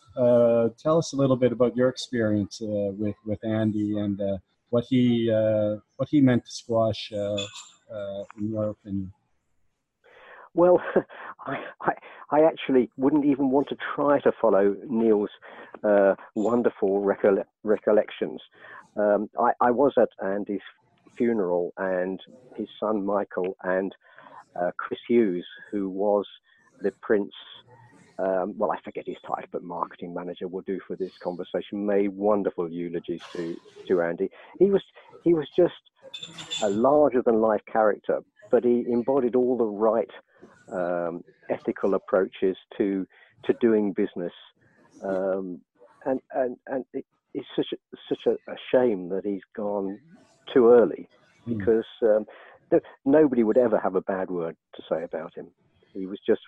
tell 0.80 0.98
us 0.98 1.14
a 1.14 1.16
little 1.16 1.34
bit 1.34 1.50
about 1.50 1.76
your 1.76 1.88
experience 1.88 2.60
with 2.60 3.16
with 3.26 3.44
Andy 3.44 3.98
and 3.98 4.22
what 4.70 4.84
he 4.84 5.28
what 5.96 6.08
he 6.08 6.20
meant 6.20 6.44
to 6.44 6.52
squash 6.52 7.10
in 7.10 8.52
your 8.52 8.68
opinion. 8.68 9.12
Well, 10.54 10.80
I, 11.46 11.64
I, 11.80 11.92
I, 12.30 12.40
actually 12.44 12.90
wouldn't 12.96 13.24
even 13.24 13.50
want 13.50 13.68
to 13.68 13.76
try 13.94 14.20
to 14.20 14.32
follow 14.40 14.76
Neil's 14.86 15.30
uh, 15.82 16.14
wonderful 16.34 17.02
recolle- 17.02 17.44
recollections. 17.62 18.40
Um, 18.96 19.30
I, 19.40 19.52
I, 19.60 19.70
was 19.70 19.94
at 19.96 20.10
Andy's 20.24 20.60
funeral, 21.16 21.72
and 21.78 22.20
his 22.56 22.68
son 22.78 23.04
Michael 23.04 23.56
and 23.62 23.94
uh, 24.54 24.70
Chris 24.76 25.00
Hughes, 25.08 25.46
who 25.70 25.88
was 25.88 26.26
the 26.82 26.92
Prince. 27.00 27.32
Um, 28.18 28.54
well, 28.58 28.70
I 28.70 28.78
forget 28.84 29.06
his 29.06 29.16
title, 29.26 29.48
but 29.50 29.62
marketing 29.62 30.12
manager 30.12 30.46
will 30.46 30.60
do 30.60 30.78
for 30.86 30.96
this 30.96 31.16
conversation. 31.18 31.86
Made 31.86 32.10
wonderful 32.10 32.70
eulogies 32.70 33.22
to 33.32 33.56
to 33.88 34.02
Andy. 34.02 34.30
He 34.58 34.66
was 34.66 34.82
he 35.24 35.32
was 35.32 35.48
just 35.56 35.72
a 36.62 36.68
larger 36.68 37.22
than 37.22 37.40
life 37.40 37.62
character, 37.64 38.20
but 38.50 38.64
he 38.64 38.84
embodied 38.86 39.34
all 39.34 39.56
the 39.56 39.64
right 39.64 40.10
um, 40.72 41.22
ethical 41.50 41.94
approaches 41.94 42.56
to 42.78 43.06
to 43.44 43.52
doing 43.60 43.92
business, 43.92 44.32
um, 45.04 45.60
and 46.06 46.20
and 46.34 46.56
and 46.66 46.84
it, 46.92 47.04
it's 47.34 47.46
such 47.56 47.66
a, 47.72 47.96
such 48.08 48.26
a, 48.26 48.52
a, 48.52 48.56
shame 48.70 49.08
that 49.08 49.24
he's 49.24 49.42
gone 49.56 49.98
too 50.52 50.70
early, 50.70 51.08
hmm. 51.44 51.58
because 51.58 51.84
um, 52.02 52.26
nobody 53.04 53.42
would 53.42 53.58
ever 53.58 53.78
have 53.78 53.94
a 53.94 54.02
bad 54.02 54.30
word 54.30 54.56
to 54.74 54.82
say 54.88 55.02
about 55.02 55.34
him. 55.34 55.48
He 55.92 56.06
was 56.06 56.18
just 56.26 56.40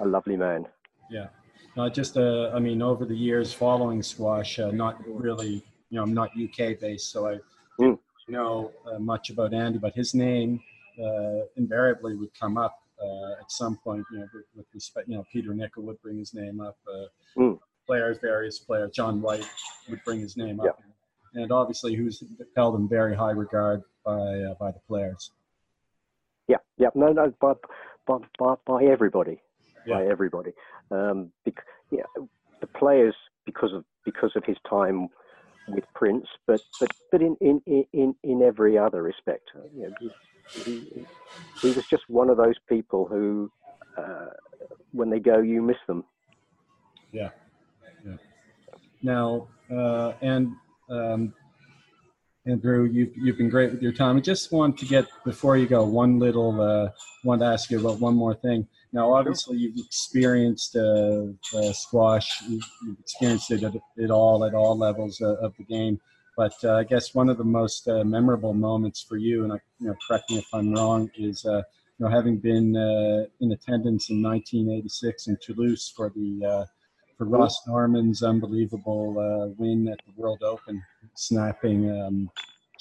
a 0.00 0.06
lovely 0.06 0.36
man. 0.36 0.66
Yeah, 1.10 1.28
not 1.76 1.94
just 1.94 2.16
uh, 2.16 2.50
I 2.54 2.58
mean, 2.58 2.82
over 2.82 3.04
the 3.04 3.16
years 3.16 3.52
following 3.52 4.02
squash, 4.02 4.58
uh, 4.58 4.70
not 4.70 5.00
really, 5.06 5.64
you 5.90 5.96
know, 5.96 6.02
I'm 6.02 6.14
not 6.14 6.30
UK 6.30 6.78
based, 6.80 7.10
so 7.10 7.28
I 7.28 7.38
mm. 7.80 7.98
know 8.28 8.72
uh, 8.90 8.98
much 8.98 9.30
about 9.30 9.54
Andy, 9.54 9.78
but 9.78 9.94
his 9.94 10.14
name 10.14 10.60
uh, 11.02 11.46
invariably 11.56 12.16
would 12.16 12.32
come 12.38 12.56
up 12.56 12.82
uh, 13.02 13.40
at 13.40 13.50
some 13.50 13.76
point, 13.76 14.04
you 14.10 14.18
know, 14.18 14.26
with, 14.32 14.44
with, 14.54 14.66
respect, 14.74 15.08
you 15.08 15.16
know, 15.16 15.24
Peter 15.32 15.54
Nicol 15.54 15.84
would 15.84 16.00
bring 16.02 16.18
his 16.18 16.34
name 16.34 16.60
up, 16.60 16.76
mm. 17.36 17.58
players, 17.86 18.18
various 18.20 18.58
players, 18.58 18.90
John 18.92 19.20
White 19.20 19.46
would 19.88 20.02
bring 20.04 20.20
his 20.20 20.36
name 20.36 20.60
up, 20.60 20.78
yeah. 21.34 21.42
and 21.42 21.52
obviously 21.52 21.94
who's 21.94 22.22
held 22.56 22.76
in 22.76 22.88
very 22.88 23.14
high 23.14 23.32
regard 23.32 23.82
by 24.04 24.54
by 24.58 24.70
the 24.70 24.80
players. 24.86 25.32
Yeah, 26.48 26.58
yeah, 26.78 26.88
no, 26.94 27.12
no, 27.12 27.32
by 27.40 27.54
by 28.06 28.18
by, 28.38 28.54
by 28.66 28.84
everybody, 28.84 29.40
yeah. 29.86 29.96
by 29.96 30.06
everybody. 30.06 30.52
Um, 30.90 31.32
bec- 31.44 31.64
yeah, 31.90 32.04
the 32.60 32.66
players 32.66 33.14
because 33.44 33.72
of 33.72 33.84
because 34.04 34.32
of 34.36 34.44
his 34.44 34.56
time 34.68 35.08
with 35.68 35.84
Prince, 35.94 36.26
but 36.46 36.60
but 36.80 36.90
but 37.10 37.20
in 37.20 37.36
in 37.40 37.60
in 37.92 38.14
in 38.22 38.42
every 38.42 38.78
other 38.78 39.02
respect, 39.02 39.50
you 39.74 39.82
know, 39.82 40.10
he, 40.50 41.06
he 41.60 41.68
was 41.68 41.86
just 41.88 42.04
one 42.08 42.30
of 42.30 42.36
those 42.36 42.56
people 42.68 43.06
who, 43.06 43.50
uh, 43.96 44.26
when 44.92 45.10
they 45.10 45.20
go, 45.20 45.38
you 45.38 45.62
miss 45.62 45.76
them. 45.86 46.04
Yeah, 47.12 47.30
yeah. 48.04 48.16
Now, 49.02 49.48
uh, 49.70 50.12
and 50.20 50.52
um, 50.90 51.34
Andrew, 52.46 52.84
you've 52.84 53.16
you've 53.16 53.38
been 53.38 53.48
great 53.48 53.72
with 53.72 53.82
your 53.82 53.92
time. 53.92 54.16
I 54.16 54.20
just 54.20 54.52
want 54.52 54.78
to 54.78 54.86
get 54.86 55.06
before 55.24 55.56
you 55.56 55.66
go 55.66 55.84
one 55.84 56.20
little. 56.20 56.60
Uh, 56.60 56.90
want 57.24 57.40
to 57.40 57.46
ask 57.46 57.70
you 57.70 57.80
about 57.80 57.98
one 57.98 58.14
more 58.14 58.34
thing. 58.34 58.68
Now, 58.92 59.12
obviously, 59.14 59.56
you've 59.56 59.76
experienced 59.84 60.76
uh, 60.76 61.24
uh, 61.54 61.72
squash. 61.72 62.30
You've, 62.48 62.64
you've, 62.84 63.00
experienced 63.00 63.50
it 63.50 63.64
at, 63.64 63.74
it 63.96 64.10
all 64.10 64.44
at 64.44 64.54
all 64.54 64.78
levels 64.78 65.20
uh, 65.20 65.34
of 65.36 65.54
the 65.58 65.64
game. 65.64 66.00
But 66.36 66.52
uh, 66.64 66.74
I 66.74 66.84
guess 66.84 67.14
one 67.14 67.30
of 67.30 67.38
the 67.38 67.44
most 67.44 67.88
uh, 67.88 68.04
memorable 68.04 68.52
moments 68.52 69.02
for 69.02 69.16
you, 69.16 69.44
and 69.44 69.52
I, 69.54 69.56
you 69.80 69.88
know, 69.88 69.96
correct 70.06 70.30
me 70.30 70.38
if 70.38 70.46
I'm 70.52 70.72
wrong, 70.74 71.10
is 71.16 71.46
uh, 71.46 71.62
you 71.98 72.04
know 72.04 72.08
having 72.08 72.36
been 72.36 72.76
uh, 72.76 73.24
in 73.40 73.52
attendance 73.52 74.10
in 74.10 74.22
1986 74.22 75.28
in 75.28 75.38
Toulouse 75.42 75.92
for 75.96 76.10
the 76.14 76.44
uh, 76.44 76.64
for 77.16 77.24
Ross 77.24 77.66
Norman's 77.66 78.22
unbelievable 78.22 79.18
uh, 79.18 79.54
win 79.56 79.88
at 79.88 79.98
the 80.06 80.12
World 80.20 80.42
Open, 80.42 80.82
snapping 81.14 81.90
um, 81.90 82.30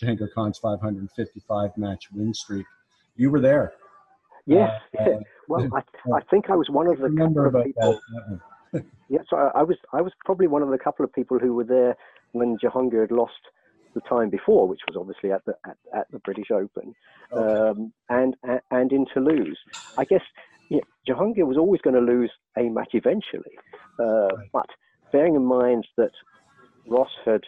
Jahangir 0.01 0.27
Khan's 0.33 0.57
555 0.57 1.77
match 1.77 2.11
win 2.11 2.33
streak. 2.33 2.65
You 3.15 3.31
were 3.31 3.39
there. 3.39 3.71
Yes. 4.45 4.81
well, 5.47 5.69
I, 5.73 5.81
I 6.13 6.21
think 6.29 6.49
I 6.49 6.55
was 6.55 6.69
one 6.69 6.87
of 6.87 6.99
the 6.99 7.09
couple 7.09 7.45
of 7.45 7.63
people. 7.63 7.99
yes, 9.09 9.23
I, 9.31 9.51
I 9.55 9.63
was. 9.63 9.77
I 9.93 10.01
was 10.01 10.11
probably 10.25 10.47
one 10.47 10.61
of 10.61 10.69
the 10.69 10.77
couple 10.77 11.05
of 11.05 11.13
people 11.13 11.39
who 11.39 11.53
were 11.53 11.63
there 11.63 11.95
when 12.31 12.57
Jahangir 12.57 13.01
had 13.01 13.11
lost 13.11 13.33
the 13.93 14.01
time 14.01 14.29
before, 14.29 14.67
which 14.67 14.81
was 14.87 14.97
obviously 14.97 15.31
at 15.31 15.43
the 15.45 15.55
at, 15.65 15.77
at 15.93 16.11
the 16.11 16.19
British 16.19 16.51
Open, 16.51 16.93
okay. 17.31 17.69
um, 17.69 17.93
and, 18.09 18.35
and 18.71 18.91
in 18.91 19.05
Toulouse. 19.13 19.57
I 19.97 20.05
guess 20.05 20.21
you 20.69 20.77
know, 20.77 20.83
Jahangir 21.15 21.47
was 21.47 21.57
always 21.57 21.81
going 21.81 21.95
to 21.95 22.01
lose 22.01 22.31
a 22.57 22.63
match 22.63 22.91
eventually, 22.93 23.57
uh, 23.99 24.27
right. 24.27 24.49
but 24.51 24.69
bearing 25.11 25.35
in 25.35 25.45
mind 25.45 25.87
that 25.97 26.11
Ross 26.87 27.11
had 27.25 27.41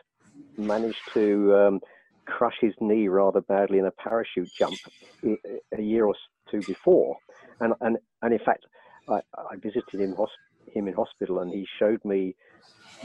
managed 0.57 1.01
to 1.13 1.55
um, 1.55 1.79
crush 2.25 2.55
his 2.61 2.73
knee 2.79 3.07
rather 3.07 3.41
badly 3.41 3.79
in 3.79 3.85
a 3.85 3.91
parachute 3.91 4.49
jump 4.57 4.77
a 5.23 5.81
year 5.81 6.05
or 6.05 6.15
two 6.49 6.61
before, 6.61 7.17
and 7.59 7.73
and 7.81 7.97
and 8.21 8.33
in 8.33 8.39
fact, 8.39 8.65
I, 9.09 9.19
I 9.35 9.55
visited 9.57 9.99
him 9.99 10.15
him 10.73 10.87
in 10.87 10.93
hospital, 10.93 11.39
and 11.39 11.51
he 11.51 11.67
showed 11.79 12.03
me 12.05 12.35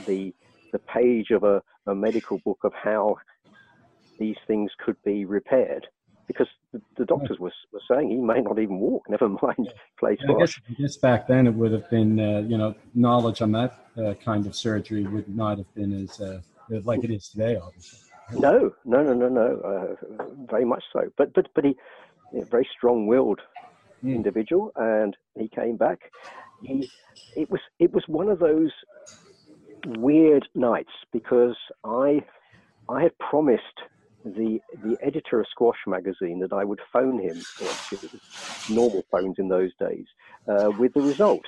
the 0.06 0.34
the 0.72 0.78
page 0.78 1.30
of 1.30 1.44
a, 1.44 1.62
a 1.86 1.94
medical 1.94 2.38
book 2.38 2.58
of 2.64 2.72
how 2.74 3.16
these 4.18 4.36
things 4.46 4.70
could 4.84 4.96
be 5.04 5.24
repaired 5.24 5.86
because 6.26 6.46
the, 6.72 6.80
the 6.96 7.04
doctors 7.04 7.38
were, 7.38 7.52
were 7.72 7.80
saying 7.90 8.10
he 8.10 8.16
may 8.16 8.40
not 8.40 8.58
even 8.58 8.78
walk, 8.78 9.04
never 9.08 9.28
mind 9.28 9.72
play 9.98 10.16
yeah, 10.20 10.34
I, 10.34 10.38
guess, 10.38 10.60
I 10.68 10.72
guess 10.74 10.96
back 10.96 11.26
then 11.26 11.46
it 11.46 11.54
would 11.54 11.72
have 11.72 11.88
been, 11.90 12.18
uh, 12.18 12.40
you 12.40 12.56
know, 12.56 12.74
knowledge 12.94 13.42
on 13.42 13.52
that 13.52 13.86
uh, 13.98 14.14
kind 14.14 14.46
of 14.46 14.54
surgery 14.54 15.04
would 15.04 15.28
not 15.34 15.58
have 15.58 15.74
been 15.74 16.04
as 16.04 16.20
uh, 16.20 16.40
like 16.84 17.04
it 17.04 17.10
is 17.10 17.28
today, 17.28 17.56
obviously. 17.56 17.98
No, 18.34 18.72
no, 18.84 19.02
no, 19.02 19.12
no, 19.12 19.28
no, 19.28 19.60
uh, 19.60 20.26
very 20.50 20.64
much 20.64 20.84
so. 20.92 21.10
But 21.18 21.34
but 21.34 21.48
but 21.54 21.64
he, 21.64 21.76
a 22.34 22.44
very 22.46 22.66
strong-willed 22.76 23.40
mm. 24.02 24.14
individual, 24.14 24.72
and 24.76 25.16
he 25.38 25.48
came 25.48 25.76
back. 25.76 26.10
He, 26.62 26.90
it 27.36 27.50
was 27.50 27.60
it 27.78 27.92
was 27.92 28.04
one 28.06 28.28
of 28.28 28.38
those 28.38 28.70
weird 29.86 30.48
nights 30.54 30.92
because 31.12 31.56
I 31.84 32.22
I 32.88 33.02
had 33.02 33.16
promised 33.18 33.62
the 34.24 34.60
the 34.82 34.96
editor 35.02 35.40
of 35.40 35.46
Squash 35.50 35.78
magazine 35.86 36.40
that 36.40 36.52
I 36.52 36.64
would 36.64 36.80
phone 36.92 37.20
him, 37.20 37.40
normal 38.70 39.02
phones 39.10 39.36
in 39.38 39.48
those 39.48 39.70
days, 39.80 40.06
uh, 40.48 40.70
with 40.78 40.94
the 40.94 41.00
result. 41.00 41.44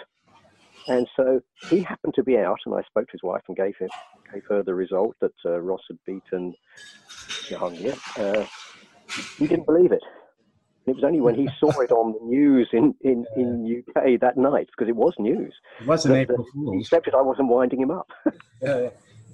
And 0.87 1.09
so 1.17 1.41
he 1.71 1.81
happened 1.83 2.15
to 2.15 2.23
be 2.23 2.37
out, 2.37 2.59
and 2.67 2.75
I 2.75 2.83
spoke 2.83 3.07
to 3.07 3.13
his 3.13 3.23
wife 3.23 3.43
and 3.49 3.57
gave 3.57 3.77
him 3.79 3.89
gave 4.33 4.43
her 4.49 4.63
the 4.63 4.75
result 4.75 5.15
that 5.21 5.35
uh, 5.45 5.61
Ross 5.61 5.83
had 5.89 5.99
beaten 6.07 6.55
Jahangir. 7.49 7.97
Uh, 8.19 8.47
he 9.39 9.47
didn't 9.47 9.67
believe 9.67 9.93
it. 9.93 10.03
It 10.87 10.97
was 10.97 11.05
only 11.05 11.21
when 11.21 11.35
he 11.35 11.49
saw 11.59 11.71
it 11.81 11.91
on 11.91 12.13
the 12.13 12.25
news 12.27 12.69
in, 12.73 12.95
in, 13.01 13.25
in 13.37 13.83
UK 13.89 14.21
that 14.21 14.37
night, 14.37 14.69
because 14.71 14.89
it 14.89 14.97
was 14.97 15.15
news. 15.19 15.55
It 15.81 15.87
wasn't 15.87 16.17
April 16.17 16.47
Fool's. 16.53 16.75
He 16.75 16.81
accepted 16.81 17.15
I 17.15 17.23
wasn't 17.23 17.49
winding 17.49 17.81
him 17.81 17.91
up. 17.91 18.09
yeah, 18.63 18.89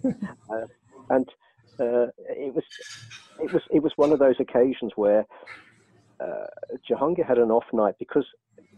yeah. 0.05 0.12
uh, 0.51 0.66
and 1.11 1.28
uh, 1.80 2.07
it 2.28 2.55
was 2.55 2.64
it 3.40 3.53
was 3.53 3.62
it 3.70 3.82
was 3.82 3.92
one 3.96 4.12
of 4.12 4.18
those 4.18 4.36
occasions 4.38 4.92
where 4.94 5.26
uh, 6.20 6.46
Jahangir 6.88 7.26
had 7.26 7.38
an 7.38 7.51
off 7.51 7.64
night 7.72 7.94
because, 7.98 8.26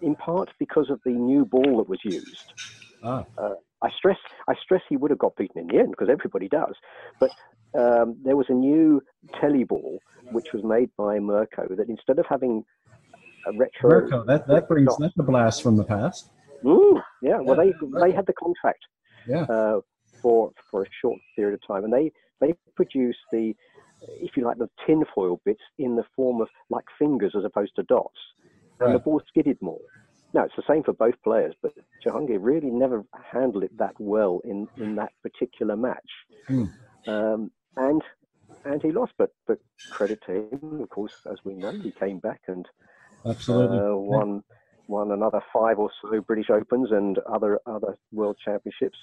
in 0.01 0.15
part, 0.15 0.51
because 0.59 0.89
of 0.89 1.01
the 1.05 1.11
new 1.11 1.45
ball 1.45 1.79
that 1.79 1.89
was 1.89 2.01
used. 2.05 2.53
Ah. 3.03 3.25
I 3.83 3.91
stress 3.97 4.19
I 4.49 4.55
stress 4.63 4.83
he 4.89 4.97
would 4.97 5.11
have 5.11 5.19
got 5.19 5.37
beaten 5.37 5.61
in 5.61 5.67
the 5.67 5.79
end 5.79 5.91
because 5.91 6.09
everybody 6.11 6.49
does, 6.49 6.75
but 7.21 7.31
um, 7.79 8.17
there 8.25 8.37
was 8.37 8.47
a 8.49 8.55
new 8.55 9.03
telly 9.41 9.65
ball 9.65 9.99
which 10.31 10.47
was 10.53 10.63
made 10.63 10.91
by 10.97 11.19
Mirko 11.19 11.67
that 11.77 11.89
instead 11.89 12.19
of 12.19 12.27
having 12.29 12.65
a 13.47 13.53
retro 13.57 13.91
Mirko, 13.91 14.25
that 14.25 14.47
that 14.47 14.69
brings 14.69 14.97
that's 14.99 15.15
a 15.19 15.23
blast 15.23 15.63
from 15.63 15.77
the 15.77 15.85
past. 15.85 16.31
Mm, 16.65 17.03
yeah, 17.23 17.41
well 17.41 17.57
they 17.57 17.73
they 18.01 18.13
had 18.13 18.27
the 18.27 18.35
contract 18.35 18.85
yeah. 19.27 19.43
Uh, 19.43 19.81
for 20.21 20.53
for 20.71 20.83
a 20.83 20.87
short 21.01 21.19
period 21.37 21.55
of 21.55 21.67
time, 21.67 21.85
and 21.85 21.93
they 21.93 22.13
they 22.41 22.55
produced 22.77 23.19
the 23.33 23.55
if 24.21 24.37
you 24.37 24.45
like 24.45 24.59
the 24.59 24.69
tinfoil 24.87 25.41
bits 25.45 25.63
in 25.79 25.97
the 25.97 26.05
form 26.15 26.41
of 26.41 26.49
like 26.71 26.85
fingers 26.99 27.35
as 27.37 27.45
opposed 27.45 27.75
to 27.77 27.83
dots, 27.85 28.19
and 28.81 28.89
right. 28.89 28.93
the 28.93 28.99
ball 28.99 29.21
skidded 29.29 29.59
more. 29.61 29.79
Now 30.35 30.45
it's 30.45 30.57
the 30.57 30.63
same 30.67 30.83
for 30.83 30.93
both 30.93 31.15
players, 31.23 31.55
but 31.63 31.73
Jahangir 32.05 32.39
really 32.41 32.71
never 32.71 33.05
handled 33.33 33.65
it 33.65 33.77
that 33.79 33.95
well 33.99 34.41
in 34.45 34.69
in 34.77 34.97
that 34.97 35.13
particular 35.23 35.77
match. 35.77 36.11
Hmm. 36.49 36.65
Um, 37.07 37.51
and 37.77 38.03
and 38.65 38.83
he 38.83 38.93
lost. 38.93 39.13
But 39.19 39.31
but 39.47 39.59
credit 39.91 40.21
to 40.27 40.33
him, 40.33 40.81
of 40.83 40.89
course, 40.89 41.15
as 41.31 41.39
we 41.45 41.55
know, 41.55 41.73
he 41.73 41.91
came 41.91 42.19
back 42.19 42.41
and 42.49 42.67
absolutely 43.27 43.79
uh, 43.79 43.95
won 43.95 44.43
won 44.89 45.13
another 45.13 45.41
five 45.53 45.79
or 45.79 45.91
so 46.03 46.21
British 46.21 46.51
Opens 46.51 46.91
and 46.91 47.19
other 47.21 47.61
other 47.67 47.99
World 48.13 48.37
Championships. 48.45 48.99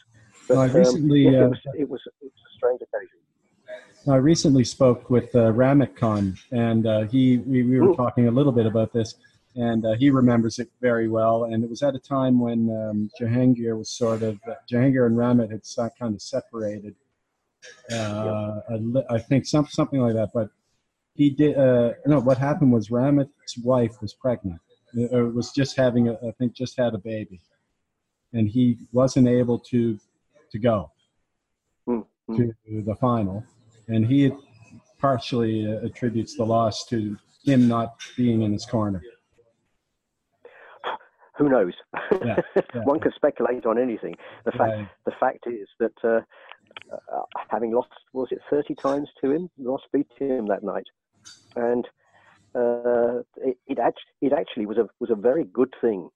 But, 0.47 0.57
I 0.57 0.65
recently 0.65 1.27
um, 1.27 1.33
yeah, 1.33 1.39
it, 1.41 1.49
was, 1.49 1.59
uh, 1.67 1.71
it, 1.77 1.89
was, 1.89 2.01
it, 2.21 2.23
was, 2.23 2.31
a 2.31 2.57
strange 2.57 2.81
occasion. 2.81 3.19
I 4.07 4.15
recently 4.15 4.63
spoke 4.63 5.09
with 5.09 5.35
uh, 5.35 5.51
Rahmat 5.51 5.95
Khan, 5.95 6.37
and 6.51 6.87
uh, 6.87 7.01
he 7.01 7.37
we, 7.39 7.63
we 7.63 7.79
were 7.79 7.89
Ooh. 7.89 7.95
talking 7.95 8.27
a 8.27 8.31
little 8.31 8.51
bit 8.51 8.65
about 8.65 8.93
this. 8.93 9.15
And 9.59 9.85
uh, 9.85 9.95
he 9.95 10.09
remembers 10.09 10.57
it 10.57 10.69
very 10.79 11.09
well. 11.09 11.43
And 11.43 11.65
it 11.65 11.69
was 11.69 11.83
at 11.83 11.93
a 11.93 11.99
time 11.99 12.39
when 12.39 12.69
um, 12.69 13.11
Jahangir 13.19 13.77
was 13.77 13.89
sort 13.89 14.23
of 14.23 14.39
uh, 14.47 14.53
Jahangir 14.71 15.05
and 15.05 15.17
Rahmat 15.17 15.51
had 15.51 15.91
kind 15.99 16.15
of 16.15 16.21
separated. 16.21 16.95
Uh, 17.91 18.61
I 19.09 19.19
think 19.19 19.45
some, 19.45 19.67
something 19.67 19.99
like 19.99 20.13
that. 20.13 20.29
But 20.33 20.49
he 21.13 21.29
did. 21.29 21.57
Uh, 21.57 21.91
no, 22.05 22.21
what 22.21 22.37
happened 22.37 22.71
was 22.71 22.87
Rahmat's 22.87 23.57
wife 23.57 24.01
was 24.01 24.13
pregnant. 24.13 24.61
It 24.93 25.13
uh, 25.13 25.25
was 25.25 25.51
just 25.51 25.75
having, 25.75 26.07
a, 26.07 26.13
I 26.25 26.31
think, 26.37 26.53
just 26.53 26.77
had 26.77 26.93
a 26.95 26.97
baby, 26.97 27.41
and 28.31 28.47
he 28.47 28.77
wasn't 28.93 29.27
able 29.27 29.59
to 29.71 29.99
to 30.51 30.57
go 30.57 30.89
mm-hmm. 31.85 32.33
to 32.37 32.81
the 32.81 32.95
final, 32.95 33.43
and 33.89 34.05
he 34.05 34.31
partially 34.99 35.67
uh, 35.67 35.85
attributes 35.85 36.37
the 36.37 36.45
loss 36.45 36.85
to 36.85 37.17
him 37.43 37.67
not 37.67 37.95
being 38.15 38.41
in 38.43 38.53
his 38.53 38.65
corner 38.65 39.01
who 41.39 41.49
knows? 41.49 41.73
Yeah, 42.11 42.41
yeah. 42.55 42.83
One 42.83 42.99
can 42.99 43.11
speculate 43.15 43.65
on 43.65 43.79
anything. 43.79 44.15
The 44.45 44.51
fact 44.51 44.77
right. 44.77 44.87
the 45.05 45.13
fact 45.19 45.47
is 45.47 45.67
that 45.79 45.93
uh, 46.03 46.19
uh, 46.93 47.21
having 47.47 47.71
lost 47.71 47.89
was 48.13 48.27
it 48.31 48.39
thirty 48.49 48.75
times 48.75 49.07
to 49.23 49.31
him, 49.31 49.49
Ross 49.57 49.81
beat 49.91 50.11
him 50.19 50.47
that 50.47 50.63
night, 50.63 50.85
and 51.55 51.85
uh, 52.53 53.19
it 53.37 53.57
it, 53.67 53.79
act- 53.79 54.11
it 54.21 54.33
actually 54.33 54.65
was 54.65 54.77
a 54.77 54.87
was 54.99 55.09
a 55.09 55.15
very 55.15 55.45
good 55.45 55.73
thing 55.81 56.09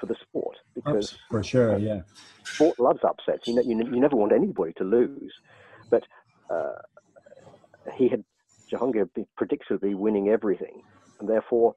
for 0.00 0.06
the 0.06 0.16
sport 0.20 0.56
because 0.74 1.12
Ups, 1.12 1.18
for 1.30 1.42
sure, 1.42 1.78
yeah, 1.78 2.00
sport 2.44 2.78
loves 2.80 3.00
upsets. 3.04 3.46
You 3.46 3.54
know, 3.54 3.62
you, 3.62 3.78
you 3.78 4.00
never 4.00 4.16
want 4.16 4.32
anybody 4.32 4.72
to 4.78 4.84
lose, 4.84 5.32
but 5.90 6.02
uh, 6.50 6.74
he 7.96 8.08
had 8.08 8.24
Jahangir 8.72 9.08
predictably 9.40 9.94
winning 9.94 10.28
everything, 10.28 10.82
and 11.20 11.28
therefore 11.28 11.76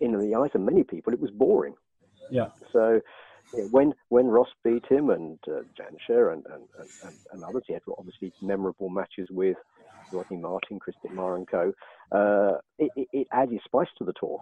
in 0.00 0.12
the 0.12 0.34
eyes 0.34 0.50
of 0.54 0.60
many 0.60 0.82
people, 0.82 1.12
it 1.12 1.20
was 1.20 1.30
boring. 1.30 1.74
Yeah. 2.30 2.48
So 2.72 3.00
when 3.70 3.92
when 4.08 4.26
Ross 4.26 4.48
beat 4.62 4.84
him 4.86 5.10
and 5.10 5.38
uh, 5.46 5.62
Jansher 5.78 6.32
and, 6.32 6.44
and, 6.46 6.64
and, 7.04 7.14
and, 7.32 7.44
others, 7.44 7.62
he 7.66 7.74
had 7.74 7.82
obviously 7.98 8.32
memorable 8.42 8.88
matches 8.88 9.28
with 9.30 9.56
Rodney 10.12 10.38
Martin, 10.38 10.78
Kristian 10.78 11.14
Marenko. 11.14 11.72
Uh, 12.12 12.58
it, 12.78 12.90
it, 12.96 13.08
it 13.12 13.26
added 13.32 13.60
spice 13.64 13.88
to 13.98 14.04
the 14.04 14.12
tour. 14.18 14.40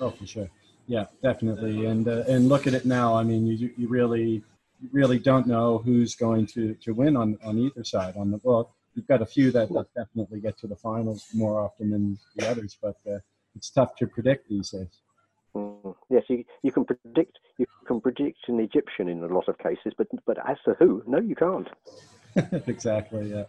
Oh, 0.00 0.10
for 0.10 0.26
sure. 0.26 0.48
Yeah, 0.86 1.06
definitely. 1.22 1.86
And 1.86 2.06
uh, 2.06 2.24
and 2.28 2.48
look 2.48 2.66
at 2.66 2.74
it 2.74 2.86
now. 2.86 3.14
I 3.14 3.24
mean, 3.24 3.46
you 3.46 3.70
you 3.76 3.88
really 3.88 4.42
you 4.80 4.88
really 4.92 5.18
don't 5.18 5.46
know 5.46 5.78
who's 5.78 6.14
going 6.14 6.46
to, 6.46 6.74
to 6.74 6.92
win 6.92 7.16
on, 7.16 7.38
on 7.44 7.58
either 7.58 7.84
side. 7.84 8.16
On 8.16 8.30
the 8.30 8.38
book. 8.38 8.70
you've 8.94 9.06
got 9.06 9.22
a 9.22 9.26
few 9.26 9.50
that, 9.50 9.68
that 9.72 9.86
definitely 9.94 10.40
get 10.40 10.58
to 10.58 10.66
the 10.66 10.76
finals 10.76 11.26
more 11.34 11.60
often 11.60 11.90
than 11.90 12.18
the 12.36 12.48
others, 12.48 12.76
but 12.80 12.96
uh, 13.10 13.18
it's 13.56 13.70
tough 13.70 13.96
to 13.96 14.06
predict 14.06 14.48
these 14.48 14.70
days. 14.70 15.00
Mm, 15.56 15.94
yes, 16.10 16.24
you, 16.28 16.44
you 16.62 16.70
can 16.70 16.84
predict 16.84 17.38
you 17.58 17.66
can 17.86 18.00
predict 18.00 18.38
an 18.48 18.60
Egyptian 18.60 19.08
in 19.08 19.22
a 19.22 19.26
lot 19.26 19.48
of 19.48 19.58
cases, 19.58 19.92
but 19.96 20.08
but 20.26 20.36
as 20.48 20.58
to 20.66 20.74
who, 20.78 21.02
no, 21.06 21.18
you 21.18 21.34
can't. 21.34 21.68
exactly. 22.66 23.30
Yeah. 23.30 23.44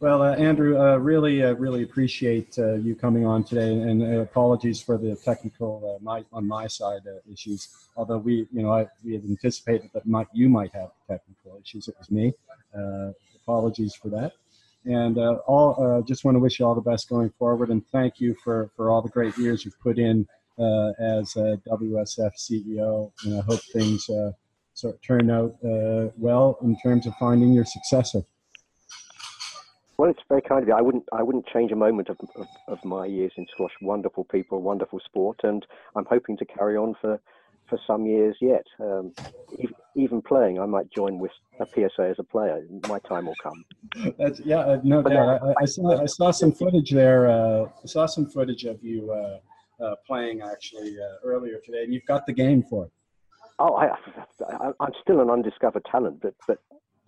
Well, 0.00 0.22
uh, 0.22 0.34
Andrew, 0.34 0.78
uh, 0.78 0.96
really, 0.96 1.42
uh, 1.42 1.52
really 1.54 1.82
appreciate 1.82 2.58
uh, 2.58 2.74
you 2.74 2.94
coming 2.94 3.24
on 3.24 3.44
today, 3.44 3.72
and 3.72 4.02
uh, 4.02 4.20
apologies 4.20 4.82
for 4.82 4.98
the 4.98 5.14
technical 5.16 5.96
uh, 5.96 6.02
my, 6.02 6.24
on 6.32 6.46
my 6.46 6.66
side 6.66 7.02
issues. 7.32 7.68
Although 7.96 8.18
we, 8.18 8.46
you 8.52 8.62
know, 8.62 8.72
I, 8.72 8.86
we 9.04 9.14
had 9.14 9.24
anticipated 9.24 9.90
that 9.94 10.04
might, 10.04 10.26
you 10.32 10.48
might 10.48 10.74
have 10.74 10.90
technical 11.08 11.58
issues. 11.62 11.88
It 11.88 11.94
was 11.98 12.10
me. 12.10 12.34
apologies 13.36 13.94
for 13.94 14.08
that. 14.08 14.32
And 14.86 15.18
uh, 15.18 15.38
all 15.46 15.82
uh, 15.82 16.02
just 16.02 16.24
want 16.24 16.34
to 16.34 16.40
wish 16.40 16.58
you 16.58 16.66
all 16.66 16.74
the 16.74 16.80
best 16.80 17.08
going 17.08 17.30
forward, 17.38 17.70
and 17.70 17.86
thank 17.88 18.20
you 18.20 18.36
for 18.44 18.70
for 18.76 18.90
all 18.90 19.00
the 19.00 19.08
great 19.08 19.36
years 19.38 19.64
you've 19.64 19.80
put 19.80 19.98
in 19.98 20.26
uh, 20.58 20.90
as 20.98 21.36
a 21.36 21.58
WSF 21.68 22.32
CEO. 22.38 23.10
And 23.24 23.38
I 23.38 23.42
hope 23.42 23.60
things 23.72 24.08
uh, 24.10 24.32
sort 24.74 24.94
of 24.94 25.02
turn 25.02 25.30
out 25.30 25.56
uh, 25.64 26.10
well 26.16 26.58
in 26.62 26.76
terms 26.80 27.06
of 27.06 27.14
finding 27.18 27.52
your 27.52 27.64
successor. 27.64 28.22
Well, 29.96 30.10
it's 30.10 30.20
very 30.28 30.42
kind 30.42 30.60
of 30.60 30.68
you. 30.68 30.74
I 30.74 30.80
wouldn't, 30.80 31.04
I 31.12 31.22
wouldn't 31.22 31.46
change 31.46 31.70
a 31.70 31.76
moment 31.76 32.08
of, 32.08 32.18
of, 32.34 32.48
of 32.66 32.84
my 32.84 33.06
years 33.06 33.32
in 33.36 33.46
squash. 33.52 33.70
Wonderful 33.80 34.24
people, 34.24 34.60
wonderful 34.60 35.00
sport, 35.04 35.40
and 35.44 35.64
I'm 35.94 36.04
hoping 36.06 36.36
to 36.38 36.44
carry 36.44 36.76
on 36.76 36.96
for 37.00 37.20
for 37.74 37.80
some 37.86 38.06
years 38.06 38.36
yet. 38.40 38.64
Um, 38.80 39.12
even 39.96 40.22
playing, 40.22 40.60
I 40.60 40.66
might 40.66 40.90
join 40.90 41.18
with 41.18 41.30
a 41.60 41.66
PSA 41.66 42.08
as 42.10 42.16
a 42.18 42.24
player. 42.24 42.62
My 42.88 42.98
time 43.00 43.26
will 43.26 43.36
come. 43.42 43.64
That's, 44.18 44.40
yeah, 44.40 44.58
uh, 44.58 44.80
no 44.82 45.02
but 45.02 45.10
doubt. 45.10 45.42
I, 45.42 45.62
I, 45.62 45.64
saw 45.64 46.02
I 46.02 46.06
saw 46.06 46.30
some 46.30 46.52
footage 46.52 46.90
there. 46.90 47.30
Uh, 47.30 47.66
I 47.82 47.86
saw 47.86 48.06
some 48.06 48.26
footage 48.26 48.64
of 48.64 48.82
you 48.82 49.12
uh, 49.12 49.84
uh, 49.84 49.94
playing 50.06 50.42
actually 50.42 50.96
uh, 51.00 51.16
earlier 51.24 51.58
today, 51.64 51.84
and 51.84 51.92
you've 51.92 52.06
got 52.06 52.26
the 52.26 52.32
game 52.32 52.62
for 52.62 52.86
it. 52.86 52.92
Oh, 53.58 53.74
I, 53.74 53.86
I, 54.48 54.66
am 54.66 54.92
still 55.00 55.20
an 55.20 55.30
undiscovered 55.30 55.84
talent, 55.90 56.20
but 56.22 56.34
but 56.48 56.58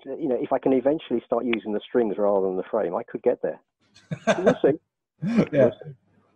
you 0.05 0.29
know, 0.29 0.39
if 0.41 0.53
I 0.53 0.59
can 0.59 0.73
eventually 0.73 1.21
start 1.27 1.45
using 1.45 1.73
the 1.73 1.81
strings 1.81 2.17
rather 2.19 2.47
than 2.47 2.57
the 2.57 2.63
frame, 2.71 2.95
I 2.95 3.03
could 3.03 3.23
get 3.23 3.41
there. 3.43 3.61
We'll 4.39 4.59
see. 4.63 4.79
yeah. 5.53 5.71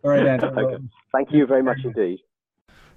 All 0.03 0.11
right, 0.11 0.27
Andrew. 0.27 0.49
okay. 0.59 0.85
Thank 1.13 1.31
you 1.31 1.47
very 1.47 1.63
much 1.63 1.79
indeed. 1.85 2.21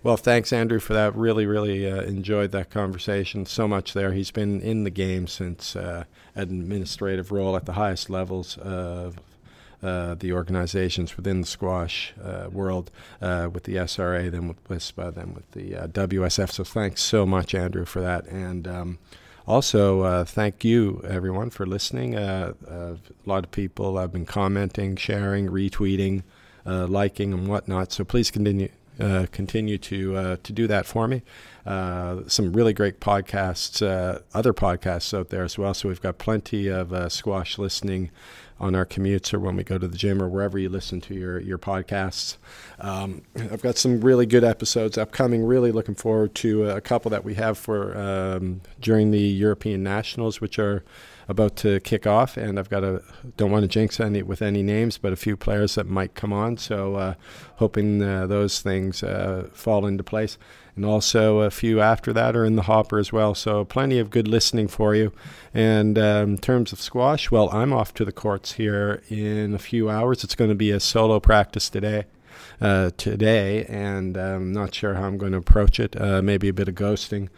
Well, 0.04 0.18
thanks, 0.18 0.52
Andrew, 0.52 0.80
for 0.80 0.92
that. 0.92 1.16
Really, 1.16 1.46
really 1.46 1.90
uh, 1.90 2.02
enjoyed 2.02 2.52
that 2.52 2.70
conversation. 2.70 3.46
So 3.46 3.70
much 3.70 3.94
there. 3.94 4.12
He's 4.12 4.32
been 4.32 4.60
in 4.60 4.84
the 4.84 4.90
game 4.90 5.28
since 5.28 5.78
uh, 5.78 6.04
administrative 6.36 7.32
role 7.32 7.56
at 7.56 7.66
the 7.66 7.74
highest 7.74 8.10
levels 8.10 8.58
of 8.58 9.16
uh, 9.82 10.16
the 10.16 10.34
organizations 10.34 11.16
within 11.16 11.40
the 11.40 11.48
squash 11.48 12.14
uh, 12.22 12.50
world, 12.52 12.92
uh, 13.22 13.50
with 13.54 13.64
the 13.64 13.76
SRA, 13.76 14.30
then 14.30 14.50
with 14.50 14.62
WISPA, 14.68 15.16
then 15.16 15.34
with 15.34 15.50
the 15.52 15.78
uh, 15.78 15.88
WSF. 15.88 16.52
So 16.52 16.66
thanks 16.66 17.02
so 17.02 17.26
much, 17.26 17.56
Andrew, 17.56 17.86
for 17.86 18.02
that. 18.02 18.26
And 18.26 18.68
um, 18.68 19.00
also, 19.48 20.26
thank 20.26 20.66
you, 20.66 21.02
everyone, 21.08 21.50
for 21.50 21.66
listening. 21.66 22.16
a 22.16 22.56
lot 23.26 23.46
of 23.46 23.52
people 23.52 23.98
have 23.98 24.12
been 24.12 24.26
commenting, 24.26 24.98
sharing, 24.98 25.48
retweeting, 25.48 26.24
liking, 26.66 27.32
and 27.32 27.48
whatnot. 27.48 27.94
So 27.94 28.04
please 28.04 28.32
continue 28.32 28.68
uh, 29.00 29.26
continue 29.32 29.78
to 29.78 30.16
uh, 30.16 30.38
to 30.44 30.54
do 30.54 30.68
that 30.68 30.86
for 30.86 31.08
me. 31.08 31.24
Uh, 31.66 32.22
some 32.28 32.54
really 32.54 32.74
great 32.74 33.00
podcasts, 33.00 33.86
uh, 33.86 34.20
other 34.34 34.54
podcasts 34.54 35.18
out 35.18 35.30
there 35.30 35.44
as 35.44 35.58
well. 35.58 35.74
So 35.74 35.90
we've 35.90 36.02
got 36.02 36.18
plenty 36.18 36.68
of 36.68 36.92
uh, 36.92 37.10
squash 37.10 37.58
listening 37.58 38.12
on 38.64 38.76
our 38.76 38.86
commutes 38.86 39.34
or 39.34 39.40
when 39.40 39.58
we 39.58 39.64
go 39.64 39.78
to 39.78 39.88
the 39.88 39.98
gym 39.98 40.22
or 40.22 40.30
wherever 40.30 40.58
you 40.58 40.70
listen 40.70 41.02
to 41.02 41.14
your 41.14 41.40
your 41.40 41.58
podcasts. 41.58 42.38
Um, 42.80 43.24
I've 43.36 43.62
got 43.62 43.78
some 43.78 44.00
really 44.00 44.26
good 44.26 44.44
episodes 44.44 44.98
upcoming. 44.98 45.44
Really 45.44 45.72
looking 45.72 45.96
forward 45.96 46.34
to 46.36 46.70
a 46.70 46.82
couple 46.82 47.12
that 47.12 47.26
we 47.26 47.36
have 47.36 47.58
for 47.58 47.98
um, 47.98 48.62
during 48.80 49.12
the 49.12 49.20
European 49.20 49.84
Nationals, 49.84 50.40
which 50.40 50.58
are 50.58 50.84
about 51.28 51.56
to 51.58 51.80
kick 51.82 52.08
off, 52.08 52.38
and 52.38 52.58
I've 52.58 52.70
got 52.70 52.84
a 52.84 53.02
don't 53.38 53.52
want 53.52 53.64
to 53.64 53.68
jinx 53.68 54.00
any 54.00 54.24
with 54.24 54.42
any 54.42 54.64
names, 54.64 54.98
but 54.98 55.12
a 55.12 55.18
few 55.18 55.36
players 55.36 55.76
that 55.76 55.88
might 55.88 56.16
come 56.16 56.32
on. 56.32 56.58
So 56.58 56.96
uh, 56.96 57.14
hoping 57.58 58.02
uh, 58.02 58.28
those 58.28 58.62
things 58.62 59.04
uh, 59.04 59.50
fall 59.54 59.86
into 59.86 60.04
place, 60.04 60.38
and 60.76 60.86
also 60.86 61.40
a 61.40 61.52
few 61.52 61.80
after 61.80 62.12
that 62.14 62.36
are 62.36 62.46
in 62.46 62.56
the 62.56 62.64
hopper 62.64 62.98
as 62.98 63.14
well. 63.14 63.36
So 63.36 63.64
plenty 63.64 64.00
of 64.00 64.10
good 64.10 64.28
listening 64.28 64.68
for 64.68 64.96
you. 64.96 65.14
And 65.54 65.98
um, 66.00 66.32
in 66.32 66.38
terms 66.38 66.74
of 66.74 66.82
squash, 66.82 67.30
well, 67.30 67.50
I'm 67.52 67.72
off 67.72 67.94
to 67.96 68.06
the 68.06 68.12
courts 68.12 68.54
here 68.54 69.04
in 69.10 69.54
a 69.54 69.60
few 69.60 69.90
hours. 69.90 70.24
It's 70.24 70.36
going 70.36 70.50
to 70.50 70.56
be 70.56 70.72
a 70.72 70.80
solo 70.80 71.20
practice 71.20 71.70
today. 71.70 72.06
Uh, 72.62 72.92
today, 72.98 73.66
and 73.66 74.16
I'm 74.16 74.54
not 74.54 74.74
sure 74.74 74.94
how 74.94 75.04
I'm 75.04 75.18
going 75.18 75.34
to 75.34 75.38
approach 75.38 75.80
it. 75.80 76.00
Uh, 76.00 76.22
maybe 76.22 76.48
a 76.48 76.54
bit 76.54 76.68
of 76.68 76.76
ghosting. 76.76 77.30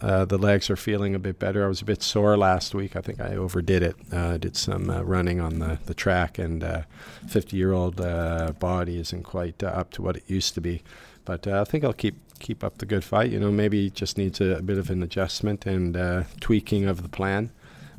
Uh, 0.00 0.24
the 0.24 0.38
legs 0.38 0.68
are 0.68 0.76
feeling 0.76 1.14
a 1.14 1.18
bit 1.18 1.38
better. 1.38 1.64
I 1.64 1.68
was 1.68 1.80
a 1.80 1.84
bit 1.84 2.02
sore 2.02 2.36
last 2.36 2.74
week. 2.74 2.96
I 2.96 3.00
think 3.00 3.20
I 3.20 3.36
overdid 3.36 3.82
it. 3.82 3.96
Uh, 4.10 4.36
did 4.36 4.56
some 4.56 4.90
uh, 4.90 5.02
running 5.02 5.40
on 5.40 5.60
the, 5.60 5.78
the 5.86 5.94
track, 5.94 6.38
and 6.38 6.84
50 7.28 7.56
year 7.56 7.72
old 7.72 7.96
body 8.58 8.98
isn't 8.98 9.22
quite 9.22 9.62
up 9.62 9.92
to 9.92 10.02
what 10.02 10.16
it 10.16 10.24
used 10.26 10.54
to 10.54 10.60
be. 10.60 10.82
But 11.24 11.46
I 11.46 11.64
think 11.64 11.84
I'll 11.84 11.92
keep 11.92 12.16
keep 12.38 12.64
up 12.64 12.78
the 12.78 12.86
good 12.86 13.04
fight. 13.04 13.30
You 13.30 13.40
know, 13.40 13.50
maybe 13.50 13.90
just 13.90 14.18
needs 14.18 14.40
a, 14.40 14.56
a 14.56 14.62
bit 14.62 14.78
of 14.78 14.90
an 14.90 15.02
adjustment 15.02 15.66
and 15.66 16.26
tweaking 16.40 16.86
of 16.86 17.02
the 17.02 17.08
plan. 17.08 17.50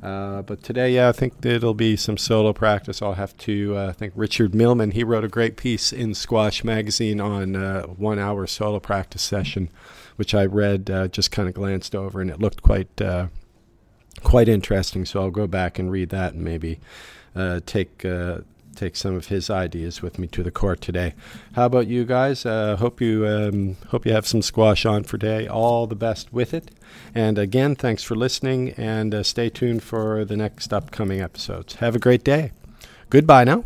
Uh, 0.02 0.42
but 0.44 0.64
today, 0.64 0.94
yeah, 0.94 1.10
I 1.10 1.12
think 1.12 1.46
it'll 1.46 1.74
be 1.74 1.98
some 1.98 2.18
solo 2.18 2.54
practice. 2.54 3.02
I'll 3.02 3.16
have 3.16 3.36
to. 3.40 3.78
Uh, 3.78 3.88
I 3.90 3.92
think 3.92 4.14
Richard 4.16 4.56
Millman 4.56 4.92
he 4.92 5.04
wrote 5.04 5.26
a 5.26 5.28
great 5.28 5.58
piece 5.58 5.92
in 5.92 6.14
Squash 6.14 6.64
Magazine 6.64 7.20
on 7.20 7.58
uh, 7.58 7.84
one 7.84 8.18
hour 8.18 8.48
solo 8.48 8.80
practice 8.80 9.22
session 9.22 9.70
which 10.20 10.36
I 10.36 10.48
read, 10.48 10.92
uh, 10.92 11.08
just 11.08 11.32
kind 11.32 11.48
of 11.48 11.54
glanced 11.54 11.96
over, 11.96 12.20
and 12.20 12.30
it 12.30 12.42
looked 12.42 12.62
quite 12.62 13.02
uh, 13.02 13.28
quite 14.22 14.50
interesting. 14.50 15.06
So 15.06 15.22
I'll 15.22 15.32
go 15.32 15.48
back 15.48 15.80
and 15.80 15.90
read 15.90 16.10
that 16.10 16.34
and 16.34 16.44
maybe 16.44 16.82
uh, 17.34 17.62
take 17.66 18.04
uh, 18.04 18.40
take 18.80 18.96
some 18.96 19.16
of 19.16 19.28
his 19.28 19.50
ideas 19.50 20.02
with 20.02 20.18
me 20.18 20.28
to 20.28 20.44
the 20.44 20.52
court 20.52 20.82
today. 20.82 21.14
How 21.54 21.66
about 21.66 21.88
you 21.88 22.06
guys? 22.06 22.46
Uh, 22.46 22.78
hope 22.78 23.02
you 23.02 23.28
um, 23.28 23.78
hope 23.90 24.06
you 24.06 24.14
have 24.14 24.26
some 24.26 24.42
squash 24.42 24.86
on 24.86 25.04
for 25.04 25.18
today. 25.18 25.48
All 25.48 25.88
the 25.88 25.96
best 25.96 26.32
with 26.32 26.54
it. 26.54 26.72
And 27.14 27.38
again, 27.38 27.76
thanks 27.76 28.04
for 28.04 28.16
listening, 28.16 28.72
and 28.72 29.14
uh, 29.14 29.24
stay 29.24 29.50
tuned 29.50 29.84
for 29.84 30.26
the 30.26 30.38
next 30.38 30.74
upcoming 30.74 31.22
episodes. 31.22 31.76
Have 31.76 31.96
a 31.96 32.00
great 32.00 32.24
day. 32.24 32.52
Goodbye 33.10 33.44
now. 33.44 33.64